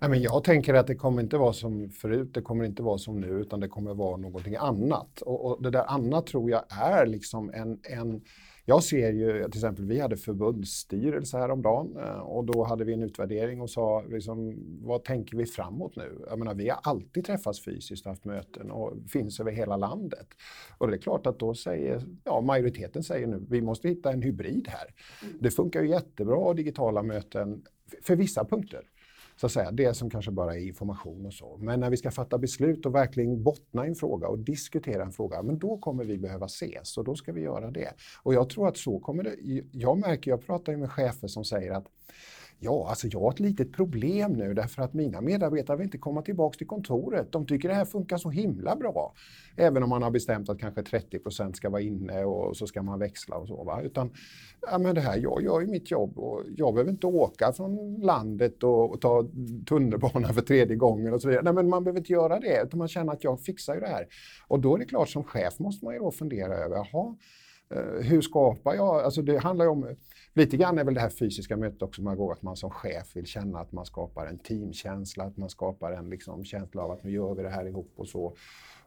Nej, 0.00 0.10
men 0.10 0.22
jag 0.22 0.44
tänker 0.44 0.74
att 0.74 0.86
det 0.86 0.94
kommer 0.94 1.22
inte 1.22 1.36
vara 1.36 1.52
som 1.52 1.90
förut, 1.90 2.34
det 2.34 2.42
kommer 2.42 2.64
inte 2.64 2.82
vara 2.82 2.98
som 2.98 3.20
nu, 3.20 3.28
utan 3.28 3.60
det 3.60 3.68
kommer 3.68 3.94
vara 3.94 4.16
någonting 4.16 4.56
annat. 4.56 5.22
Och, 5.22 5.44
och 5.44 5.62
det 5.62 5.70
där 5.70 5.84
annat 5.90 6.26
tror 6.26 6.50
jag 6.50 6.62
är 6.68 7.06
liksom 7.06 7.50
en, 7.54 7.78
en 7.82 8.20
jag 8.64 8.84
ser 8.84 9.12
ju 9.12 9.42
till 9.42 9.58
exempel, 9.58 9.84
vi 9.84 10.00
hade 10.00 10.16
förbundsstyrelse 10.16 11.38
häromdagen 11.38 11.96
eh, 11.96 12.20
och 12.20 12.44
då 12.44 12.64
hade 12.64 12.84
vi 12.84 12.92
en 12.92 13.02
utvärdering 13.02 13.60
och 13.60 13.70
sa 13.70 14.02
liksom, 14.08 14.54
vad 14.82 15.04
tänker 15.04 15.36
vi 15.36 15.46
framåt 15.46 15.96
nu? 15.96 16.24
Jag 16.28 16.38
menar, 16.38 16.54
vi 16.54 16.68
har 16.68 16.80
alltid 16.82 17.24
träffats 17.24 17.64
fysiskt 17.64 18.06
och 18.06 18.12
haft 18.12 18.24
möten 18.24 18.70
och 18.70 18.92
finns 19.08 19.40
över 19.40 19.52
hela 19.52 19.76
landet. 19.76 20.26
Och 20.78 20.88
det 20.88 20.96
är 20.96 20.98
klart 20.98 21.26
att 21.26 21.38
då 21.38 21.54
säger, 21.54 22.02
ja 22.24 22.40
majoriteten 22.40 23.02
säger 23.02 23.26
nu, 23.26 23.46
vi 23.50 23.60
måste 23.60 23.88
hitta 23.88 24.12
en 24.12 24.22
hybrid 24.22 24.68
här. 24.68 24.94
Mm. 25.22 25.38
Det 25.40 25.50
funkar 25.50 25.82
ju 25.82 25.88
jättebra 25.88 26.54
digitala 26.54 27.02
möten 27.02 27.62
för 28.02 28.16
vissa 28.16 28.44
punkter 28.44 28.82
så 29.40 29.46
att 29.46 29.52
säga, 29.52 29.70
det 29.70 29.94
som 29.94 30.10
kanske 30.10 30.30
bara 30.30 30.54
är 30.54 30.60
information 30.60 31.26
och 31.26 31.34
så. 31.34 31.56
Men 31.60 31.80
när 31.80 31.90
vi 31.90 31.96
ska 31.96 32.10
fatta 32.10 32.38
beslut 32.38 32.86
och 32.86 32.94
verkligen 32.94 33.42
bottna 33.42 33.86
i 33.86 33.88
en 33.88 33.94
fråga 33.94 34.28
och 34.28 34.38
diskutera 34.38 35.02
en 35.02 35.12
fråga, 35.12 35.42
men 35.42 35.58
då 35.58 35.78
kommer 35.78 36.04
vi 36.04 36.18
behöva 36.18 36.46
ses 36.46 36.98
och 36.98 37.04
då 37.04 37.14
ska 37.14 37.32
vi 37.32 37.40
göra 37.40 37.70
det. 37.70 37.94
Och 38.22 38.34
jag 38.34 38.50
tror 38.50 38.68
att 38.68 38.76
så 38.76 38.98
kommer 38.98 39.22
det. 39.22 39.36
Jag 39.72 39.98
märker, 39.98 40.30
jag 40.30 40.46
pratar 40.46 40.72
ju 40.72 40.78
med 40.78 40.90
chefer 40.90 41.28
som 41.28 41.44
säger 41.44 41.72
att 41.72 41.86
Ja, 42.62 42.86
alltså 42.88 43.06
jag 43.06 43.20
har 43.20 43.30
ett 43.30 43.40
litet 43.40 43.72
problem 43.72 44.32
nu 44.32 44.54
därför 44.54 44.82
att 44.82 44.94
mina 44.94 45.20
medarbetare 45.20 45.76
vill 45.76 45.84
inte 45.84 45.98
komma 45.98 46.22
tillbaks 46.22 46.58
till 46.58 46.66
kontoret. 46.66 47.32
De 47.32 47.46
tycker 47.46 47.68
det 47.68 47.74
här 47.74 47.84
funkar 47.84 48.16
så 48.16 48.30
himla 48.30 48.76
bra. 48.76 49.14
Även 49.56 49.82
om 49.82 49.88
man 49.88 50.02
har 50.02 50.10
bestämt 50.10 50.48
att 50.48 50.58
kanske 50.58 50.82
30 50.82 51.18
procent 51.18 51.56
ska 51.56 51.70
vara 51.70 51.82
inne 51.82 52.24
och 52.24 52.56
så 52.56 52.66
ska 52.66 52.82
man 52.82 52.98
växla 52.98 53.36
och 53.36 53.48
så. 53.48 53.64
Va? 53.64 53.82
Utan, 53.82 54.10
ja 54.70 54.78
men 54.78 54.94
det 54.94 55.00
här, 55.00 55.16
jag 55.16 55.42
gör 55.42 55.60
ju 55.60 55.66
mitt 55.66 55.90
jobb 55.90 56.18
och 56.18 56.42
jag 56.56 56.74
behöver 56.74 56.90
inte 56.90 57.06
åka 57.06 57.52
från 57.52 58.00
landet 58.00 58.62
och, 58.62 58.90
och 58.90 59.00
ta 59.00 59.24
tunnelbana 59.66 60.28
för 60.32 60.42
tredje 60.42 60.76
gången 60.76 61.14
och 61.14 61.22
så 61.22 61.28
vidare. 61.28 61.44
Nej, 61.44 61.52
men 61.52 61.68
man 61.68 61.84
behöver 61.84 62.00
inte 62.00 62.12
göra 62.12 62.40
det, 62.40 62.62
utan 62.62 62.78
man 62.78 62.88
känner 62.88 63.12
att 63.12 63.24
jag 63.24 63.40
fixar 63.40 63.74
ju 63.74 63.80
det 63.80 63.88
här. 63.88 64.06
Och 64.48 64.60
då 64.60 64.74
är 64.74 64.78
det 64.78 64.84
klart, 64.84 65.08
som 65.08 65.24
chef 65.24 65.58
måste 65.58 65.84
man 65.84 65.94
ju 65.94 66.00
då 66.00 66.10
fundera 66.10 66.54
över, 66.54 66.76
jaha, 66.76 67.16
Eh, 67.74 68.02
hur 68.02 68.20
skapar 68.20 68.74
jag, 68.74 69.00
alltså 69.00 69.22
det 69.22 69.38
handlar 69.38 69.64
ju 69.64 69.70
om 69.70 69.96
Lite 70.32 70.56
grann 70.56 70.78
är 70.78 70.84
väl 70.84 70.94
det 70.94 71.00
här 71.00 71.08
fysiska 71.08 71.56
mötet 71.56 71.82
också, 71.82 72.02
Margot, 72.02 72.32
att 72.32 72.42
man 72.42 72.56
som 72.56 72.70
chef 72.70 73.16
vill 73.16 73.26
känna 73.26 73.60
att 73.60 73.72
man 73.72 73.86
skapar 73.86 74.26
en 74.26 74.38
teamkänsla, 74.38 75.24
att 75.24 75.36
man 75.36 75.50
skapar 75.50 75.92
en 75.92 76.10
liksom, 76.10 76.44
känsla 76.44 76.82
av 76.82 76.90
att 76.90 77.04
nu 77.04 77.10
gör 77.10 77.34
vi 77.34 77.42
det 77.42 77.48
här 77.48 77.66
ihop 77.66 77.92
och 77.96 78.08
så. 78.08 78.36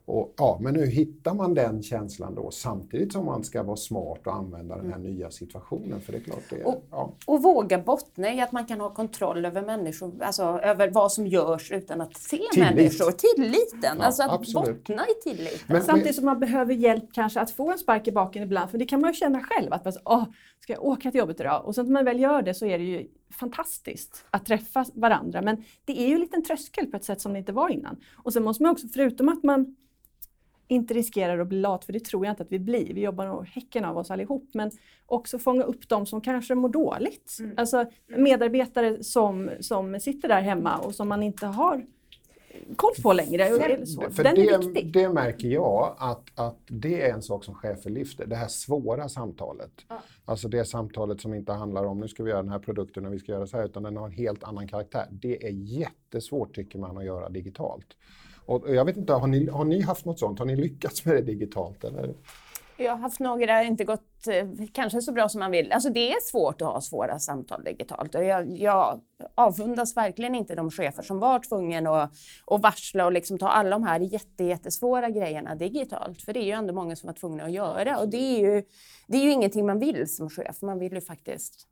Och, 0.06 0.34
ja, 0.38 0.58
men 0.62 0.74
nu 0.74 0.86
hittar 0.86 1.34
man 1.34 1.54
den 1.54 1.84
känslan 1.84 2.36
då 2.36 2.52
samtidigt 2.52 3.14
som 3.14 3.26
man 3.26 3.44
ska 3.44 3.64
vara 3.64 3.78
smart 3.78 4.28
och 4.28 4.34
använda 4.34 4.76
den 4.76 4.86
här 4.86 5.00
mm. 5.00 5.16
nya 5.16 5.32
situationen. 5.32 6.02
För 6.02 6.12
det 6.12 6.18
är 6.18 6.22
klart 6.22 6.44
det, 6.50 6.64
och, 6.64 6.84
ja. 6.92 7.14
och 7.26 7.44
våga 7.44 7.78
bottna 7.78 8.34
i 8.34 8.42
att 8.42 8.52
man 8.52 8.66
kan 8.66 8.80
ha 8.80 8.94
kontroll 8.94 9.46
över 9.46 9.62
människor, 9.62 10.24
alltså 10.24 10.44
över 10.44 10.90
vad 10.90 11.12
som 11.12 11.28
görs 11.28 11.72
utan 11.72 12.02
att 12.02 12.18
se 12.18 12.38
Tillit. 12.38 12.76
människor. 12.76 13.12
Tilliten, 13.12 13.98
ja, 14.00 14.06
alltså 14.06 14.24
att 14.24 14.32
absolut. 14.32 14.84
bottna 14.84 15.04
i 15.08 15.30
tilliten. 15.30 15.60
Men, 15.68 15.82
samtidigt 15.82 16.16
som 16.16 16.26
man 16.26 16.40
behöver 16.40 16.74
hjälp 16.74 17.14
kanske 17.14 17.40
att 17.40 17.52
få 17.52 17.72
en 17.72 17.78
spark 17.78 18.08
i 18.08 18.12
baken 18.12 18.44
ibland, 18.44 18.72
för 18.72 18.78
det 18.78 18.86
kan 18.86 19.02
man 19.02 19.10
ju 19.10 19.14
känna 19.14 19.40
själv. 19.42 19.74
Att 19.74 19.86
man, 19.86 19.94
åh, 20.06 20.26
ska 20.60 20.74
jag 20.74 20.86
åka 20.86 21.12
till 21.12 21.20
jobbet 21.20 21.40
idag? 21.40 21.66
Och 21.66 21.76
sen 21.76 21.86
när 21.86 21.94
man 21.94 22.06
väl 22.06 22.20
gör 22.20 22.42
det 22.42 22.54
så 22.54 22.66
är 22.66 22.78
det 22.78 22.86
ju 22.86 23.08
fantastiskt 23.40 24.26
att 24.30 24.46
träffa 24.46 24.86
varandra. 24.94 25.42
Men 25.42 25.64
det 25.86 26.02
är 26.02 26.08
ju 26.08 26.14
en 26.14 26.20
liten 26.20 26.44
tröskel 26.44 26.88
på 26.88 26.98
ett 26.98 27.06
sätt 27.06 27.22
som 27.22 27.34
det 27.34 27.40
inte 27.40 27.52
var 27.52 27.70
innan. 27.70 27.98
Och 28.24 28.34
sen 28.34 28.44
måste 28.44 28.64
man 28.64 28.72
också, 28.72 28.88
förutom 28.88 29.30
att 29.30 29.44
man 29.44 29.76
inte 30.68 30.94
riskerar 30.94 31.40
att 31.40 31.48
bli 31.48 31.60
lat, 31.60 31.86
för 31.86 31.94
det 31.94 32.06
tror 32.06 32.26
jag 32.26 32.32
inte 32.32 32.44
att 32.44 32.52
vi 32.52 32.60
blir. 32.60 32.94
Vi 32.94 33.02
jobbar 33.02 33.28
nog 33.28 33.46
häcken 33.46 33.86
av 33.86 33.98
oss 33.98 34.12
allihop, 34.12 34.50
men 34.54 34.72
också 35.06 35.40
fånga 35.40 35.64
upp 35.64 35.90
de 35.90 36.06
som 36.06 36.22
kanske 36.22 36.56
mår 36.56 36.70
dåligt. 36.70 37.38
Mm. 37.40 37.54
Alltså 37.58 37.86
medarbetare 38.08 39.04
som, 39.04 39.50
som 39.60 40.00
sitter 40.00 40.28
där 40.28 40.42
hemma 40.42 40.78
och 40.78 40.96
som 40.96 41.08
man 41.08 41.24
inte 41.24 41.46
har 41.46 41.86
koll 42.76 42.94
på 43.04 43.14
längre. 43.14 43.46
För 44.12 44.24
Den 44.24 44.36
det, 44.36 44.50
är 44.50 44.58
viktig. 44.58 44.94
det 44.94 45.10
märker 45.10 45.48
jag 45.48 45.96
att, 46.00 46.40
att 46.40 46.60
det 46.68 47.02
är 47.02 47.14
en 47.14 47.22
sak 47.22 47.44
som 47.44 47.56
chefer 47.56 47.90
lyfter, 47.90 48.26
det 48.26 48.36
här 48.36 48.48
svåra 48.48 49.10
samtalet. 49.10 49.72
Ja. 49.88 50.02
Alltså 50.26 50.48
det 50.48 50.66
samtalet 50.66 51.22
som 51.22 51.34
inte 51.34 51.52
handlar 51.52 51.86
om 51.86 52.00
nu 52.00 52.08
ska 52.08 52.24
vi 52.24 52.30
göra 52.30 52.42
den 52.42 52.52
här 52.52 52.60
produkten 52.60 53.06
och 53.06 53.14
vi 53.14 53.20
ska 53.20 53.32
göra 53.32 53.48
så 53.48 53.58
här, 53.58 53.66
utan 53.66 53.84
den 53.84 53.98
har 53.98 54.06
en 54.06 54.12
helt 54.12 54.44
annan 54.44 54.68
karaktär. 54.68 55.08
Det 55.12 55.48
är 55.48 55.52
jättesvårt 55.52 56.56
tycker 56.56 56.80
man 56.80 56.98
att 56.98 57.06
göra 57.06 57.30
digitalt. 57.30 57.88
Och 58.46 58.76
jag 58.76 58.86
vet 58.86 58.98
inte, 58.98 59.14
har 59.14 59.28
ni, 59.28 59.50
har 59.50 59.66
ni 59.66 59.82
haft 59.82 60.06
något 60.06 60.20
sånt? 60.20 60.40
Har 60.40 60.46
ni 60.46 60.56
lyckats 60.56 61.06
med 61.06 61.16
det 61.16 61.22
digitalt? 61.22 61.84
Eller? 61.84 62.14
Jag 62.78 62.92
har 62.92 62.98
haft 62.98 63.20
några, 63.20 63.64
inte 63.64 63.84
gått 63.84 64.28
eh, 64.28 64.48
kanske 64.72 65.02
så 65.02 65.12
bra 65.12 65.30
som 65.30 65.40
man 65.40 65.52
vill. 65.52 65.72
Alltså 65.72 65.90
det 65.90 66.14
är 66.14 66.20
svårt 66.22 66.62
att 66.62 66.68
ha 66.68 66.82
svåra 66.82 67.20
samtal 67.20 67.64
digitalt. 67.64 68.16
Och 68.16 68.24
jag, 68.24 68.58
jag 68.58 69.02
avundas 69.36 69.98
verkligen 69.98 70.36
inte 70.36 70.56
de 70.56 70.72
chefer 70.72 71.04
som 71.04 71.20
var 71.20 71.40
tvungna 71.40 72.04
att, 72.04 72.12
att 72.48 72.62
varsla 72.62 73.06
och 73.06 73.12
liksom 73.12 73.38
ta 73.38 73.48
alla 73.48 73.70
de 73.70 73.84
här 73.84 74.00
jätte, 74.00 74.44
jättesvåra 74.44 75.10
grejerna 75.10 75.56
digitalt. 75.56 76.22
För 76.22 76.34
det 76.34 76.40
är 76.40 76.46
ju 76.46 76.52
ändå 76.52 76.74
många 76.74 76.96
som 76.96 77.08
var 77.08 77.14
tvungna 77.14 77.44
att 77.44 77.52
göra. 77.52 78.00
Och 78.00 78.10
det 78.10 78.18
är 78.18 78.40
ju, 78.40 78.64
det 79.08 79.18
är 79.18 79.24
ju 79.24 79.32
ingenting 79.32 79.66
man 79.66 79.80
vill 79.80 80.16
som 80.16 80.30
chef. 80.30 80.62
Man 80.62 80.80
vill 80.80 80.94
ju 80.94 81.02
faktiskt 81.02 81.68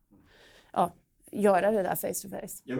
ja, 0.72 0.92
göra 1.32 1.70
det 1.70 1.82
där 1.82 1.96
face 1.96 2.28
to 2.28 2.28
face. 2.28 2.62
Ja, 2.64 2.76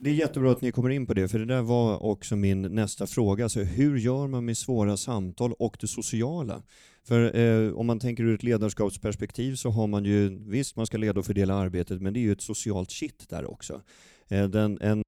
det 0.00 0.10
är 0.10 0.14
jättebra 0.14 0.52
att 0.52 0.60
ni 0.60 0.72
kommer 0.72 0.90
in 0.90 1.06
på 1.06 1.14
det, 1.14 1.28
för 1.28 1.38
det 1.38 1.44
där 1.44 1.62
var 1.62 2.02
också 2.02 2.36
min 2.36 2.62
nästa 2.62 3.06
fråga. 3.06 3.44
Alltså, 3.44 3.60
hur 3.60 3.98
gör 3.98 4.26
man 4.26 4.44
med 4.44 4.58
svåra 4.58 4.96
samtal 4.96 5.52
och 5.52 5.76
det 5.80 5.86
sociala? 5.86 6.62
För 7.04 7.36
eh, 7.36 7.72
om 7.72 7.86
man 7.86 8.00
tänker 8.00 8.24
ur 8.24 8.34
ett 8.34 8.42
ledarskapsperspektiv 8.42 9.54
så 9.54 9.70
har 9.70 9.86
man 9.86 10.04
ju, 10.04 10.38
visst 10.50 10.76
man 10.76 10.86
ska 10.86 10.96
leda 10.98 11.20
och 11.20 11.26
fördela 11.26 11.54
arbetet, 11.54 12.02
men 12.02 12.12
det 12.12 12.20
är 12.20 12.22
ju 12.22 12.32
ett 12.32 12.42
socialt 12.42 12.90
shit 12.90 13.28
där 13.28 13.50
också. 13.50 13.82
Eh, 14.28 14.48
den, 14.48 14.78
en 14.80 15.02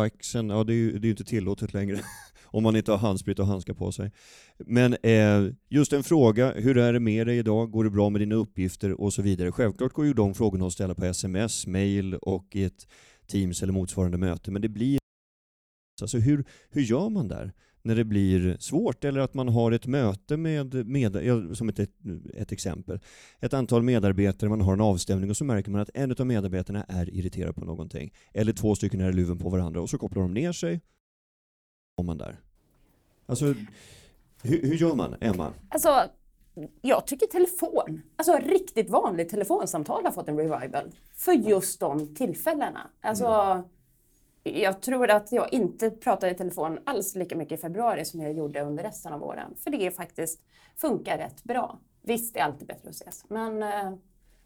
axeln, 0.00 0.50
ja 0.50 0.64
det 0.64 0.72
är 0.72 0.76
ju 0.76 0.98
det 0.98 1.08
är 1.08 1.10
inte 1.10 1.24
tillåtet 1.24 1.74
längre 1.74 2.00
om 2.44 2.62
man 2.62 2.76
inte 2.76 2.92
har 2.92 2.98
handsprit 2.98 3.38
och 3.38 3.46
handskar 3.46 3.74
på 3.74 3.92
sig. 3.92 4.12
Men 4.58 4.96
eh, 5.02 5.54
just 5.68 5.92
en 5.92 6.04
fråga, 6.04 6.52
hur 6.52 6.78
är 6.78 6.92
det 6.92 7.00
med 7.00 7.26
dig 7.26 7.38
idag? 7.38 7.70
Går 7.70 7.84
det 7.84 7.90
bra 7.90 8.10
med 8.10 8.20
dina 8.20 8.34
uppgifter 8.34 9.00
och 9.00 9.12
så 9.12 9.22
vidare? 9.22 9.52
Självklart 9.52 9.92
går 9.92 10.06
ju 10.06 10.14
de 10.14 10.34
frågorna 10.34 10.66
att 10.66 10.72
ställa 10.72 10.94
på 10.94 11.04
sms, 11.04 11.66
mail 11.66 12.14
och 12.14 12.46
i 12.52 12.64
ett 12.64 12.86
Teams 13.34 13.62
eller 13.62 13.72
motsvarande 13.72 14.18
möte, 14.18 14.50
men 14.50 14.62
det 14.62 14.68
blir 14.68 14.98
Alltså 16.00 16.18
hur, 16.18 16.44
hur 16.70 16.82
gör 16.82 17.08
man 17.08 17.28
där 17.28 17.52
när 17.82 17.96
det 17.96 18.04
blir 18.04 18.56
svårt 18.60 19.04
eller 19.04 19.20
att 19.20 19.34
man 19.34 19.48
har 19.48 19.72
ett 19.72 19.86
möte 19.86 20.36
med, 20.36 20.86
med 20.86 21.16
som 21.56 21.68
ett, 21.68 21.78
ett 22.34 22.52
exempel, 22.52 23.00
ett 23.40 23.54
antal 23.54 23.82
medarbetare, 23.82 24.50
man 24.50 24.60
har 24.60 24.72
en 24.72 24.80
avstämning 24.80 25.30
och 25.30 25.36
så 25.36 25.44
märker 25.44 25.70
man 25.70 25.80
att 25.80 25.90
en 25.94 26.14
av 26.18 26.26
medarbetarna 26.26 26.84
är 26.84 27.14
irriterad 27.14 27.54
på 27.54 27.64
någonting. 27.64 28.12
Eller 28.32 28.52
två 28.52 28.74
stycken 28.74 29.00
är 29.00 29.12
luven 29.12 29.38
på 29.38 29.48
varandra 29.48 29.80
och 29.80 29.90
så 29.90 29.98
kopplar 29.98 30.22
de 30.22 30.34
ner 30.34 30.52
sig. 30.52 30.80
Och 31.96 32.04
man 32.04 32.18
där. 32.18 32.40
Alltså, 33.26 33.44
hur, 34.42 34.62
hur 34.62 34.74
gör 34.74 34.94
man, 34.94 35.14
Emma? 35.20 35.52
Alltså, 35.68 36.10
jag 36.80 37.06
tycker 37.06 37.26
telefon, 37.26 38.02
alltså 38.16 38.36
riktigt 38.36 38.90
vanligt 38.90 39.28
telefonsamtal 39.28 40.04
har 40.04 40.12
fått 40.12 40.28
en 40.28 40.36
revival. 40.36 40.92
För 41.16 41.32
just 41.32 41.80
de 41.80 42.14
tillfällena. 42.14 42.90
Alltså, 43.00 43.26
mm 43.26 43.64
jag 44.44 44.80
tror 44.80 45.10
att 45.10 45.32
jag 45.32 45.52
inte 45.52 45.90
pratade 45.90 46.32
i 46.32 46.34
telefon 46.34 46.78
alls 46.84 47.14
lika 47.14 47.36
mycket 47.36 47.58
i 47.58 47.62
februari 47.62 48.04
som 48.04 48.20
jag 48.20 48.32
gjorde 48.32 48.60
under 48.60 48.82
resten 48.84 49.12
av 49.12 49.22
åren. 49.22 49.54
För 49.56 49.70
det 49.70 49.90
faktiskt 49.90 50.40
funkar 50.76 51.18
rätt 51.18 51.44
bra. 51.44 51.78
Visst, 52.02 52.34
det 52.34 52.40
är 52.40 52.44
alltid 52.44 52.68
bättre 52.68 52.88
att 52.88 52.94
ses, 52.94 53.24
men 53.28 53.62
eh, 53.62 53.92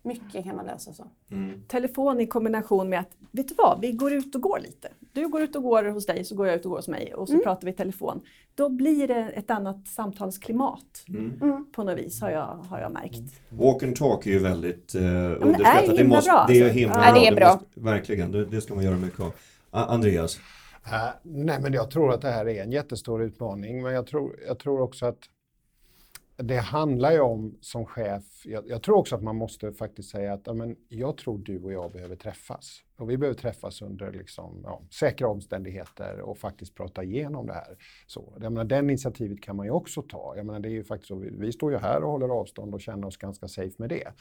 mycket 0.02 0.44
kan 0.44 0.56
man 0.56 0.66
lösa 0.66 0.92
så. 0.92 1.06
Mm. 1.30 1.62
Telefon 1.68 2.20
i 2.20 2.26
kombination 2.26 2.88
med 2.88 3.00
att, 3.00 3.10
vet 3.30 3.48
du 3.48 3.54
vad, 3.54 3.80
vi 3.80 3.92
går 3.92 4.12
ut 4.12 4.34
och 4.34 4.40
går 4.40 4.58
lite. 4.58 4.88
Du 5.12 5.28
går 5.28 5.42
ut 5.42 5.56
och 5.56 5.62
går 5.62 5.84
hos 5.84 6.06
dig, 6.06 6.24
så 6.24 6.34
går 6.34 6.46
jag 6.46 6.56
ut 6.56 6.64
och 6.64 6.70
går 6.70 6.78
hos 6.78 6.88
mig 6.88 7.14
och 7.14 7.28
så 7.28 7.34
mm. 7.34 7.44
pratar 7.44 7.64
vi 7.64 7.70
i 7.70 7.74
telefon. 7.74 8.20
Då 8.54 8.68
blir 8.68 9.08
det 9.08 9.30
ett 9.34 9.50
annat 9.50 9.88
samtalsklimat 9.88 11.04
mm. 11.08 11.32
mm. 11.42 11.66
på 11.72 11.84
något 11.84 11.98
vis 11.98 12.20
har 12.20 12.30
jag, 12.30 12.46
har 12.46 12.80
jag 12.80 12.92
märkt. 12.92 13.40
Walk 13.48 13.82
and 13.82 13.96
talk 13.96 14.26
är 14.26 14.30
ju 14.30 14.38
väldigt 14.38 14.94
eh, 14.94 15.02
underskattat. 15.02 15.86
Det 15.86 15.92
är 15.92 15.96
det, 15.96 16.04
måste, 16.04 16.30
bra. 16.30 16.44
Det 16.48 16.60
är 16.60 16.68
himla 16.68 17.06
ja. 17.06 17.12
bra. 17.12 17.20
Det 17.20 17.26
är 17.26 17.34
bra. 17.34 17.52
Måste, 17.52 17.80
verkligen, 17.80 18.32
det, 18.32 18.44
det 18.44 18.60
ska 18.60 18.74
man 18.74 18.84
göra 18.84 18.96
mycket 18.96 19.20
av. 19.20 19.32
Andreas? 19.70 20.36
Uh, 20.86 21.08
nej, 21.22 21.60
men 21.62 21.72
jag 21.72 21.90
tror 21.90 22.12
att 22.12 22.20
det 22.20 22.30
här 22.30 22.48
är 22.48 22.62
en 22.62 22.72
jättestor 22.72 23.22
utmaning, 23.22 23.82
men 23.82 23.92
jag 23.94 24.06
tror, 24.06 24.36
jag 24.46 24.58
tror 24.58 24.80
också 24.80 25.06
att 25.06 25.18
det 26.42 26.56
handlar 26.56 27.12
ju 27.12 27.20
om 27.20 27.58
som 27.60 27.86
chef, 27.86 28.22
jag, 28.44 28.68
jag, 28.68 28.82
tror 28.82 28.96
också 28.96 29.16
att 29.16 29.22
man 29.22 29.36
måste 29.36 29.72
faktiskt 29.72 30.10
säga 30.10 30.32
att 30.32 30.48
amen, 30.48 30.76
jag 30.88 31.16
tror 31.16 31.38
du 31.38 31.62
och 31.62 31.72
jag 31.72 31.92
behöver 31.92 32.16
träffas. 32.16 32.82
Och 32.96 33.10
vi 33.10 33.16
behöver 33.16 33.38
träffas 33.38 33.82
under 33.82 34.12
liksom, 34.12 34.60
ja, 34.64 34.82
säkra 34.90 35.28
omständigheter 35.28 36.20
och 36.20 36.38
faktiskt 36.38 36.74
prata 36.74 37.04
igenom 37.04 37.46
det 37.46 37.52
här. 37.52 37.76
Så, 38.06 38.34
jag 38.40 38.52
menar, 38.52 38.64
den 38.64 38.90
initiativet 38.90 39.42
kan 39.42 39.56
man 39.56 39.66
ju 39.66 39.72
också 39.72 40.02
ta. 40.02 40.34
Jag 40.36 40.46
menar, 40.46 40.60
det 40.60 40.68
är 40.68 40.72
ju 40.72 40.84
faktiskt 40.84 41.08
så, 41.08 41.16
vi, 41.16 41.30
vi 41.30 41.52
står 41.52 41.72
ju 41.72 41.78
här 41.78 42.02
och 42.02 42.10
håller 42.10 42.28
avstånd 42.28 42.74
och 42.74 42.80
känner 42.80 43.06
oss 43.06 43.16
ganska 43.16 43.48
safe 43.48 43.74
med 43.78 43.88
det. 43.88 44.12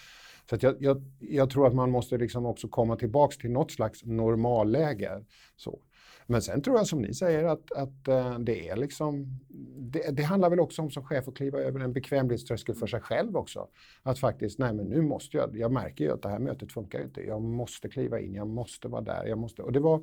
Så 0.49 0.57
jag, 0.61 0.75
jag, 0.79 1.01
jag, 1.19 1.49
tror 1.49 1.67
att 1.67 1.75
man 1.75 1.91
måste 1.91 2.17
liksom 2.17 2.45
också 2.45 2.67
komma 2.67 2.95
tillbaks 2.95 3.37
till 3.37 3.51
något 3.51 3.71
slags 3.71 4.05
normalläge. 4.05 5.23
Så. 5.55 5.79
Men 6.29 6.41
sen 6.41 6.61
tror 6.61 6.77
jag 6.77 6.87
som 6.87 7.01
ni 7.01 7.13
säger 7.13 7.43
att, 7.43 7.71
att 7.71 8.07
eh, 8.07 8.39
det 8.39 8.69
är 8.69 8.75
liksom, 8.75 9.39
det, 9.77 10.17
det, 10.17 10.23
handlar 10.23 10.49
väl 10.49 10.59
också 10.59 10.81
om 10.81 10.91
som 10.91 11.03
chef 11.03 11.27
att 11.27 11.35
kliva 11.35 11.59
över 11.59 11.79
en 11.79 11.93
bekvämlighetströskel 11.93 12.75
för 12.75 12.87
sig 12.87 13.01
själv 13.01 13.37
också. 13.37 13.67
Att 14.03 14.19
faktiskt, 14.19 14.59
nej 14.59 14.73
men 14.73 14.85
nu 14.85 15.01
måste 15.01 15.37
jag, 15.37 15.57
jag 15.57 15.71
märker 15.71 16.03
ju 16.03 16.11
att 16.11 16.21
det 16.21 16.29
här 16.29 16.39
mötet 16.39 16.71
funkar 16.71 16.99
ju 16.99 17.05
inte. 17.05 17.21
Jag 17.21 17.41
måste 17.41 17.89
kliva 17.89 18.19
in, 18.19 18.33
jag 18.33 18.47
måste 18.47 18.87
vara 18.87 19.01
där, 19.01 19.25
jag 19.25 19.37
måste. 19.37 19.61
Och 19.61 19.71
det 19.71 19.79
var, 19.79 20.01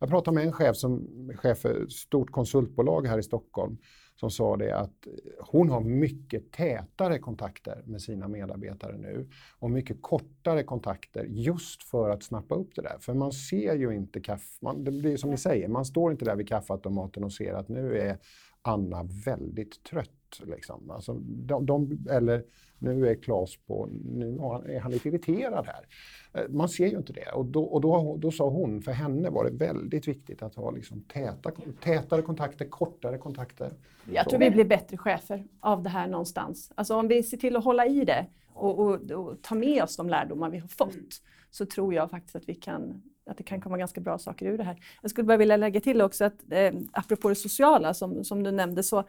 jag 0.00 0.08
pratade 0.08 0.34
med 0.34 0.44
en 0.44 0.52
chef 0.52 0.76
som 0.76 1.08
chef 1.36 1.58
för 1.58 1.82
ett 1.82 1.92
stort 1.92 2.30
konsultbolag 2.30 3.06
här 3.06 3.18
i 3.18 3.22
Stockholm 3.22 3.78
som 4.20 4.30
sa 4.30 4.56
det 4.56 4.78
att 4.78 5.06
hon 5.40 5.70
har 5.70 5.80
mycket 5.80 6.52
tätare 6.52 7.18
kontakter 7.18 7.82
med 7.86 8.02
sina 8.02 8.28
medarbetare 8.28 8.98
nu 8.98 9.28
och 9.58 9.70
mycket 9.70 10.02
kortare 10.02 10.62
kontakter 10.62 11.24
just 11.24 11.82
för 11.82 12.10
att 12.10 12.22
snappa 12.22 12.54
upp 12.54 12.74
det 12.74 12.82
där. 12.82 12.96
För 13.00 13.14
man 13.14 13.32
ser 13.32 13.74
ju 13.74 13.94
inte 13.94 14.20
kaffe, 14.20 14.58
man, 14.60 14.84
det 14.84 14.90
blir 14.90 15.16
som 15.16 15.30
ni 15.30 15.36
säger, 15.36 15.68
man 15.68 15.84
står 15.84 16.12
inte 16.12 16.24
där 16.24 16.36
vid 16.36 16.48
kaffeautomaten 16.48 17.24
och 17.24 17.32
ser 17.32 17.54
att 17.54 17.68
nu 17.68 17.98
är 17.98 18.18
Anna 18.62 19.02
väldigt 19.24 19.84
trött. 19.84 20.19
Liksom. 20.46 20.90
Alltså, 20.90 21.14
de, 21.22 21.66
de, 21.66 22.06
eller 22.10 22.44
nu 22.78 23.08
är 23.08 23.14
Claes 23.14 23.56
på, 23.56 23.88
nu 24.04 24.38
är 24.68 24.80
han 24.80 24.92
lite 24.92 25.08
irriterad 25.08 25.66
här. 25.66 25.86
Eh, 26.32 26.48
man 26.48 26.68
ser 26.68 26.86
ju 26.86 26.96
inte 26.96 27.12
det. 27.12 27.32
Och, 27.32 27.46
då, 27.46 27.64
och 27.64 27.80
då, 27.80 28.16
då 28.16 28.30
sa 28.30 28.48
hon, 28.48 28.82
för 28.82 28.92
henne 28.92 29.30
var 29.30 29.44
det 29.44 29.50
väldigt 29.50 30.08
viktigt 30.08 30.42
att 30.42 30.54
ha 30.54 30.70
liksom 30.70 31.00
täta, 31.00 31.50
tätare 31.80 32.22
kontakter, 32.22 32.64
kortare 32.64 33.18
kontakter. 33.18 33.72
Jag 34.12 34.28
tror 34.28 34.40
vi 34.40 34.50
blir 34.50 34.64
bättre 34.64 34.96
chefer 34.96 35.44
av 35.60 35.82
det 35.82 35.88
här 35.88 36.06
någonstans. 36.06 36.72
Alltså 36.74 36.94
om 36.94 37.08
vi 37.08 37.22
ser 37.22 37.36
till 37.36 37.56
att 37.56 37.64
hålla 37.64 37.86
i 37.86 38.04
det 38.04 38.26
och, 38.46 38.78
och, 38.78 39.10
och 39.10 39.42
ta 39.42 39.54
med 39.54 39.82
oss 39.82 39.96
de 39.96 40.08
lärdomar 40.08 40.50
vi 40.50 40.58
har 40.58 40.68
fått 40.68 41.22
så 41.50 41.66
tror 41.66 41.94
jag 41.94 42.10
faktiskt 42.10 42.36
att 42.36 42.48
vi 42.48 42.54
kan 42.54 43.02
att 43.30 43.36
det 43.36 43.42
kan 43.42 43.60
komma 43.60 43.78
ganska 43.78 44.00
bra 44.00 44.18
saker 44.18 44.46
ur 44.46 44.58
det 44.58 44.64
här. 44.64 44.76
Jag 45.02 45.10
skulle 45.10 45.26
bara 45.26 45.36
vilja 45.36 45.56
lägga 45.56 45.80
till 45.80 46.02
också 46.02 46.24
att 46.24 46.52
eh, 46.52 46.72
apropå 46.92 47.28
det 47.28 47.34
sociala 47.34 47.94
som, 47.94 48.24
som 48.24 48.42
du 48.42 48.50
nämnde 48.50 48.82
så 48.82 49.04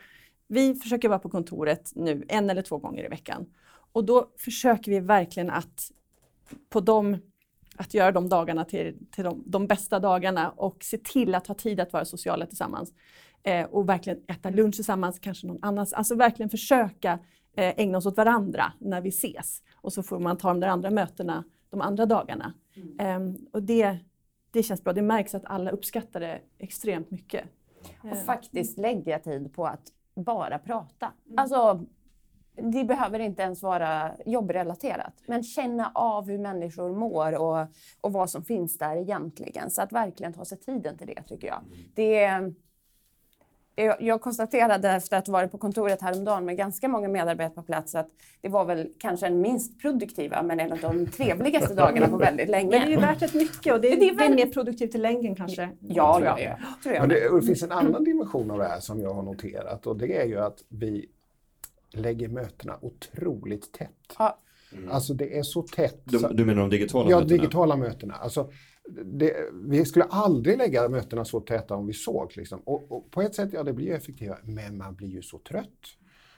vi 0.51 0.75
försöker 0.75 1.09
vara 1.09 1.19
på 1.19 1.29
kontoret 1.29 1.91
nu 1.95 2.25
en 2.27 2.49
eller 2.49 2.61
två 2.61 2.77
gånger 2.77 3.05
i 3.05 3.07
veckan 3.07 3.45
och 3.91 4.05
då 4.05 4.31
försöker 4.37 4.91
vi 4.91 4.99
verkligen 4.99 5.49
att 5.49 5.91
på 6.69 6.79
dem 6.79 7.17
att 7.75 7.93
göra 7.93 8.11
de 8.11 8.29
dagarna 8.29 8.65
till, 8.65 8.97
till 9.11 9.23
de, 9.23 9.43
de, 9.45 9.67
bästa 9.67 9.99
dagarna 9.99 10.49
och 10.49 10.83
se 10.83 10.97
till 10.97 11.35
att 11.35 11.47
ha 11.47 11.55
tid 11.55 11.79
att 11.79 11.93
vara 11.93 12.05
sociala 12.05 12.45
tillsammans. 12.45 12.93
Eh, 13.43 13.65
och 13.65 13.89
verkligen 13.89 14.19
äta 14.27 14.49
lunch 14.49 14.75
tillsammans, 14.75 15.19
kanske 15.19 15.47
någon 15.47 15.59
annans. 15.61 15.93
Alltså 15.93 16.15
verkligen 16.15 16.49
försöka 16.49 17.19
eh, 17.55 17.79
ägna 17.79 17.97
oss 17.97 18.05
åt 18.05 18.17
varandra 18.17 18.73
när 18.79 19.01
vi 19.01 19.09
ses. 19.09 19.63
Och 19.75 19.93
så 19.93 20.03
får 20.03 20.19
man 20.19 20.37
ta 20.37 20.47
de 20.47 20.59
där 20.59 20.67
andra 20.67 20.89
mötena 20.89 21.43
de 21.69 21.81
andra 21.81 22.05
dagarna. 22.05 22.53
Mm. 22.75 22.99
Eh, 22.99 23.41
och 23.51 23.63
det, 23.63 23.97
det 24.51 24.63
känns 24.63 24.83
bra. 24.83 24.93
Det 24.93 25.01
märks 25.01 25.35
att 25.35 25.45
alla 25.45 25.71
uppskattar 25.71 26.19
det 26.19 26.41
extremt 26.57 27.11
mycket. 27.11 27.45
Och 28.03 28.17
faktiskt 28.25 28.77
lägga 28.77 29.19
tid 29.19 29.53
på 29.53 29.65
att 29.65 29.91
bara 30.15 30.59
prata. 30.59 31.13
Mm. 31.25 31.37
Alltså, 31.37 31.85
det 32.55 32.83
behöver 32.83 33.19
inte 33.19 33.41
ens 33.41 33.63
vara 33.63 34.11
jobbrelaterat, 34.25 35.13
men 35.25 35.43
känna 35.43 35.91
av 35.95 36.27
hur 36.27 36.37
människor 36.37 36.95
mår 36.95 37.41
och, 37.41 37.67
och 38.01 38.13
vad 38.13 38.29
som 38.29 38.43
finns 38.43 38.77
där 38.77 38.95
egentligen. 38.95 39.71
Så 39.71 39.81
att 39.81 39.91
verkligen 39.91 40.33
ta 40.33 40.45
sig 40.45 40.59
tiden 40.59 40.97
till 40.97 41.07
det 41.07 41.23
tycker 41.23 41.47
jag. 41.47 41.61
Mm. 41.63 41.77
Det, 41.95 42.27
jag 43.99 44.21
konstaterade 44.21 44.89
efter 44.89 45.17
att 45.17 45.27
ha 45.27 45.31
varit 45.31 45.51
på 45.51 45.57
kontoret 45.57 46.01
häromdagen 46.01 46.45
med 46.45 46.57
ganska 46.57 46.87
många 46.87 47.07
medarbetare 47.07 47.55
på 47.55 47.63
plats 47.63 47.95
att 47.95 48.07
det 48.41 48.49
var 48.49 48.65
väl 48.65 48.89
kanske 48.99 49.25
den 49.25 49.41
minst 49.41 49.81
produktiva 49.81 50.43
men 50.43 50.59
en 50.59 50.71
av 50.71 50.79
de 50.79 51.07
trevligaste 51.07 51.73
dagarna 51.73 52.07
på 52.07 52.17
väldigt 52.17 52.49
länge. 52.49 52.69
Men 52.69 52.79
det 52.79 52.85
är 52.85 52.89
ju 52.89 52.97
värt 52.97 53.21
rätt 53.21 53.33
mycket 53.33 53.73
och 53.73 53.81
det 53.81 53.93
är, 53.93 53.97
det 53.97 54.09
är, 54.09 54.15
väl... 54.15 54.35
mer 54.35 54.45
produktivt 54.45 54.95
i 54.95 54.97
längden 54.97 55.35
kanske. 55.35 55.69
Ja, 55.79 56.15
tror 56.15 56.27
jag. 56.27 56.41
Ja, 56.41 56.57
tror 56.83 56.95
jag. 56.95 57.01
Men 57.01 57.09
det, 57.09 57.39
det 57.39 57.45
finns 57.45 57.63
en 57.63 57.71
annan 57.71 58.03
dimension 58.03 58.51
av 58.51 58.57
det 58.57 58.67
här 58.67 58.79
som 58.79 59.01
jag 59.01 59.13
har 59.13 59.23
noterat 59.23 59.87
och 59.87 59.97
det 59.97 60.21
är 60.21 60.25
ju 60.25 60.39
att 60.39 60.63
vi 60.69 61.09
lägger 61.93 62.27
mötena 62.27 62.77
otroligt 62.81 63.73
tätt. 63.73 64.15
Ja. 64.17 64.37
Mm. 64.73 64.91
Alltså 64.91 65.13
det 65.13 65.37
är 65.37 65.43
så 65.43 65.61
tätt. 65.61 66.01
Du, 66.03 66.19
du 66.31 66.45
menar 66.45 66.61
de 66.61 66.69
digitala 66.69 67.09
ja, 67.09 67.19
mötena? 67.19 67.35
Ja, 67.35 67.41
digitala 67.41 67.75
mötena. 67.75 68.13
Alltså, 68.13 68.49
det, 69.03 69.33
vi 69.53 69.85
skulle 69.85 70.05
aldrig 70.05 70.57
lägga 70.57 70.89
mötena 70.89 71.25
så 71.25 71.39
täta 71.39 71.75
om 71.75 71.87
vi 71.87 71.93
såg. 71.93 72.37
Liksom. 72.37 72.59
Och, 72.59 72.91
och, 72.91 73.11
på 73.11 73.21
ett 73.21 73.35
sätt, 73.35 73.49
ja 73.53 73.63
det 73.63 73.73
blir 73.73 73.91
effektivare, 73.91 74.39
men 74.43 74.77
man 74.77 74.95
blir 74.95 75.09
ju 75.09 75.21
så 75.21 75.37
trött. 75.37 75.97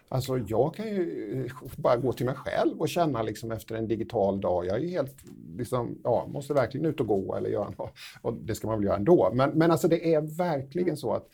Alltså 0.10 0.38
jag 0.38 0.76
kan 0.76 0.88
ju 0.88 1.50
bara 1.76 1.98
gå 1.98 2.14
till 2.14 2.26
mig 2.26 2.36
själv 2.36 2.82
och 2.82 2.90
känna 2.90 3.22
liksom 3.22 3.52
efter 3.52 3.76
en 3.76 3.88
digital 3.88 4.42
dag, 4.42 4.66
jag 4.66 4.84
är 4.84 4.88
helt, 4.88 5.16
liksom, 5.58 5.98
ja, 6.04 6.28
måste 6.34 6.54
verkligen 6.54 6.86
ut 6.86 7.00
och 7.00 7.08
gå 7.08 7.36
eller 7.36 7.50
göra 7.50 7.70
något. 7.70 7.92
Och 8.22 8.34
det 8.34 8.56
ska 8.56 8.68
man 8.68 8.78
väl 8.78 8.86
göra 8.86 8.96
ändå. 8.96 9.32
Men, 9.34 9.50
men 9.50 9.72
alltså 9.72 9.88
det 9.88 10.14
är 10.14 10.22
verkligen 10.22 10.98
så 10.98 11.14
att 11.14 11.30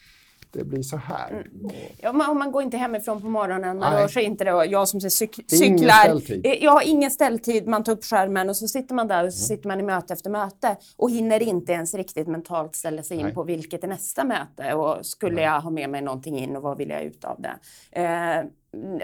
det 0.51 0.63
blir 0.63 0.81
så 0.81 0.97
här. 0.97 1.31
Mm. 1.31 1.71
Ja, 1.97 2.13
man, 2.13 2.38
man 2.38 2.51
går 2.51 2.63
inte 2.63 2.77
hemifrån 2.77 3.21
på 3.21 3.27
morgonen, 3.27 3.77
man 3.77 3.93
rör 3.93 4.07
sig 4.07 4.23
inte. 4.23 4.43
Då. 4.43 4.65
Jag 4.65 4.88
som 4.88 5.01
cyk 5.01 5.35
cyklar, 5.47 6.21
eh, 6.45 6.63
jag 6.63 6.71
har 6.71 6.88
ingen 6.88 7.12
ställtid, 7.12 7.67
man 7.67 7.83
tar 7.83 7.91
upp 7.91 8.03
skärmen 8.03 8.49
och 8.49 8.57
så 8.57 8.67
sitter 8.67 8.95
man 8.95 9.07
där 9.07 9.25
och 9.25 9.33
så 9.33 9.39
mm. 9.39 9.57
sitter 9.57 9.67
man 9.67 9.79
i 9.79 9.83
möte 9.83 10.13
efter 10.13 10.29
möte 10.29 10.77
och 10.97 11.12
hinner 11.12 11.41
inte 11.41 11.71
ens 11.71 11.93
riktigt 11.93 12.27
mentalt 12.27 12.75
ställa 12.75 13.03
sig 13.03 13.17
in 13.17 13.23
Nej. 13.23 13.33
på 13.33 13.43
vilket 13.43 13.83
är 13.83 13.88
nästa 13.88 14.23
möte 14.23 14.73
och 14.73 15.05
skulle 15.05 15.35
Nej. 15.35 15.43
jag 15.43 15.62
ha 15.62 15.69
med 15.69 15.89
mig 15.89 16.01
någonting 16.01 16.38
in 16.38 16.55
och 16.55 16.63
vad 16.63 16.77
vill 16.77 16.89
jag 16.89 17.03
ut 17.03 17.25
av 17.25 17.41
det? 17.41 17.55
Eh, 18.01 18.43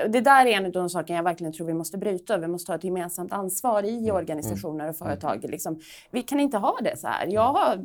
det 0.09 0.21
där 0.21 0.45
är 0.45 0.51
en 0.51 0.65
av 0.65 0.71
de 0.71 0.89
saker 0.89 1.15
jag 1.15 1.23
verkligen 1.23 1.53
tror 1.53 1.67
vi 1.67 1.73
måste 1.73 1.97
bryta. 1.97 2.37
Vi 2.37 2.47
måste 2.47 2.71
ha 2.71 2.77
ett 2.77 2.83
gemensamt 2.83 3.33
ansvar 3.33 3.83
i 3.83 3.97
mm. 3.97 4.15
organisationer 4.15 4.89
och 4.89 4.95
mm. 5.01 5.19
företag. 5.19 5.45
Liksom, 5.49 5.79
vi 6.11 6.21
kan 6.21 6.39
inte 6.39 6.57
ha 6.57 6.77
det 6.81 6.97
så 6.97 7.07
här. 7.07 7.27
Jag 7.27 7.53
har 7.53 7.79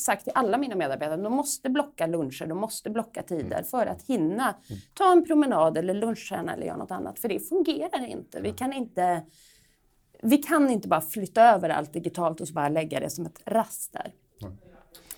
sagt 0.00 0.24
till 0.24 0.32
alla 0.34 0.58
mina 0.58 0.74
medarbetare, 0.76 1.22
de 1.22 1.32
måste 1.32 1.70
blocka 1.70 2.06
luncher, 2.06 2.46
de 2.46 2.58
måste 2.58 2.90
blocka 2.90 3.22
tider 3.22 3.62
för 3.62 3.86
att 3.86 4.02
hinna 4.02 4.54
ta 4.94 5.12
en 5.12 5.24
promenad 5.26 5.76
eller 5.78 5.94
lunchträna 5.94 6.54
eller 6.54 6.66
göra 6.66 6.76
något 6.76 6.90
annat. 6.90 7.18
För 7.18 7.28
det 7.28 7.40
fungerar 7.48 8.06
inte. 8.06 8.40
Vi 8.40 8.52
kan 8.52 8.72
inte, 8.72 9.22
vi 10.22 10.38
kan 10.38 10.70
inte 10.70 10.88
bara 10.88 11.00
flytta 11.00 11.42
över 11.54 11.68
allt 11.68 11.92
digitalt 11.92 12.40
och 12.40 12.48
så 12.48 12.54
bara 12.54 12.68
lägga 12.68 13.00
det 13.00 13.10
som 13.10 13.26
ett 13.26 13.40
raster. 13.46 14.12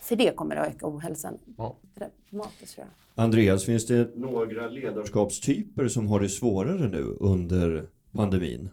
För 0.01 0.17
det 0.17 0.37
kommer 0.37 0.57
att 0.57 0.69
öka 0.69 0.87
ohälsan 0.87 1.39
Ja. 1.59 1.77
dramatiskt 2.31 2.75
tror 2.75 2.87
jag. 2.87 3.25
Andreas, 3.25 3.65
finns 3.65 3.87
det 3.87 4.17
några 4.17 4.69
ledarskapstyper 4.69 5.89
som 5.89 6.09
har 6.09 6.21
det 6.21 6.29
svårare 6.29 6.89
nu 6.89 7.03
under 7.21 7.89
pandemin? 8.13 8.71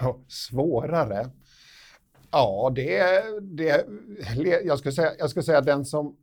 Ja, 0.00 0.18
Svårare? 0.28 1.30
Ja, 2.34 2.72
det 2.74 2.96
är... 2.96 3.40
Det, 3.40 3.86
jag, 4.64 4.78
skulle 4.78 4.92
säga, 4.92 5.12
jag 5.18 5.30
skulle 5.30 5.42
säga 5.42 5.60
den 5.60 5.84
som... 5.84 6.16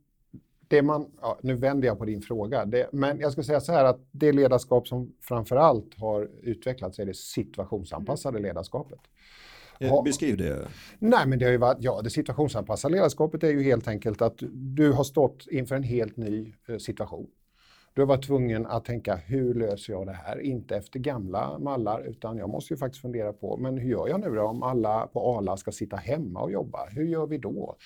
Det 0.68 0.82
man, 0.82 1.10
ja, 1.20 1.38
nu 1.42 1.54
vänder 1.54 1.88
jag 1.88 1.98
på 1.98 2.04
din 2.04 2.22
fråga, 2.22 2.64
det, 2.64 2.88
men 2.92 3.20
jag 3.20 3.32
skulle 3.32 3.44
säga 3.44 3.60
så 3.60 3.72
här 3.72 3.84
att 3.84 4.00
det 4.10 4.32
ledarskap 4.32 4.88
som 4.88 5.12
framför 5.20 5.56
allt 5.56 5.94
har 5.98 6.30
utvecklats 6.42 6.98
är 6.98 7.06
det 7.06 7.16
situationsanpassade 7.16 8.38
ledarskapet. 8.38 8.98
Eh, 9.78 9.88
Ja. 9.88 10.02
Beskriv 10.02 10.36
det. 10.36 10.68
Nej, 10.98 11.26
men 11.26 11.38
det 11.38 11.44
har 11.44 11.52
ju 11.52 11.58
varit, 11.58 11.78
ja, 11.80 12.00
det 12.04 12.10
situationsanpassade 12.10 12.94
ledarskapet 12.94 13.42
är 13.42 13.50
ju 13.50 13.62
helt 13.62 13.88
enkelt 13.88 14.22
att 14.22 14.36
du 14.52 14.92
har 14.92 15.04
stått 15.04 15.46
inför 15.50 15.76
en 15.76 15.82
helt 15.82 16.16
ny 16.16 16.54
eh, 16.68 16.76
situation. 16.76 17.26
Du 17.94 18.02
har 18.02 18.06
varit 18.06 18.26
tvungen 18.26 18.66
att 18.66 18.84
tänka, 18.84 19.16
hur 19.16 19.54
löser 19.54 19.92
jag 19.92 20.06
det 20.06 20.12
här? 20.12 20.40
Inte 20.40 20.76
efter 20.76 20.98
gamla 20.98 21.58
mallar, 21.58 22.00
utan 22.00 22.38
jag 22.38 22.48
måste 22.48 22.74
ju 22.74 22.78
faktiskt 22.78 23.02
fundera 23.02 23.32
på, 23.32 23.56
men 23.56 23.78
hur 23.78 23.90
gör 23.90 24.08
jag 24.08 24.20
nu 24.20 24.34
då 24.34 24.42
om 24.42 24.62
alla 24.62 25.06
på 25.06 25.36
Arla 25.36 25.56
ska 25.56 25.72
sitta 25.72 25.96
hemma 25.96 26.40
och 26.40 26.52
jobba? 26.52 26.86
Hur 26.90 27.04
gör 27.04 27.26
vi 27.26 27.38
då? 27.38 27.76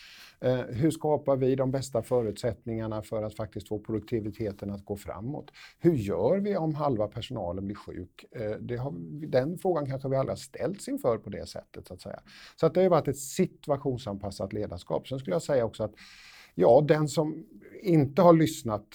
Eh, 0.41 0.59
hur 0.59 0.91
skapar 0.91 1.37
vi 1.37 1.55
de 1.55 1.71
bästa 1.71 2.03
förutsättningarna 2.03 3.03
för 3.03 3.23
att 3.23 3.37
faktiskt 3.37 3.69
få 3.69 3.79
produktiviteten 3.79 4.71
att 4.71 4.85
gå 4.85 4.97
framåt? 4.97 5.51
Hur 5.79 5.95
gör 5.95 6.37
vi 6.37 6.57
om 6.57 6.75
halva 6.75 7.09
personalen 7.09 7.67
blir 7.67 7.77
sjuk? 7.77 8.25
Eh, 8.31 8.51
det 8.51 8.77
har, 8.77 8.95
den 9.27 9.59
frågan 9.59 9.87
kanske 9.87 10.09
vi 10.09 10.17
aldrig 10.17 10.33
har 10.33 10.37
ställts 10.37 10.89
inför 10.89 11.19
på 11.19 11.31
det 11.31 11.47
sättet. 11.47 11.87
Så 11.87 11.95
att 11.95 12.01
säga. 12.01 12.21
Så 12.57 12.67
att 12.67 12.75
det 12.75 12.81
har 12.81 12.83
ju 12.83 12.91
varit 12.91 13.09
ett 13.09 13.19
situationsanpassat 13.19 14.53
ledarskap. 14.53 15.09
Sen 15.09 15.19
skulle 15.19 15.35
jag 15.35 15.43
säga 15.43 15.65
också 15.65 15.85
att 15.85 15.95
ja, 16.55 16.85
den 16.89 17.09
som 17.09 17.47
inte 17.83 18.23
har 18.23 18.33
lyssnat 18.33 18.87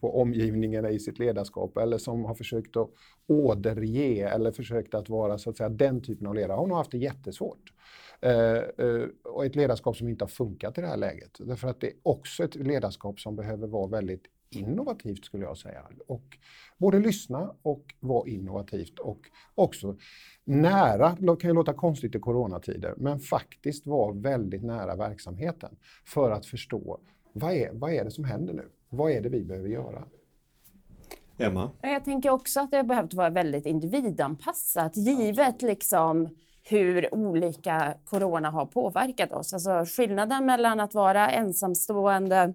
på 0.00 0.20
omgivningen 0.20 0.86
i 0.86 0.98
sitt 0.98 1.18
ledarskap 1.18 1.76
eller 1.76 1.98
som 1.98 2.24
har 2.24 2.34
försökt 2.34 2.76
att 2.76 2.90
åderge 3.26 4.28
eller 4.28 4.52
försökt 4.52 4.94
att 4.94 5.08
vara 5.08 5.38
så 5.38 5.50
att 5.50 5.56
säga, 5.56 5.68
den 5.68 6.02
typen 6.02 6.26
av 6.26 6.34
ledare 6.34 6.56
har 6.56 6.66
nog 6.66 6.76
haft 6.76 6.90
det 6.90 6.98
jättesvårt. 6.98 7.72
Eh, 8.20 8.56
eh, 8.56 9.08
och 9.24 9.46
ett 9.46 9.56
ledarskap 9.56 9.96
som 9.96 10.08
inte 10.08 10.24
har 10.24 10.28
funkat 10.28 10.78
i 10.78 10.80
det 10.80 10.86
här 10.86 10.96
läget. 10.96 11.38
Därför 11.38 11.68
att 11.68 11.80
det 11.80 11.86
är 11.86 11.94
också 12.02 12.44
ett 12.44 12.54
ledarskap 12.54 13.20
som 13.20 13.36
behöver 13.36 13.66
vara 13.66 13.86
väldigt 13.86 14.24
innovativt 14.50 15.24
skulle 15.24 15.44
jag 15.44 15.58
säga. 15.58 15.88
Och 16.06 16.38
både 16.78 16.98
lyssna 16.98 17.54
och 17.62 17.94
vara 18.00 18.28
innovativt 18.28 18.98
och 18.98 19.20
också 19.54 19.96
nära, 20.44 21.16
det 21.20 21.36
kan 21.36 21.50
ju 21.50 21.54
låta 21.54 21.74
konstigt 21.74 22.14
i 22.14 22.18
coronatider, 22.18 22.94
men 22.96 23.18
faktiskt 23.18 23.86
vara 23.86 24.12
väldigt 24.12 24.62
nära 24.62 24.96
verksamheten 24.96 25.76
för 26.04 26.30
att 26.30 26.46
förstå 26.46 27.00
vad 27.32 27.52
är, 27.52 27.72
vad 27.72 27.92
är 27.92 28.04
det 28.04 28.10
som 28.10 28.24
händer 28.24 28.54
nu? 28.54 28.68
Vad 28.88 29.12
är 29.12 29.20
det 29.20 29.28
vi 29.28 29.44
behöver 29.44 29.68
göra? 29.68 30.04
Emma? 31.38 31.70
Jag 31.82 32.04
tänker 32.04 32.30
också 32.30 32.60
att 32.60 32.70
det 32.70 32.76
har 32.76 32.84
behövt 32.84 33.14
vara 33.14 33.30
väldigt 33.30 33.66
individanpassat 33.66 34.96
givet 34.96 35.62
liksom 35.62 36.28
hur 36.62 37.14
olika 37.14 37.94
corona 38.04 38.50
har 38.50 38.66
påverkat 38.66 39.32
oss. 39.32 39.52
Alltså 39.52 39.84
skillnaden 39.96 40.46
mellan 40.46 40.80
att 40.80 40.94
vara 40.94 41.30
ensamstående, 41.30 42.54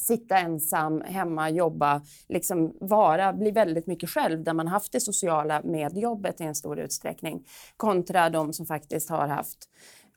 sitta 0.00 0.38
ensam 0.38 1.00
hemma, 1.00 1.50
jobba, 1.50 2.02
liksom 2.28 2.76
vara, 2.80 3.32
bli 3.32 3.50
väldigt 3.50 3.86
mycket 3.86 4.10
själv 4.10 4.44
där 4.44 4.54
man 4.54 4.68
haft 4.68 4.92
det 4.92 5.00
sociala 5.00 5.62
med 5.64 5.98
jobbet 5.98 6.40
i 6.40 6.44
en 6.44 6.54
stor 6.54 6.78
utsträckning 6.78 7.46
kontra 7.76 8.30
de 8.30 8.52
som 8.52 8.66
faktiskt 8.66 9.10
har 9.10 9.28
haft 9.28 9.58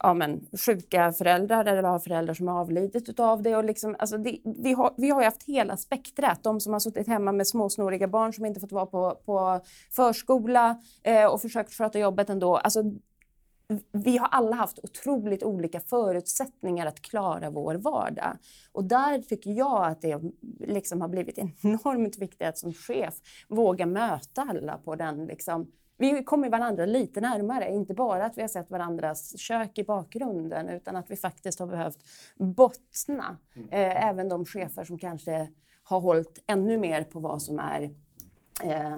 ja, 0.03 0.13
men, 0.13 0.47
sjuka 0.65 1.11
föräldrar 1.11 1.65
eller 1.65 1.83
har 1.83 1.99
föräldrar 1.99 2.33
som 2.33 2.47
har 2.47 2.59
avlidit 2.59 3.19
av 3.19 3.41
det. 3.41 3.55
Och 3.55 3.63
liksom, 3.63 3.95
alltså 3.99 4.17
det 4.17 4.39
vi, 4.43 4.73
har, 4.73 4.93
vi 4.97 5.09
har 5.09 5.21
ju 5.21 5.25
haft 5.25 5.43
hela 5.43 5.77
spektrat. 5.77 6.43
De 6.43 6.59
som 6.59 6.73
har 6.73 6.79
suttit 6.79 7.07
hemma 7.07 7.31
med 7.31 7.47
småsnoriga 7.47 8.07
barn 8.07 8.33
som 8.33 8.45
inte 8.45 8.59
fått 8.59 8.71
vara 8.71 8.85
på, 8.85 9.21
på 9.25 9.61
förskola 9.91 10.81
eh, 11.03 11.25
och 11.25 11.41
försökt 11.41 11.73
sköta 11.73 11.99
jobbet 11.99 12.29
ändå. 12.29 12.57
Alltså, 12.57 12.83
vi 13.91 14.17
har 14.17 14.27
alla 14.27 14.55
haft 14.55 14.79
otroligt 14.83 15.43
olika 15.43 15.79
förutsättningar 15.79 16.85
att 16.85 17.01
klara 17.01 17.49
vår 17.49 17.75
vardag. 17.75 18.37
Och 18.71 18.83
där 18.83 19.21
tycker 19.21 19.51
jag 19.51 19.85
att 19.85 20.01
det 20.01 20.21
liksom 20.59 21.01
har 21.01 21.07
blivit 21.07 21.37
enormt 21.63 22.17
viktigt 22.17 22.47
att 22.47 22.57
som 22.57 22.73
chef 22.73 23.13
våga 23.47 23.85
möta 23.85 24.41
alla 24.49 24.77
på 24.77 24.95
den 24.95 25.25
liksom, 25.25 25.71
vi 26.01 26.23
kommer 26.23 26.49
varandra 26.49 26.85
lite 26.85 27.21
närmare, 27.21 27.71
inte 27.71 27.93
bara 27.93 28.25
att 28.25 28.37
vi 28.37 28.41
har 28.41 28.47
sett 28.47 28.71
varandras 28.71 29.39
kök 29.39 29.77
i 29.77 29.83
bakgrunden 29.83 30.69
utan 30.69 30.95
att 30.95 31.11
vi 31.11 31.15
faktiskt 31.15 31.59
har 31.59 31.67
behövt 31.67 31.97
bottna 32.35 33.37
eh, 33.71 34.07
även 34.07 34.29
de 34.29 34.45
chefer 34.45 34.83
som 34.83 34.97
kanske 34.97 35.47
har 35.83 35.99
hållit 35.99 36.43
ännu 36.47 36.77
mer 36.77 37.03
på 37.03 37.19
vad 37.19 37.41
som 37.41 37.59
är 37.59 37.81
eh, 38.63 38.97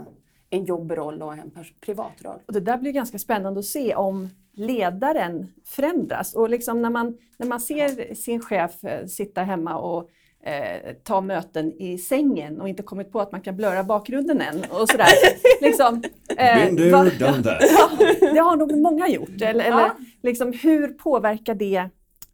en 0.49 0.65
jobbroll 0.65 1.21
och 1.21 1.33
en 1.33 1.51
pers- 1.51 1.73
privatroll. 1.81 2.39
Och 2.47 2.53
det 2.53 2.59
där 2.59 2.77
blir 2.77 2.91
ganska 2.91 3.19
spännande 3.19 3.59
att 3.59 3.65
se 3.65 3.95
om 3.95 4.29
ledaren 4.53 5.53
förändras. 5.65 6.33
Och 6.35 6.49
liksom 6.49 6.81
när, 6.81 6.89
man, 6.89 7.17
när 7.37 7.47
man 7.47 7.59
ser 7.59 8.15
sin 8.15 8.41
chef 8.41 8.83
eh, 8.83 9.05
sitta 9.05 9.43
hemma 9.43 9.77
och 9.77 10.09
eh, 10.45 10.93
ta 11.03 11.21
möten 11.21 11.71
i 11.81 11.97
sängen 11.97 12.61
och 12.61 12.69
inte 12.69 12.83
kommit 12.83 13.11
på 13.11 13.21
att 13.21 13.31
man 13.31 13.41
kan 13.41 13.55
blöra 13.55 13.83
bakgrunden 13.83 14.41
än 14.41 14.63
och 14.69 14.89
sådär. 14.89 15.07
liksom, 15.61 16.03
eh, 16.37 16.55
Been 16.55 16.77
there, 16.77 16.89
done 17.31 17.43
that. 17.43 17.61
Ja, 17.61 17.89
det 18.33 18.39
har 18.39 18.55
nog 18.55 18.77
många 18.77 19.07
gjort. 19.09 19.29
Eller, 19.41 19.65
eller 19.65 19.79
Ja. 19.79 19.95
liksom, 20.23 20.53
hur 20.63 20.87
påverkar 20.87 21.55
det 21.55 21.89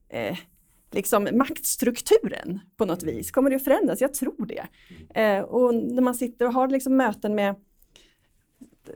eh, 0.10 0.38
liksom 0.92 1.28
maktstrukturen 1.34 2.60
på 2.78 2.86
något 2.86 3.04
vis? 3.04 3.32
Kommer 3.32 3.50
det 3.50 3.56
att 3.56 3.64
förändras? 3.64 4.02
Jag 4.02 4.14
tror 4.14 4.46
det. 4.46 4.66
Eh, 5.22 5.42
och 5.42 5.76
när 5.76 6.02
man 6.02 6.16
sitter 6.16 6.46
och 6.46 6.54
har 6.54 6.68
liksom 6.68 6.98
möten 6.98 7.36
med 7.36 7.56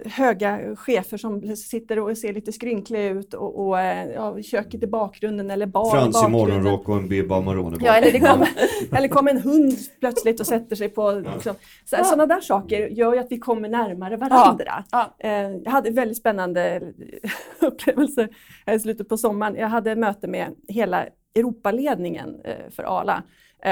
höga 0.06 0.76
chefer 0.76 1.18
som 1.18 1.56
sitter 1.56 2.00
och 2.00 2.18
ser 2.18 2.34
lite 2.34 2.52
skrynkliga 2.52 3.10
ut 3.10 3.34
och, 3.34 3.68
och 3.68 3.80
eh, 3.80 4.08
ja, 4.12 4.42
köket 4.42 4.84
i 4.84 4.88
bakgrunden 4.88 5.52
eller 5.52 5.66
bar 5.66 5.88
i 5.88 5.92
Frans 5.92 6.08
i 6.08 6.12
bakgrunden. 6.12 6.32
morgonrock 6.32 6.90
och 6.90 6.96
en 6.98 7.08
Bibb 7.10 7.32
Amarone 7.32 7.78
Ja, 7.82 7.94
eller 7.96 8.12
det 8.12 8.20
kommer, 8.20 8.50
eller 8.98 9.08
kommer 9.08 9.32
en 9.32 9.42
hund 9.42 9.74
plötsligt 10.00 10.40
och 10.40 10.48
sätter 10.48 10.76
sig 10.76 10.90
på... 10.90 11.12
Liksom. 11.12 11.56
Så, 11.86 11.96
Sådana 12.04 12.26
där 12.26 12.42
saker 12.42 12.88
gör 12.88 13.14
ju 13.14 13.20
att 13.20 13.32
vi 13.32 13.38
kommer 13.40 13.70
närmare 13.70 14.18
varandra. 14.18 14.84
Ja. 14.92 15.16
Eh, 15.20 15.32
Jag 15.32 15.72
hade 15.72 15.90
en 15.90 15.96
väldigt 15.96 16.18
spännande 16.18 16.82
upplevelse 17.62 18.28
i 18.72 18.80
slutet 18.80 19.10
på 19.10 19.18
sommaren. 19.18 19.56
Jag 19.56 19.68
hade 19.70 19.96
möte 19.96 20.28
med 20.28 20.48
hela 20.68 21.06
Europaledningen 21.36 22.36
eh, 22.46 22.70
för 22.72 22.84
ALA 22.84 23.24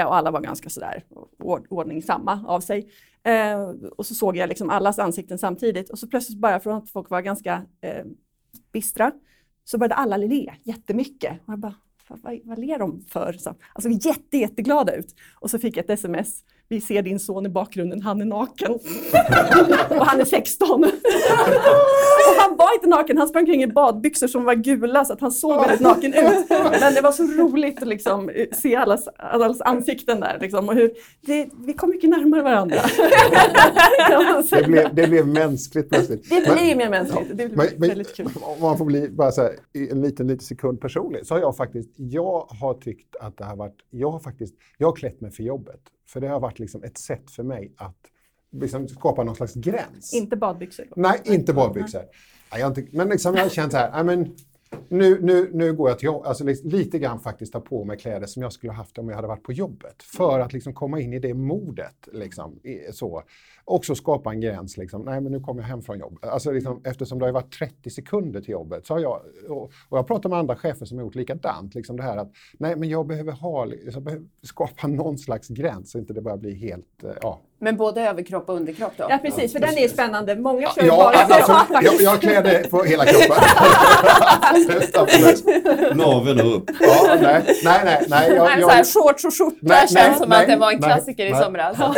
och 0.06 0.16
alla 0.16 0.30
var 0.30 0.40
ganska 0.40 0.68
sådär 0.70 1.02
ord- 1.38 1.66
ordningsamma 1.70 2.44
av 2.48 2.60
sig. 2.60 2.86
Eh, 3.24 3.60
Och 3.96 4.06
så 4.06 4.14
såg 4.14 4.36
jag 4.36 4.48
liksom 4.48 4.70
allas 4.70 4.98
ansikten 4.98 5.38
samtidigt 5.38 5.90
och 5.90 5.98
så 5.98 6.06
plötsligt 6.06 6.38
bara 6.38 6.60
från 6.60 6.76
att 6.76 6.90
folk 6.90 7.10
var 7.10 7.20
ganska 7.20 7.62
eh, 7.80 8.04
bistra 8.72 9.12
så 9.64 9.78
började 9.78 9.94
alla 9.94 10.16
le 10.16 10.54
jättemycket. 10.62 11.32
Och 11.46 11.52
jag 11.52 11.58
bara, 11.58 11.74
vad, 12.08 12.40
vad, 12.44 12.58
ler 12.58 12.78
de 12.78 13.00
för? 13.00 13.32
Så, 13.32 13.54
alltså 13.72 14.08
jätte, 14.08 14.36
jätteglada 14.36 14.94
ut. 14.94 15.14
Och 15.40 15.50
så 15.50 15.58
fick 15.58 15.76
jag 15.76 15.84
ett 15.84 15.90
sms. 15.90 16.44
Vi 16.68 16.80
ser 16.80 17.02
din 17.02 17.20
son 17.20 17.46
i 17.46 17.48
bakgrunden, 17.48 18.02
han 18.02 18.20
är 18.20 18.24
naken. 18.24 18.72
och 19.98 20.06
han 20.06 20.20
är 20.20 20.24
16. 20.24 20.84
och 20.84 20.90
han 22.40 22.56
var 22.56 22.74
inte 22.74 22.86
naken, 22.86 23.18
han 23.18 23.28
sprang 23.28 23.46
kring 23.46 23.62
i 23.62 23.66
badbyxor 23.66 24.26
som 24.26 24.44
var 24.44 24.54
gula 24.54 25.04
så 25.04 25.12
att 25.12 25.20
han 25.20 25.32
såg 25.32 25.60
väldigt 25.60 25.80
naken 25.80 26.14
ut. 26.14 26.46
Men 26.80 26.94
det 26.94 27.00
var 27.00 27.12
så 27.12 27.22
roligt 27.22 27.82
att 27.82 27.88
liksom 27.88 28.28
eh, 28.28 28.46
se 28.52 28.76
allas, 28.76 29.08
allas 29.16 29.60
ansikten 29.60 30.20
där. 30.20 30.38
Liksom, 30.40 30.68
och 30.68 30.74
hur, 30.74 30.90
det, 31.20 31.48
vi 31.66 31.72
kom 31.72 31.90
mycket 31.90 32.10
närmare 32.10 32.42
varandra. 32.42 32.76
Det 34.50 34.66
blev, 34.66 34.94
det 34.94 35.06
blev 35.08 35.26
mänskligt 35.26 35.88
plötsligt. 35.90 36.30
det 36.30 36.42
Men- 36.46 36.54
blir 36.56 36.76
mer 36.76 36.90
mänskligt. 36.90 37.28
Det 37.28 37.34
blir 37.34 37.56
Men, 37.56 37.66
men, 37.76 37.88
väldigt 37.88 38.16
kul. 38.16 38.28
om 38.42 38.60
man 38.60 38.78
får 38.78 38.84
bli 38.84 39.08
bara 39.08 39.32
så 39.32 39.42
här, 39.42 39.52
en 39.90 40.00
liten, 40.00 40.26
liten 40.26 40.44
sekund 40.44 40.80
personlig, 40.80 41.26
så 41.26 41.34
har 41.34 41.40
jag 41.40 41.56
faktiskt, 41.56 41.90
jag 41.96 42.46
har 42.60 42.74
tyckt 42.74 43.16
att 43.20 43.36
det 43.38 43.44
har 43.44 43.56
varit, 43.56 43.76
jag 43.90 44.10
har 44.10 44.20
faktiskt, 44.20 44.54
jag 44.78 44.88
har 44.88 44.96
klätt 44.96 45.20
mig 45.20 45.30
för 45.30 45.42
jobbet. 45.42 45.80
För 46.12 46.20
det 46.20 46.28
har 46.28 46.40
varit 46.40 46.58
liksom 46.58 46.82
ett 46.82 46.98
sätt 46.98 47.30
för 47.30 47.42
mig 47.42 47.72
att 47.76 47.96
liksom 48.50 48.88
skapa 48.88 49.24
någon 49.24 49.36
slags 49.36 49.54
gräns. 49.54 50.14
Inte 50.14 50.36
badbyxor. 50.36 50.86
Nej, 50.96 51.20
inte 51.24 51.52
badbyxor. 51.52 52.02
Nej, 52.52 52.60
jag 52.60 52.70
inte, 52.70 52.96
men 52.96 53.08
liksom 53.08 53.34
jag 53.34 53.42
har 53.42 53.50
känt 53.50 53.72
så 53.72 53.78
här, 53.78 54.04
nej, 54.04 54.04
men 54.04 54.34
nu, 54.88 55.20
nu, 55.22 55.50
nu 55.52 55.72
går 55.72 55.90
jag 55.90 55.98
till 55.98 56.06
jobb, 56.06 56.26
alltså 56.26 56.44
lite 56.64 56.98
grann 56.98 57.20
faktiskt 57.20 57.52
ta 57.52 57.60
på 57.60 57.84
mig 57.84 57.98
kläder 57.98 58.26
som 58.26 58.42
jag 58.42 58.52
skulle 58.52 58.72
haft 58.72 58.98
om 58.98 59.08
jag 59.08 59.16
hade 59.16 59.28
varit 59.28 59.42
på 59.42 59.52
jobbet. 59.52 60.02
För 60.02 60.40
att 60.40 60.52
liksom 60.52 60.74
komma 60.74 61.00
in 61.00 61.12
i 61.12 61.18
det 61.18 61.34
modet. 61.34 62.08
Liksom, 62.12 62.60
så. 62.92 63.22
Också 63.64 63.94
skapa 63.94 64.30
en 64.30 64.40
gräns. 64.40 64.76
Liksom. 64.76 65.02
Nej, 65.02 65.20
men 65.20 65.32
nu 65.32 65.40
kommer 65.40 65.62
jag 65.62 65.68
hem 65.68 65.82
från 65.82 65.98
jobbet. 65.98 66.24
Alltså, 66.24 66.50
liksom, 66.50 66.80
eftersom 66.84 67.18
det 67.18 67.24
har 67.24 67.32
varit 67.32 67.58
30 67.58 67.90
sekunder 67.90 68.40
till 68.40 68.50
jobbet. 68.50 68.86
Så 68.86 68.94
har 68.94 69.00
jag, 69.00 69.20
och, 69.48 69.62
och 69.88 69.98
jag 69.98 70.06
pratar 70.06 70.28
med 70.28 70.38
andra 70.38 70.56
chefer 70.56 70.86
som 70.86 70.98
har 70.98 71.04
gjort 71.04 71.14
likadant. 71.14 71.74
Liksom 71.74 71.96
det 71.96 72.02
här 72.02 72.16
att 72.16 72.30
nej, 72.58 72.76
men 72.76 72.88
jag 72.88 73.06
behöver, 73.06 73.32
ha, 73.32 73.66
jag 73.92 74.02
behöver 74.02 74.26
skapa 74.42 74.86
någon 74.86 75.18
slags 75.18 75.48
gräns 75.48 75.90
så 75.90 75.98
inte 75.98 76.12
det 76.12 76.20
börjar 76.20 76.38
bli 76.38 76.54
helt... 76.54 77.04
Eh, 77.04 77.10
ja. 77.22 77.40
Men 77.58 77.76
både 77.76 78.02
överkropp 78.02 78.48
och 78.48 78.54
underkropp 78.54 78.92
då? 78.96 79.06
Ja, 79.08 79.18
precis. 79.22 79.52
För 79.52 79.60
den 79.60 79.78
är 79.78 79.88
spännande. 79.88 80.36
Många 80.36 80.68
kör 80.70 80.84
ja, 80.84 80.96
bara... 80.96 81.16
Alltså, 81.16 81.74
jag, 81.82 82.00
jag 82.00 82.20
klär 82.20 82.42
det 82.42 82.70
på 82.70 82.82
hela 82.82 83.04
kroppen. 83.04 83.44
Naveln 85.96 86.40
upp. 86.40 86.70
Ja, 86.80 87.18
nej, 87.20 87.42
nej, 87.64 87.80
nej. 87.84 88.06
nej, 88.08 88.32
jag, 88.34 88.44
nej 88.44 88.60
jag, 88.60 88.70
så 88.70 88.76
här, 88.76 88.84
shorts 88.84 89.24
och 89.24 89.34
skjorta 89.34 89.56
nej, 89.60 89.78
känns 89.80 89.94
nej, 89.94 90.14
som 90.18 90.28
nej, 90.28 90.40
att 90.40 90.48
det 90.48 90.56
var 90.56 90.72
en 90.72 90.82
klassiker 90.82 91.26
i 91.26 91.34
somras. 91.34 91.76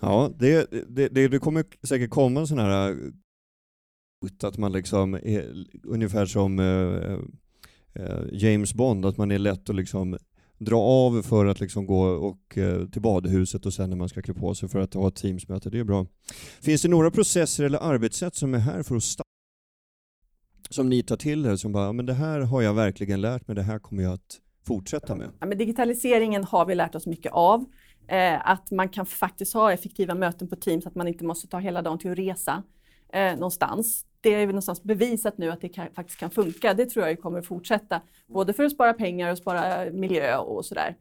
Ja, 0.00 0.30
det, 0.38 0.70
det, 0.88 1.08
det, 1.08 1.28
det 1.28 1.38
kommer 1.38 1.64
säkert 1.82 2.10
komma 2.10 2.40
en 2.40 2.46
sån 2.46 2.58
här 2.58 2.90
eh, 2.90 2.96
att 4.42 4.58
man 4.58 4.72
liksom 4.72 5.14
är 5.14 5.66
ungefär 5.84 6.26
som 6.26 6.58
eh, 6.58 7.18
eh, 8.02 8.22
James 8.32 8.74
Bond, 8.74 9.06
att 9.06 9.16
man 9.16 9.30
är 9.30 9.38
lätt 9.38 9.70
att 9.70 9.76
liksom 9.76 10.18
dra 10.58 10.80
av 10.80 11.22
för 11.22 11.46
att 11.46 11.60
liksom 11.60 11.86
gå 11.86 12.02
och, 12.02 12.58
till 12.92 13.02
badhuset 13.02 13.66
och 13.66 13.74
sen 13.74 13.90
när 13.90 13.96
man 13.96 14.08
ska 14.08 14.22
klä 14.22 14.34
på 14.34 14.54
sig 14.54 14.68
för 14.68 14.78
att 14.78 14.94
ha 14.94 15.08
ett 15.08 15.16
teamsmöte. 15.16 15.70
Det 15.70 15.78
är 15.78 15.84
bra. 15.84 16.06
Finns 16.60 16.82
det 16.82 16.88
några 16.88 17.10
processer 17.10 17.64
eller 17.64 17.78
arbetssätt 17.78 18.34
som 18.34 18.54
är 18.54 18.58
här 18.58 18.82
för 18.82 18.96
att 18.96 19.02
starta 19.02 19.28
som 20.70 20.88
ni 20.88 21.02
tar 21.02 21.16
till 21.16 21.46
er 21.46 21.56
som 21.56 21.72
bara, 21.72 21.92
men 21.92 22.06
det 22.06 22.14
här 22.14 22.40
har 22.40 22.62
jag 22.62 22.74
verkligen 22.74 23.20
lärt 23.20 23.48
mig, 23.48 23.54
det 23.54 23.62
här 23.62 23.78
kommer 23.78 24.02
jag 24.02 24.12
att 24.12 24.40
fortsätta 24.66 25.14
med? 25.14 25.30
Ja, 25.40 25.46
men 25.46 25.58
digitaliseringen 25.58 26.44
har 26.44 26.66
vi 26.66 26.74
lärt 26.74 26.94
oss 26.94 27.06
mycket 27.06 27.32
av. 27.32 27.64
Eh, 28.08 28.50
att 28.50 28.70
man 28.70 28.88
kan 28.88 29.06
faktiskt 29.06 29.54
ha 29.54 29.72
effektiva 29.72 30.14
möten 30.14 30.48
på 30.48 30.56
Teams, 30.56 30.86
att 30.86 30.94
man 30.94 31.08
inte 31.08 31.24
måste 31.24 31.48
ta 31.48 31.58
hela 31.58 31.82
dagen 31.82 31.98
till 31.98 32.10
att 32.10 32.18
resa 32.18 32.62
eh, 33.12 33.34
någonstans. 33.34 34.06
Det 34.20 34.34
är 34.34 34.46
någonstans 34.46 34.82
bevisat 34.82 35.38
nu 35.38 35.50
att 35.50 35.60
det 35.60 35.68
kan, 35.68 35.88
faktiskt 35.94 36.20
kan 36.20 36.30
funka. 36.30 36.74
Det 36.74 36.86
tror 36.86 37.06
jag 37.06 37.20
kommer 37.20 37.42
fortsätta, 37.42 38.00
både 38.26 38.52
för 38.52 38.64
att 38.64 38.72
spara 38.72 38.94
pengar 38.94 39.32
och 39.32 39.38
spara 39.38 39.84
eh, 39.84 39.92
miljö 39.92 40.36
och 40.36 40.64
sådär. 40.64 40.96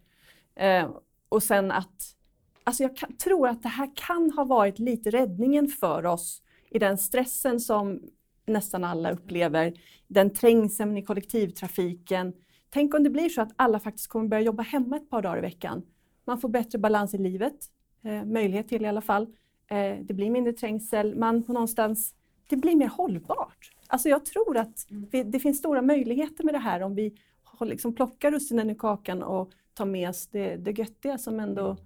Eh, 0.55 0.89
och 1.29 1.43
sen 1.43 1.71
att, 1.71 2.15
alltså 2.63 2.83
jag 2.83 2.97
kan, 2.97 3.17
tror 3.17 3.47
att 3.47 3.63
det 3.63 3.69
här 3.69 3.91
kan 3.95 4.31
ha 4.31 4.43
varit 4.43 4.79
lite 4.79 5.09
räddningen 5.09 5.67
för 5.67 6.05
oss 6.05 6.41
i 6.69 6.79
den 6.79 6.97
stressen 6.97 7.59
som 7.59 8.01
nästan 8.45 8.83
alla 8.83 9.11
upplever, 9.11 9.73
den 10.07 10.33
trängseln 10.33 10.97
i 10.97 11.03
kollektivtrafiken. 11.03 12.33
Tänk 12.69 12.93
om 12.93 13.03
det 13.03 13.09
blir 13.09 13.29
så 13.29 13.41
att 13.41 13.51
alla 13.55 13.79
faktiskt 13.79 14.07
kommer 14.07 14.27
börja 14.27 14.43
jobba 14.43 14.63
hemma 14.63 14.97
ett 14.97 15.09
par 15.09 15.21
dagar 15.21 15.37
i 15.37 15.41
veckan 15.41 15.83
man 16.27 16.37
får 16.37 16.49
bättre 16.49 16.79
balans 16.79 17.13
i 17.13 17.17
livet, 17.17 17.55
eh, 18.03 18.25
möjlighet 18.25 18.67
till 18.67 18.85
i 18.85 18.87
alla 18.87 19.01
fall. 19.01 19.23
Eh, 19.67 19.97
det 20.01 20.13
blir 20.13 20.29
mindre 20.29 20.53
trängsel, 20.53 21.15
man 21.15 21.43
på 21.43 21.53
någonstans, 21.53 22.15
det 22.47 22.55
blir 22.55 22.75
mer 22.75 22.87
hållbart. 22.87 23.71
Alltså 23.87 24.09
jag 24.09 24.25
tror 24.25 24.57
att 24.57 24.91
mm. 24.91 25.07
vi, 25.11 25.23
det 25.23 25.39
finns 25.39 25.57
stora 25.57 25.81
möjligheter 25.81 26.43
med 26.43 26.53
det 26.53 26.59
här 26.59 26.81
om 26.81 26.95
vi 26.95 27.13
liksom 27.61 27.95
plockar 27.95 28.31
russinen 28.31 28.69
i 28.69 28.75
kakan 28.75 29.23
och 29.23 29.51
tar 29.73 29.85
med 29.85 30.09
oss 30.09 30.27
det, 30.27 30.55
det 30.55 30.71
göttiga 30.71 31.17
som 31.17 31.39
ändå 31.39 31.65
mm. 31.65 31.77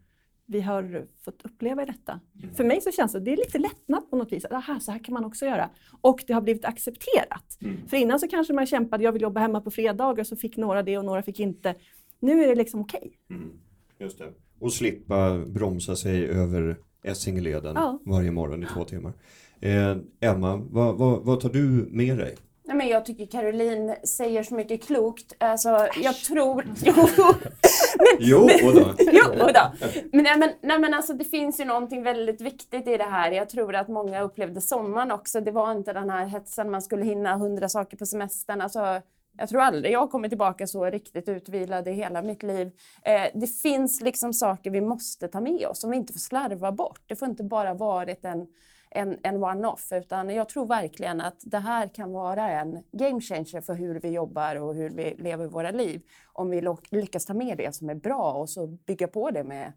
vi 0.45 0.62
har 0.62 1.08
fått 1.23 1.45
uppleva 1.45 1.84
i 1.84 1.86
detta. 1.86 2.19
Mm. 2.43 2.56
För 2.56 2.63
mig 2.63 2.82
så 2.82 2.91
känns 2.91 3.12
det, 3.12 3.19
det 3.19 3.34
är 3.34 3.38
lite 3.38 3.60
lättnad 3.60 4.10
på 4.10 4.15
något 4.15 4.32
vis. 4.32 4.45
Aha, 4.45 4.80
så 4.80 4.91
här 4.91 5.04
kan 5.04 5.13
man 5.13 5.25
också 5.25 5.45
göra. 5.45 5.69
Och 6.01 6.23
det 6.27 6.34
har 6.34 6.41
blivit 6.41 6.65
accepterat. 6.65 7.58
Mm. 7.62 7.88
För 7.88 7.97
innan 7.97 8.19
så 8.19 8.27
kanske 8.27 8.54
man 8.54 8.65
kämpade, 8.65 9.04
jag 9.04 9.12
vill 9.12 9.21
jobba 9.21 9.39
hemma 9.39 9.62
på 9.62 9.71
fredagar, 9.71 10.23
så 10.23 10.36
fick 10.36 10.58
några 10.58 10.84
det 10.84 10.97
och 10.97 11.06
några 11.06 11.23
fick 11.23 11.39
inte. 11.39 11.75
Nu 12.19 12.43
är 12.43 12.47
det 12.47 12.56
liksom 12.56 12.82
okej. 12.82 13.17
Okay. 13.27 13.38
Mm. 13.38 13.60
Just 14.01 14.19
det. 14.19 14.33
Och 14.59 14.73
slippa 14.73 15.37
bromsa 15.37 15.95
sig 15.95 16.27
över 16.27 16.77
Essingeleden 17.03 17.75
ja. 17.75 17.99
varje 18.05 18.31
morgon 18.31 18.63
i 18.63 18.67
två 18.73 18.83
timmar. 18.83 19.13
Eh, 19.61 19.97
Emma, 20.19 20.55
vad, 20.69 20.97
vad, 20.97 21.25
vad 21.25 21.39
tar 21.39 21.49
du 21.49 21.87
med 21.89 22.17
dig? 22.17 22.35
Nej, 22.63 22.77
men 22.77 22.87
jag 22.87 23.05
tycker 23.05 23.25
Caroline 23.25 23.95
säger 24.03 24.43
så 24.43 24.55
mycket 24.55 24.83
klokt. 24.83 25.35
Alltså, 25.37 25.87
jag 26.03 26.15
tror... 26.15 26.65
Jo, 28.19 28.45
men, 28.45 28.55
jo 28.61 28.71
då. 28.71 28.93
jo 29.11 29.23
då. 29.37 29.71
Men, 30.11 30.23
nej, 30.23 30.37
men, 30.37 30.49
nej, 30.61 30.79
men 30.79 30.93
alltså, 30.93 31.13
det 31.13 31.23
finns 31.23 31.59
ju 31.59 31.65
någonting 31.65 32.03
väldigt 32.03 32.41
viktigt 32.41 32.87
i 32.87 32.97
det 32.97 33.03
här. 33.03 33.31
Jag 33.31 33.49
tror 33.49 33.75
att 33.75 33.87
många 33.87 34.21
upplevde 34.21 34.61
sommaren 34.61 35.11
också. 35.11 35.41
Det 35.41 35.51
var 35.51 35.71
inte 35.71 35.93
den 35.93 36.09
här 36.09 36.25
hetsen, 36.25 36.71
man 36.71 36.81
skulle 36.81 37.05
hinna 37.05 37.37
hundra 37.37 37.69
saker 37.69 37.97
på 37.97 38.05
semestern. 38.05 38.61
Alltså, 38.61 39.01
jag 39.37 39.49
tror 39.49 39.61
aldrig 39.61 39.93
jag 39.93 39.99
har 39.99 40.07
kommit 40.07 40.31
tillbaka 40.31 40.67
så 40.67 40.85
riktigt 40.85 41.29
utvilad 41.29 41.87
i 41.87 41.91
hela 41.91 42.21
mitt 42.21 42.43
liv. 42.43 42.71
Eh, 43.03 43.23
det 43.33 43.47
finns 43.47 44.01
liksom 44.01 44.33
saker 44.33 44.71
vi 44.71 44.81
måste 44.81 45.27
ta 45.27 45.41
med 45.41 45.67
oss 45.67 45.79
som 45.79 45.91
vi 45.91 45.97
inte 45.97 46.13
får 46.13 46.19
slarva 46.19 46.71
bort. 46.71 47.01
Det 47.05 47.15
får 47.15 47.27
inte 47.27 47.43
bara 47.43 47.73
varit 47.73 48.25
en, 48.25 48.47
en, 48.89 49.17
en 49.23 49.43
one-off 49.43 49.91
utan 49.91 50.29
jag 50.29 50.49
tror 50.49 50.65
verkligen 50.65 51.21
att 51.21 51.37
det 51.41 51.59
här 51.59 51.87
kan 51.87 52.11
vara 52.11 52.49
en 52.51 52.83
game 52.91 53.21
changer 53.21 53.61
för 53.61 53.73
hur 53.73 53.99
vi 53.99 54.09
jobbar 54.09 54.55
och 54.55 54.75
hur 54.75 54.89
vi 54.89 55.15
lever 55.17 55.47
våra 55.47 55.71
liv. 55.71 56.01
Om 56.33 56.49
vi 56.49 56.63
lyckas 56.91 57.25
ta 57.25 57.33
med 57.33 57.57
det 57.57 57.75
som 57.75 57.89
är 57.89 57.95
bra 57.95 58.33
och 58.33 58.49
så 58.49 58.67
bygga 58.67 59.07
på 59.07 59.31
det 59.31 59.43
med, 59.43 59.73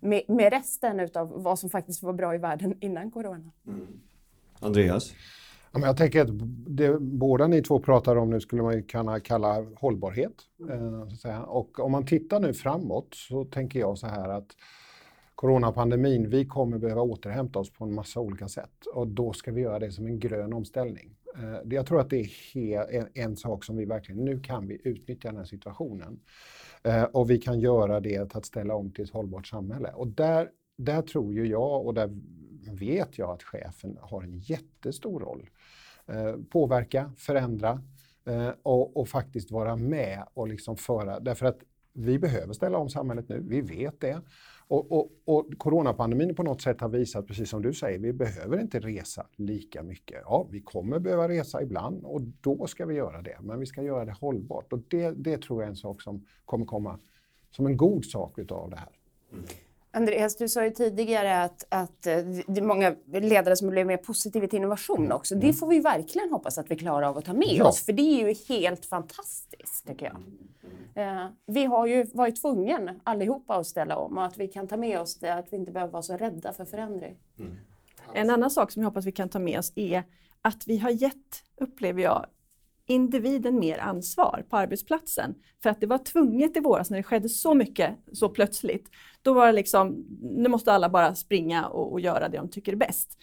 med, 0.00 0.22
med 0.28 0.52
resten 0.52 1.08
av 1.14 1.42
vad 1.42 1.58
som 1.58 1.70
faktiskt 1.70 2.02
var 2.02 2.12
bra 2.12 2.34
i 2.34 2.38
världen 2.38 2.74
innan 2.80 3.10
corona. 3.10 3.52
Mm. 3.66 4.00
Andreas? 4.60 5.12
Jag 5.82 5.96
tänker 5.96 6.20
att 6.20 6.28
det 6.66 7.00
båda 7.00 7.46
ni 7.46 7.62
två 7.62 7.80
pratar 7.80 8.16
om 8.16 8.30
nu 8.30 8.40
skulle 8.40 8.62
man 8.62 8.82
kunna 8.82 9.20
kalla 9.20 9.66
hållbarhet. 9.76 10.34
Eh, 11.24 11.40
och 11.40 11.80
om 11.80 11.92
man 11.92 12.06
tittar 12.06 12.40
nu 12.40 12.54
framåt 12.54 13.14
så 13.14 13.44
tänker 13.44 13.80
jag 13.80 13.98
så 13.98 14.06
här 14.06 14.28
att 14.28 14.46
coronapandemin, 15.34 16.30
vi 16.30 16.46
kommer 16.46 16.78
behöva 16.78 17.02
återhämta 17.02 17.58
oss 17.58 17.72
på 17.72 17.84
en 17.84 17.94
massa 17.94 18.20
olika 18.20 18.48
sätt 18.48 18.86
och 18.94 19.08
då 19.08 19.32
ska 19.32 19.52
vi 19.52 19.60
göra 19.60 19.78
det 19.78 19.92
som 19.92 20.06
en 20.06 20.18
grön 20.18 20.52
omställning. 20.52 21.16
Eh, 21.36 21.76
jag 21.76 21.86
tror 21.86 22.00
att 22.00 22.10
det 22.10 22.28
är 22.56 23.08
en 23.14 23.36
sak 23.36 23.64
som 23.64 23.76
vi 23.76 23.84
verkligen, 23.84 24.24
nu 24.24 24.40
kan 24.40 24.66
vi 24.66 24.80
utnyttja 24.84 25.28
den 25.28 25.36
här 25.36 25.44
situationen. 25.44 26.20
Eh, 26.82 27.02
och 27.02 27.30
vi 27.30 27.38
kan 27.38 27.60
göra 27.60 28.00
det 28.00 28.34
att 28.34 28.46
ställa 28.46 28.74
om 28.74 28.92
till 28.92 29.04
ett 29.04 29.10
hållbart 29.10 29.46
samhälle. 29.46 29.88
Och 29.88 30.08
där, 30.08 30.48
där 30.76 31.02
tror 31.02 31.34
ju 31.34 31.46
jag 31.46 31.86
och 31.86 31.94
där 31.94 32.10
vet 32.70 33.18
jag 33.18 33.30
att 33.30 33.42
chefen 33.42 33.98
har 34.00 34.22
en 34.22 34.38
jättestor 34.38 35.20
roll. 35.20 35.50
Eh, 36.06 36.34
påverka, 36.50 37.12
förändra 37.16 37.82
eh, 38.26 38.50
och, 38.62 38.96
och, 38.96 39.08
faktiskt 39.08 39.50
vara 39.50 39.76
med 39.76 40.24
och 40.34 40.48
liksom 40.48 40.76
föra. 40.76 41.20
Därför 41.20 41.46
att 41.46 41.58
vi 41.92 42.18
behöver 42.18 42.52
ställa 42.52 42.78
om 42.78 42.88
samhället 42.88 43.28
nu, 43.28 43.40
vi 43.48 43.60
vet 43.60 44.00
det. 44.00 44.20
Och, 44.68 44.92
och, 44.92 45.10
och, 45.24 45.50
coronapandemin 45.58 46.34
på 46.34 46.42
något 46.42 46.62
sätt 46.62 46.80
har 46.80 46.88
visat, 46.88 47.26
precis 47.26 47.50
som 47.50 47.62
du 47.62 47.74
säger, 47.74 47.98
vi 47.98 48.12
behöver 48.12 48.60
inte 48.60 48.80
resa 48.80 49.26
lika 49.36 49.82
mycket. 49.82 50.22
Ja, 50.24 50.48
vi 50.50 50.60
kommer 50.60 50.98
behöva 50.98 51.28
resa 51.28 51.62
ibland 51.62 52.04
och 52.04 52.20
då 52.22 52.66
ska 52.66 52.86
vi 52.86 52.94
göra 52.94 53.22
det, 53.22 53.36
men 53.40 53.60
vi 53.60 53.66
ska 53.66 53.82
göra 53.82 54.04
det 54.04 54.12
hållbart. 54.12 54.72
Och 54.72 54.78
det, 54.88 55.10
det 55.10 55.42
tror 55.42 55.62
jag 55.62 55.66
är 55.66 55.70
en 55.70 55.76
sak 55.76 56.02
som 56.02 56.26
kommer 56.44 56.66
komma 56.66 56.98
som 57.50 57.66
en 57.66 57.76
god 57.76 58.04
sak 58.04 58.38
utav 58.38 58.70
det 58.70 58.76
här. 58.76 58.98
Mm. 59.32 59.44
Andreas, 59.94 60.36
du 60.36 60.48
sa 60.48 60.64
ju 60.64 60.70
tidigare 60.70 61.42
att, 61.42 61.64
att 61.68 62.06
eh, 62.06 62.16
det 62.46 62.60
är 62.60 62.62
många 62.62 62.94
ledare 63.12 63.56
som 63.56 63.70
blir 63.70 63.84
mer 63.84 63.96
positiva 63.96 64.46
till 64.46 64.56
innovation 64.56 64.98
mm. 64.98 65.12
också. 65.12 65.34
Det 65.34 65.46
mm. 65.46 65.54
får 65.54 65.66
vi 65.66 65.80
verkligen 65.80 66.30
hoppas 66.30 66.58
att 66.58 66.70
vi 66.70 66.76
klarar 66.76 67.08
av 67.08 67.18
att 67.18 67.24
ta 67.24 67.32
med 67.32 67.54
ja. 67.54 67.68
oss, 67.68 67.84
för 67.84 67.92
det 67.92 68.02
är 68.02 68.28
ju 68.28 68.34
helt 68.48 68.86
fantastiskt 68.86 69.86
tycker 69.86 70.06
jag. 70.06 70.16
Eh, 70.94 71.26
vi 71.46 71.64
har 71.64 71.86
ju 71.86 72.04
varit 72.04 72.40
tvungna 72.40 72.94
allihopa 73.04 73.56
att 73.56 73.66
ställa 73.66 73.96
om 73.96 74.18
och 74.18 74.24
att 74.24 74.36
vi 74.36 74.48
kan 74.48 74.68
ta 74.68 74.76
med 74.76 75.00
oss 75.00 75.18
det, 75.18 75.34
att 75.34 75.52
vi 75.52 75.56
inte 75.56 75.72
behöver 75.72 75.92
vara 75.92 76.02
så 76.02 76.16
rädda 76.16 76.52
för 76.52 76.64
förändring. 76.64 77.16
Mm. 77.38 77.56
En 78.14 78.30
annan 78.30 78.50
sak 78.50 78.70
som 78.70 78.82
jag 78.82 78.90
hoppas 78.90 79.04
vi 79.04 79.12
kan 79.12 79.28
ta 79.28 79.38
med 79.38 79.58
oss 79.58 79.72
är 79.76 80.02
att 80.42 80.66
vi 80.66 80.78
har 80.78 80.90
gett, 80.90 81.42
upplever 81.56 82.02
jag, 82.02 82.26
individen 82.86 83.58
mer 83.58 83.78
ansvar 83.78 84.44
på 84.50 84.56
arbetsplatsen. 84.56 85.34
För 85.62 85.70
att 85.70 85.80
det 85.80 85.86
var 85.86 85.98
tvunget 85.98 86.56
i 86.56 86.60
våras 86.60 86.90
när 86.90 86.96
det 86.96 87.02
skedde 87.02 87.28
så 87.28 87.54
mycket 87.54 87.98
så 88.12 88.28
plötsligt. 88.28 88.90
Då 89.22 89.34
var 89.34 89.46
det 89.46 89.52
liksom, 89.52 90.06
nu 90.22 90.48
måste 90.48 90.72
alla 90.72 90.88
bara 90.88 91.14
springa 91.14 91.66
och, 91.66 91.92
och 91.92 92.00
göra 92.00 92.28
det 92.28 92.36
de 92.36 92.48
tycker 92.48 92.72
är 92.72 92.76
bäst. 92.76 93.18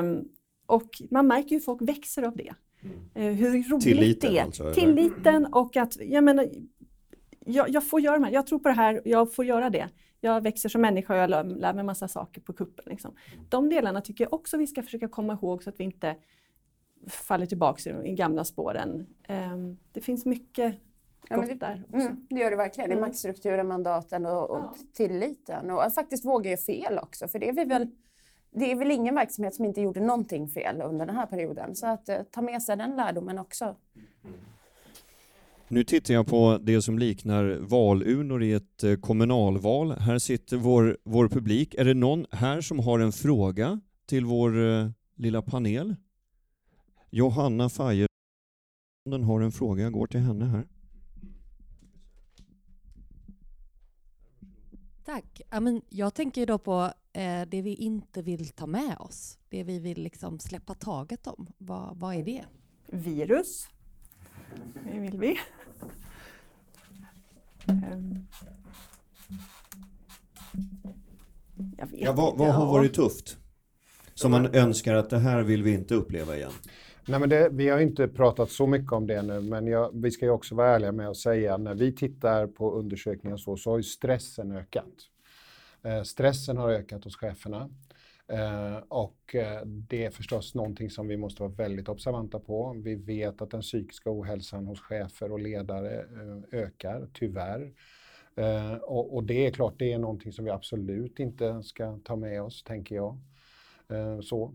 Um, 0.00 0.28
och 0.66 0.88
man 1.10 1.26
märker 1.26 1.50
ju 1.50 1.56
hur 1.56 1.60
folk 1.60 1.82
växer 1.82 2.22
av 2.22 2.36
det. 2.36 2.54
Mm. 2.82 3.28
Uh, 3.28 3.34
hur 3.34 3.70
roligt 3.70 3.84
Tilliten, 3.84 4.32
det 4.32 4.38
är. 4.38 4.44
Alltså, 4.44 4.72
Tilliten 4.72 5.46
och 5.46 5.76
att, 5.76 5.96
jag 6.00 6.24
menar, 6.24 6.48
jag, 7.46 7.68
jag, 7.70 7.88
får 7.88 8.00
göra 8.00 8.18
det 8.18 8.24
här, 8.24 8.32
jag 8.32 8.46
tror 8.46 8.58
på 8.58 8.68
det 8.68 8.74
här, 8.74 9.02
jag 9.04 9.34
får 9.34 9.44
göra 9.44 9.70
det. 9.70 9.88
Jag 10.20 10.40
växer 10.40 10.68
som 10.68 10.80
människa 10.80 11.14
och 11.14 11.20
jag 11.20 11.30
lär, 11.30 11.44
lär 11.44 11.74
mig 11.74 11.84
massa 11.84 12.08
saker 12.08 12.40
på 12.40 12.52
kuppen. 12.52 12.84
Liksom. 12.86 13.14
De 13.48 13.68
delarna 13.68 14.00
tycker 14.00 14.24
jag 14.24 14.32
också 14.32 14.56
vi 14.56 14.66
ska 14.66 14.82
försöka 14.82 15.08
komma 15.08 15.32
ihåg 15.32 15.62
så 15.62 15.70
att 15.70 15.80
vi 15.80 15.84
inte 15.84 16.16
faller 17.08 17.46
tillbaka 17.46 17.90
i 17.90 17.92
de 17.92 18.14
gamla 18.14 18.44
spåren. 18.44 19.06
Um, 19.28 19.78
det 19.92 20.00
finns 20.00 20.26
mycket 20.26 20.74
ja, 21.28 21.36
gott 21.36 21.46
det, 21.46 21.54
där. 21.54 21.84
Också. 21.88 22.06
Mm, 22.06 22.26
det 22.30 22.40
gör 22.40 22.50
det 22.50 22.56
verkligen. 22.56 22.90
Det 22.90 22.94
är 22.94 22.98
mm. 22.98 23.08
maktstrukturen, 23.08 23.68
mandaten 23.68 24.26
och, 24.26 24.50
och 24.50 24.58
ja. 24.58 24.74
tilliten. 24.92 25.70
Och 25.70 25.84
att 25.84 25.94
faktiskt 25.94 26.24
våga 26.24 26.50
göra 26.50 26.60
fel 26.60 26.98
också, 26.98 27.28
för 27.28 27.38
det 27.38 27.48
är 27.48 27.52
vi 27.52 27.64
väl 27.64 27.88
det 28.54 28.72
är 28.72 28.76
väl 28.76 28.90
ingen 28.90 29.14
verksamhet 29.14 29.54
som 29.54 29.64
inte 29.64 29.80
gjorde 29.80 30.00
någonting 30.00 30.48
fel 30.48 30.82
under 30.82 31.06
den 31.06 31.16
här 31.16 31.26
perioden. 31.26 31.74
Så 31.74 31.86
att 31.86 32.08
eh, 32.08 32.16
ta 32.30 32.42
med 32.42 32.62
sig 32.62 32.76
den 32.76 32.96
lärdomen 32.96 33.38
också. 33.38 33.76
Nu 35.68 35.84
tittar 35.84 36.14
jag 36.14 36.26
på 36.26 36.58
det 36.62 36.82
som 36.82 36.98
liknar 36.98 37.58
valurnor 37.60 38.42
i 38.42 38.52
ett 38.52 38.84
eh, 38.84 38.94
kommunalval. 38.94 39.92
Här 39.92 40.18
sitter 40.18 40.56
vår, 40.56 40.98
vår 41.04 41.28
publik. 41.28 41.74
Är 41.74 41.84
det 41.84 41.94
någon 41.94 42.26
här 42.30 42.60
som 42.60 42.78
har 42.78 42.98
en 42.98 43.12
fråga 43.12 43.80
till 44.06 44.24
vår 44.24 44.68
eh, 44.68 44.88
lilla 45.16 45.42
panel? 45.42 45.96
Johanna 47.14 47.68
Fajer 47.68 48.06
har 49.24 49.40
en 49.40 49.52
fråga. 49.52 49.82
Jag 49.82 49.92
går 49.92 50.06
till 50.06 50.20
henne 50.20 50.44
här. 50.44 50.66
Tack. 55.04 55.40
Ja, 55.50 55.60
men 55.60 55.82
jag 55.88 56.14
tänker 56.14 56.46
då 56.46 56.58
på 56.58 56.92
eh, 57.12 57.42
det 57.48 57.62
vi 57.62 57.74
inte 57.74 58.22
vill 58.22 58.48
ta 58.48 58.66
med 58.66 58.96
oss. 58.98 59.38
Det 59.48 59.62
vi 59.64 59.78
vill 59.78 60.02
liksom 60.02 60.38
släppa 60.38 60.74
taget 60.74 61.26
om. 61.26 61.46
Vad, 61.58 61.96
vad 61.96 62.14
är 62.14 62.24
det? 62.24 62.44
Virus. 62.86 63.68
Det 64.92 65.00
vill 65.00 65.18
vi. 65.18 65.38
Ehm. 67.66 68.26
Jag 71.78 71.86
vet 71.86 72.00
Ja, 72.00 72.12
vad, 72.12 72.32
inte. 72.32 72.38
vad 72.44 72.54
har 72.54 72.66
varit 72.66 72.94
tufft? 72.94 73.36
Som 74.14 74.30
man 74.30 74.46
önskar 74.54 74.94
att 74.94 75.10
det 75.10 75.18
här 75.18 75.42
vill 75.42 75.62
vi 75.62 75.74
inte 75.74 75.94
uppleva 75.94 76.36
igen. 76.36 76.52
Nej, 77.06 77.20
men 77.20 77.28
det, 77.28 77.48
vi 77.52 77.68
har 77.68 77.80
inte 77.80 78.08
pratat 78.08 78.50
så 78.50 78.66
mycket 78.66 78.92
om 78.92 79.06
det 79.06 79.22
nu, 79.22 79.40
men 79.40 79.66
jag, 79.66 79.90
vi 80.02 80.10
ska 80.10 80.24
ju 80.24 80.30
också 80.30 80.54
vara 80.54 80.68
ärliga 80.68 80.92
med 80.92 81.08
att 81.08 81.16
säga 81.16 81.56
när 81.56 81.74
vi 81.74 81.92
tittar 81.92 82.46
på 82.46 82.72
undersökningar 82.72 83.36
så, 83.36 83.56
så 83.56 83.70
har 83.70 83.76
ju 83.76 83.82
stressen 83.82 84.52
ökat. 84.52 84.92
Eh, 85.82 86.02
stressen 86.02 86.56
har 86.56 86.70
ökat 86.70 87.04
hos 87.04 87.16
cheferna. 87.16 87.70
Eh, 88.28 88.76
och 88.88 89.34
eh, 89.34 89.64
det 89.64 90.04
är 90.04 90.10
förstås 90.10 90.54
någonting 90.54 90.90
som 90.90 91.08
vi 91.08 91.16
måste 91.16 91.42
vara 91.42 91.52
väldigt 91.52 91.88
observanta 91.88 92.40
på. 92.40 92.76
Vi 92.84 92.94
vet 92.94 93.42
att 93.42 93.50
den 93.50 93.60
psykiska 93.60 94.10
ohälsan 94.10 94.66
hos 94.66 94.80
chefer 94.80 95.32
och 95.32 95.40
ledare 95.40 96.00
eh, 96.00 96.60
ökar, 96.60 97.08
tyvärr. 97.12 97.72
Eh, 98.36 98.74
och, 98.74 99.14
och 99.14 99.24
det 99.24 99.46
är 99.46 99.50
klart, 99.50 99.74
det 99.78 99.92
är 99.92 99.98
någonting 99.98 100.32
som 100.32 100.44
vi 100.44 100.50
absolut 100.50 101.20
inte 101.20 101.62
ska 101.62 101.98
ta 102.04 102.16
med 102.16 102.42
oss, 102.42 102.62
tänker 102.62 102.94
jag. 102.94 103.18
Eh, 103.88 104.20
så. 104.20 104.54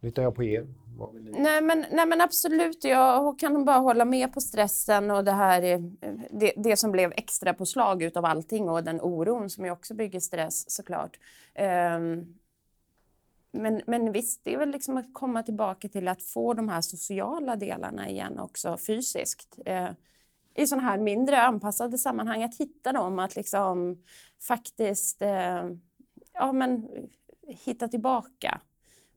Litar 0.00 0.22
jag 0.22 0.34
på 0.34 0.44
er? 0.44 0.66
Nej 1.32 1.62
men, 1.62 1.84
nej 1.90 2.06
men 2.06 2.20
absolut, 2.20 2.84
jag 2.84 3.38
kan 3.38 3.64
bara 3.64 3.78
hålla 3.78 4.04
med 4.04 4.32
på 4.32 4.40
stressen 4.40 5.10
och 5.10 5.24
det 5.24 5.32
här 5.32 5.62
eh, 5.62 5.80
det, 6.30 6.52
det 6.56 6.76
som 6.76 6.92
blev 6.92 7.12
extra 7.12 7.54
på 7.54 7.66
slag 7.66 8.02
utav 8.02 8.24
allting 8.24 8.68
och 8.68 8.84
den 8.84 9.00
oron 9.00 9.50
som 9.50 9.64
ju 9.64 9.70
också 9.70 9.94
bygger 9.94 10.20
stress 10.20 10.70
såklart. 10.70 11.18
Um, 11.96 12.34
men, 13.52 13.82
men 13.86 14.12
visst, 14.12 14.44
det 14.44 14.54
är 14.54 14.58
väl 14.58 14.70
liksom 14.70 14.96
att 14.96 15.14
komma 15.14 15.42
tillbaka 15.42 15.88
till 15.88 16.08
att 16.08 16.22
få 16.22 16.54
de 16.54 16.68
här 16.68 16.80
sociala 16.80 17.56
delarna 17.56 18.08
igen 18.08 18.38
också 18.38 18.76
fysiskt. 18.76 19.58
Eh, 19.66 19.90
I 20.54 20.66
sådana 20.66 20.88
här 20.88 20.98
mindre 20.98 21.42
anpassade 21.42 21.98
sammanhang, 21.98 22.42
att 22.42 22.56
hitta 22.56 22.92
dem, 22.92 23.18
att 23.18 23.36
liksom 23.36 24.02
faktiskt 24.40 25.22
eh, 25.22 25.70
ja, 26.32 26.52
men, 26.52 26.88
hitta 27.46 27.88
tillbaka. 27.88 28.60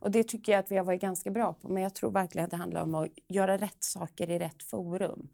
Och 0.03 0.11
det 0.11 0.23
tycker 0.23 0.51
jag 0.51 0.59
att 0.59 0.71
vi 0.71 0.77
har 0.77 0.83
varit 0.83 1.01
ganska 1.01 1.31
bra 1.31 1.53
på. 1.53 1.69
Men 1.69 1.83
jag 1.83 1.93
tror 1.93 2.11
verkligen 2.11 2.45
att 2.45 2.51
det 2.51 2.57
handlar 2.57 2.81
om 2.81 2.95
att 2.95 3.07
göra 3.27 3.57
rätt 3.57 3.83
saker 3.83 4.29
i 4.29 4.39
rätt 4.39 4.63
forum. 4.63 5.29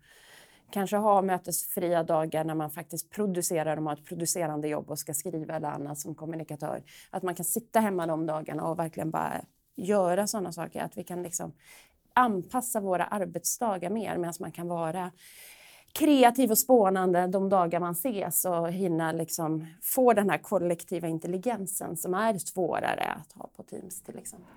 Kanske 0.71 0.97
ha 0.97 1.21
mötesfria 1.21 2.03
dagar 2.03 2.43
när 2.43 2.55
man 2.55 2.71
faktiskt 2.71 3.09
producerar 3.09 3.77
och 3.77 3.83
har 3.83 3.93
ett 3.93 4.05
producerande 4.05 4.67
jobb 4.67 4.89
och 4.89 4.99
ska 4.99 5.13
skriva 5.13 5.55
eller 5.55 5.67
annat 5.67 5.99
som 5.99 6.15
kommunikatör. 6.15 6.83
Att 7.09 7.23
man 7.23 7.35
kan 7.35 7.45
sitta 7.45 7.79
hemma 7.79 8.07
de 8.07 8.25
dagarna 8.25 8.63
och 8.63 8.79
verkligen 8.79 9.11
bara 9.11 9.41
göra 9.75 10.27
sådana 10.27 10.51
saker. 10.51 10.81
Att 10.81 10.97
vi 10.97 11.03
kan 11.03 11.23
liksom 11.23 11.53
anpassa 12.13 12.79
våra 12.79 13.05
arbetsdagar 13.05 13.89
mer 13.89 14.17
medan 14.17 14.33
man 14.39 14.51
kan 14.51 14.67
vara 14.67 15.11
kreativ 15.93 16.51
och 16.51 16.57
spånande 16.57 17.27
de 17.27 17.49
dagar 17.49 17.79
man 17.79 17.91
ses 17.91 18.45
och 18.45 18.71
hinna 18.71 19.11
liksom 19.11 19.67
få 19.81 20.13
den 20.13 20.29
här 20.29 20.37
kollektiva 20.37 21.07
intelligensen 21.07 21.97
som 21.97 22.13
är 22.13 22.37
svårare 22.37 23.03
att 23.03 23.31
ha 23.33 23.49
på 23.55 23.63
Teams 23.63 24.01
till 24.01 24.17
exempel. 24.17 24.53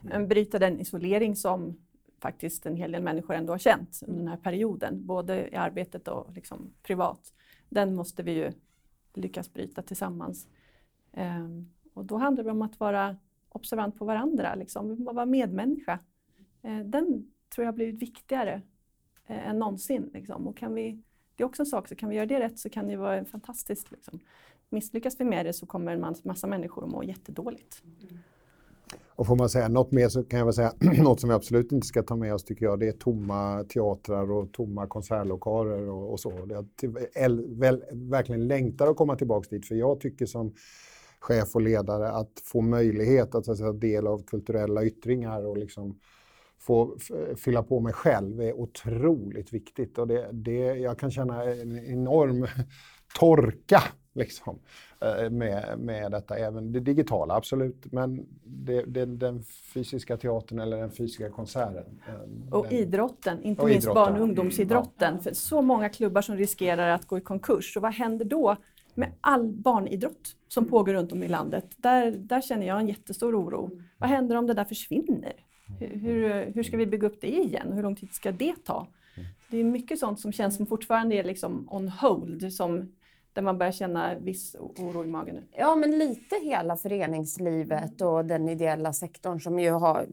Men 0.00 0.28
bryta 0.28 0.58
den 0.58 0.80
isolering 0.80 1.36
som 1.36 1.76
faktiskt 2.20 2.66
en 2.66 2.76
hel 2.76 2.92
del 2.92 3.02
människor 3.02 3.34
ändå 3.34 3.52
har 3.52 3.58
känt 3.58 4.00
under 4.06 4.18
den 4.18 4.28
här 4.28 4.36
perioden, 4.36 5.06
både 5.06 5.48
i 5.48 5.56
arbetet 5.56 6.08
och 6.08 6.32
liksom 6.34 6.74
privat. 6.82 7.32
Den 7.68 7.94
måste 7.94 8.22
vi 8.22 8.32
ju 8.32 8.52
lyckas 9.14 9.52
bryta 9.52 9.82
tillsammans. 9.82 10.48
Ehm, 11.12 11.70
och 11.94 12.04
då 12.04 12.16
handlar 12.16 12.44
det 12.44 12.50
om 12.50 12.62
att 12.62 12.80
vara 12.80 13.16
observant 13.48 13.98
på 13.98 14.04
varandra, 14.04 14.54
liksom, 14.54 15.04
vara 15.04 15.26
medmänniska. 15.26 15.98
Ehm, 16.62 16.90
den 16.90 17.32
tror 17.54 17.64
jag 17.64 17.72
har 17.72 17.76
blivit 17.76 18.02
viktigare 18.02 18.62
eh, 19.26 19.48
än 19.48 19.58
någonsin. 19.58 20.10
Liksom. 20.14 20.46
Och 20.46 20.56
kan 20.56 20.74
vi, 20.74 21.02
det 21.36 21.42
är 21.42 21.46
också 21.46 21.62
en 21.62 21.66
sak, 21.66 21.88
så 21.88 21.94
kan 21.94 22.08
vi 22.08 22.16
göra 22.16 22.26
det 22.26 22.40
rätt 22.40 22.58
så 22.58 22.70
kan 22.70 22.88
det 22.88 22.96
vara 22.96 23.24
fantastiskt. 23.24 23.90
Liksom. 23.90 24.20
Misslyckas 24.70 25.20
vi 25.20 25.24
med 25.24 25.46
det 25.46 25.52
så 25.52 25.66
kommer 25.66 25.92
en 25.92 26.14
massa 26.24 26.46
människor 26.46 26.84
att 26.84 26.90
må 26.90 27.02
jättedåligt. 27.02 27.82
Mm. 28.02 28.18
Och 29.16 29.26
får 29.26 29.36
man 29.36 29.48
säga 29.48 29.68
något 29.68 29.92
mer 29.92 30.08
så 30.08 30.24
kan 30.24 30.38
jag 30.38 30.46
väl 30.46 30.54
säga 30.54 30.72
något 31.02 31.20
som 31.20 31.28
vi 31.28 31.34
absolut 31.34 31.72
inte 31.72 31.86
ska 31.86 32.02
ta 32.02 32.16
med 32.16 32.34
oss 32.34 32.44
tycker 32.44 32.66
jag. 32.66 32.80
Det 32.80 32.88
är 32.88 32.92
tomma 32.92 33.64
teatrar 33.64 34.32
och 34.32 34.52
tomma 34.52 34.86
konsertlokaler 34.86 35.88
och, 35.88 36.12
och 36.12 36.20
så. 36.20 36.46
Jag 36.48 36.68
till- 36.76 36.90
väl, 37.48 37.84
verkligen 37.92 38.46
längtar 38.46 38.86
att 38.86 38.96
komma 38.96 39.16
tillbaka 39.16 39.48
dit 39.50 39.66
för 39.68 39.74
jag 39.74 40.00
tycker 40.00 40.26
som 40.26 40.54
chef 41.18 41.54
och 41.54 41.60
ledare 41.60 42.10
att 42.10 42.42
få 42.44 42.60
möjlighet 42.60 43.34
att, 43.34 43.44
så 43.44 43.52
att 43.52 43.58
säga, 43.58 43.72
del 43.72 44.06
av 44.06 44.24
kulturella 44.26 44.84
yttringar 44.84 45.46
och 45.46 45.56
liksom 45.56 45.98
få 46.66 46.96
fylla 47.36 47.62
på 47.62 47.80
mig 47.80 47.92
själv 47.92 48.40
är 48.40 48.52
otroligt 48.52 49.52
viktigt. 49.52 49.98
Och 49.98 50.08
det, 50.08 50.28
det, 50.32 50.58
jag 50.58 50.98
kan 50.98 51.10
känna 51.10 51.44
en 51.44 51.78
enorm 51.86 52.46
torka 53.18 53.82
liksom, 54.14 54.58
eh, 55.00 55.30
med, 55.30 55.78
med 55.78 56.10
detta. 56.10 56.36
Även 56.36 56.72
det 56.72 56.80
digitala, 56.80 57.34
absolut. 57.34 57.92
Men 57.92 58.26
det, 58.44 58.82
det, 58.82 59.04
den 59.06 59.42
fysiska 59.74 60.16
teatern 60.16 60.58
eller 60.58 60.76
den 60.76 60.90
fysiska 60.90 61.30
konserten. 61.30 62.00
eh, 62.08 62.54
Och 62.54 62.64
den, 62.64 62.72
idrotten, 62.72 63.42
inte 63.42 63.62
Och 63.62 63.68
minst 63.68 63.84
idrotten. 63.84 64.02
barn 64.12 64.16
och 64.16 64.22
ungdomsidrotten. 64.28 65.20
För 65.20 65.32
så 65.32 65.62
många 65.62 65.88
klubbar 65.88 66.22
som 66.22 66.36
riskerar 66.36 66.88
att 66.90 67.06
gå 67.06 67.18
i 67.18 67.20
konkurs. 67.20 67.76
Och 67.76 67.82
vad 67.82 67.92
händer 67.92 68.24
då 68.24 68.56
med 68.94 69.12
all 69.20 69.52
barnidrott 69.52 70.36
som 70.48 70.64
pågår 70.66 70.94
runt 70.94 71.12
om 71.12 71.22
i 71.22 71.28
landet? 71.28 71.66
Där, 71.76 72.10
där 72.10 72.40
känner 72.40 72.66
jag 72.66 72.80
en 72.80 72.88
jättestor 72.88 73.40
oro. 73.40 73.70
Vad 73.98 74.10
händer 74.10 74.36
om 74.36 74.46
det 74.46 74.54
där 74.54 74.64
försvinner? 74.64 75.32
Hur, 75.78 76.52
hur, 76.54 76.62
ska 76.62 76.76
vi 76.76 76.86
bygga 76.86 77.06
upp 77.06 77.20
det 77.20 77.36
igen? 77.36 77.72
Hur 77.72 77.82
lång 77.82 77.96
tid 77.96 78.12
ska 78.12 78.32
det 78.32 78.64
ta? 78.64 78.86
Det 79.50 79.58
är 79.58 79.64
mycket 79.64 79.98
sånt 79.98 80.20
som 80.20 80.32
känns 80.32 80.56
som 80.56 80.66
fortfarande 80.66 81.16
är 81.16 81.24
liksom 81.24 81.68
on 81.70 81.88
hold. 81.88 82.52
Som, 82.52 82.92
där 83.32 83.42
man 83.42 83.58
börjar 83.58 83.72
känna 83.72 84.18
viss 84.18 84.56
oro 84.58 85.04
i 85.04 85.06
magen. 85.06 85.34
nu. 85.34 85.42
Ja, 85.52 85.76
men 85.76 85.98
lite 85.98 86.36
hela 86.44 86.76
föreningslivet 86.76 88.00
och 88.00 88.24
den 88.24 88.48
ideella 88.48 88.92
sektorn 88.92 89.40
som 89.40 89.58
ju 89.58 89.70
har 89.70 90.06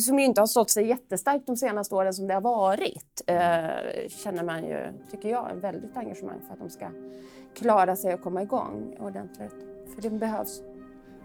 som 0.00 0.18
ju 0.18 0.24
inte 0.24 0.40
har 0.40 0.46
stått 0.46 0.70
sig 0.70 0.86
jättestarkt 0.86 1.46
de 1.46 1.56
senaste 1.56 1.94
åren 1.94 2.14
som 2.14 2.26
det 2.26 2.34
har 2.34 2.40
varit, 2.40 3.22
eh, 3.26 4.08
känner 4.08 4.44
man 4.44 4.64
ju, 4.64 4.92
tycker 5.10 5.28
jag, 5.28 5.50
en 5.50 5.60
väldigt 5.60 5.96
engagemang 5.96 6.40
för 6.46 6.52
att 6.52 6.58
de 6.58 6.70
ska 6.70 6.90
klara 7.54 7.96
sig 7.96 8.14
och 8.14 8.20
komma 8.20 8.42
igång 8.42 8.96
ordentligt. 8.98 9.54
För 9.94 10.02
det 10.02 10.10
behövs. 10.10 10.62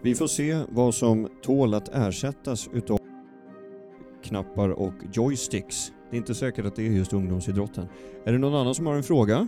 Vi 0.01 0.15
får 0.15 0.27
se 0.27 0.63
vad 0.69 0.93
som 0.93 1.29
tål 1.41 1.73
att 1.73 1.89
ersättas 1.95 2.69
utav 2.73 2.99
knappar 4.34 4.69
och 4.69 4.93
joysticks. 5.13 5.91
Det 6.09 6.15
är 6.15 6.17
inte 6.17 6.36
säkert 6.36 6.65
att 6.65 6.75
det 6.75 6.88
är 6.88 6.91
just 6.91 7.13
ungdomsidrotten. 7.13 7.88
Är 8.25 8.31
det 8.31 8.38
någon 8.38 8.55
annan 8.55 8.75
som 8.75 8.86
har 8.86 8.95
en 8.95 9.03
fråga? 9.03 9.47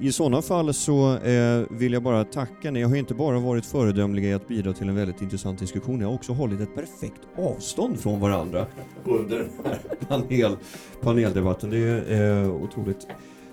I 0.00 0.12
sådana 0.12 0.42
fall 0.42 0.74
så 0.74 1.16
eh, 1.16 1.66
vill 1.70 1.92
jag 1.92 2.02
bara 2.02 2.24
tacka. 2.24 2.70
Ni 2.70 2.82
har 2.82 2.96
inte 2.96 3.14
bara 3.14 3.38
varit 3.38 3.66
föredömliga 3.66 4.28
i 4.28 4.32
att 4.32 4.48
bidra 4.48 4.72
till 4.72 4.88
en 4.88 4.94
väldigt 4.94 5.22
intressant 5.22 5.58
diskussion. 5.58 5.98
Ni 5.98 6.04
har 6.04 6.14
också 6.14 6.32
hållit 6.32 6.60
ett 6.60 6.74
perfekt 6.74 7.20
avstånd 7.36 8.00
från 8.00 8.20
varandra 8.20 8.66
under 9.04 9.38
den 9.38 9.48
här 9.64 9.80
panel, 10.08 10.56
paneldebatten. 11.00 11.70
Det 11.70 11.78
är 11.78 12.42
eh, 12.44 12.50
otroligt 12.50 13.06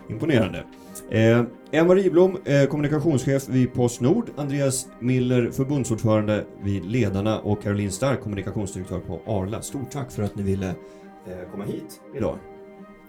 imponerande. 0.10 0.64
Eh, 1.10 1.44
Emma 1.72 1.96
Riblom, 1.96 2.38
eh, 2.46 2.66
kommunikationschef 2.66 3.48
vid 3.50 3.74
Postnord, 3.74 4.30
Andreas 4.38 4.88
Miller, 5.00 5.52
förbundsordförande 5.52 6.46
vid 6.64 6.86
Ledarna 6.86 7.40
och 7.40 7.64
Caroline 7.64 7.92
Stark, 7.92 8.22
kommunikationsdirektör 8.22 9.00
på 9.00 9.22
Arla. 9.26 9.62
Stort 9.62 9.92
tack 9.92 10.12
för 10.12 10.24
att 10.24 10.36
ni 10.36 10.44
ville 10.44 10.68
eh, 10.68 10.74
komma 11.52 11.64
hit 11.64 12.02
idag. 12.18 12.38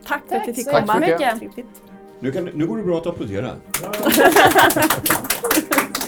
Tack 0.06 0.22
för 0.28 0.36
att 0.36 0.40
Tack 0.40 0.48
vi 0.48 0.54
fick 0.54 0.64
så 0.64 0.70
komma. 0.70 1.06
jättemycket. 1.06 1.54
Trevligt. 1.54 1.82
Nu, 2.20 2.32
kan, 2.32 2.44
nu 2.44 2.66
går 2.66 2.76
det 2.76 2.82
bra 2.82 2.98
att 2.98 3.06
applådera. 3.06 3.50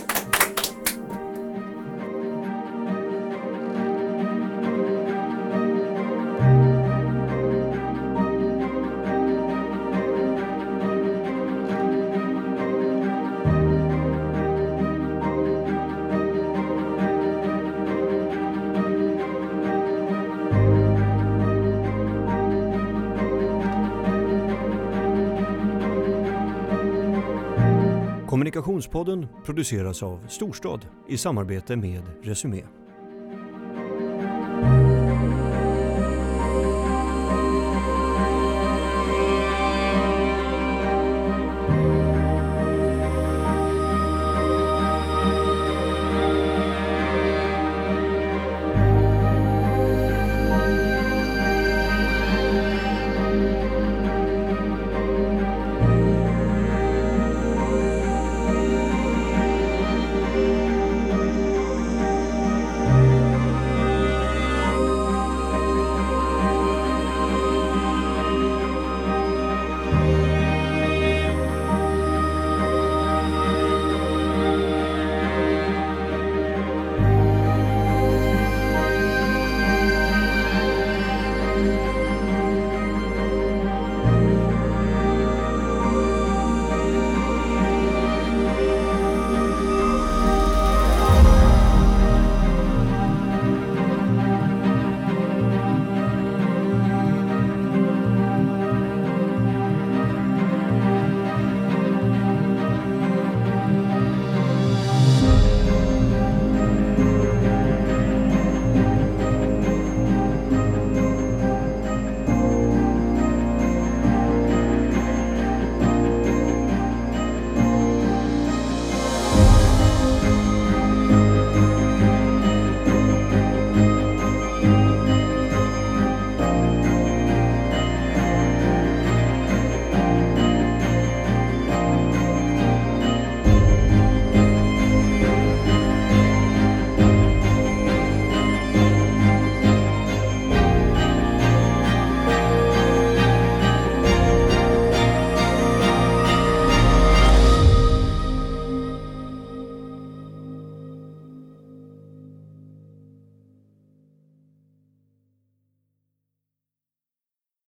Kommunikationspodden 28.63 29.27
produceras 29.45 30.03
av 30.03 30.27
Storstad 30.29 30.87
i 31.09 31.19
samarbete 31.19 31.77
med 31.77 32.03
Resumé. 32.23 32.78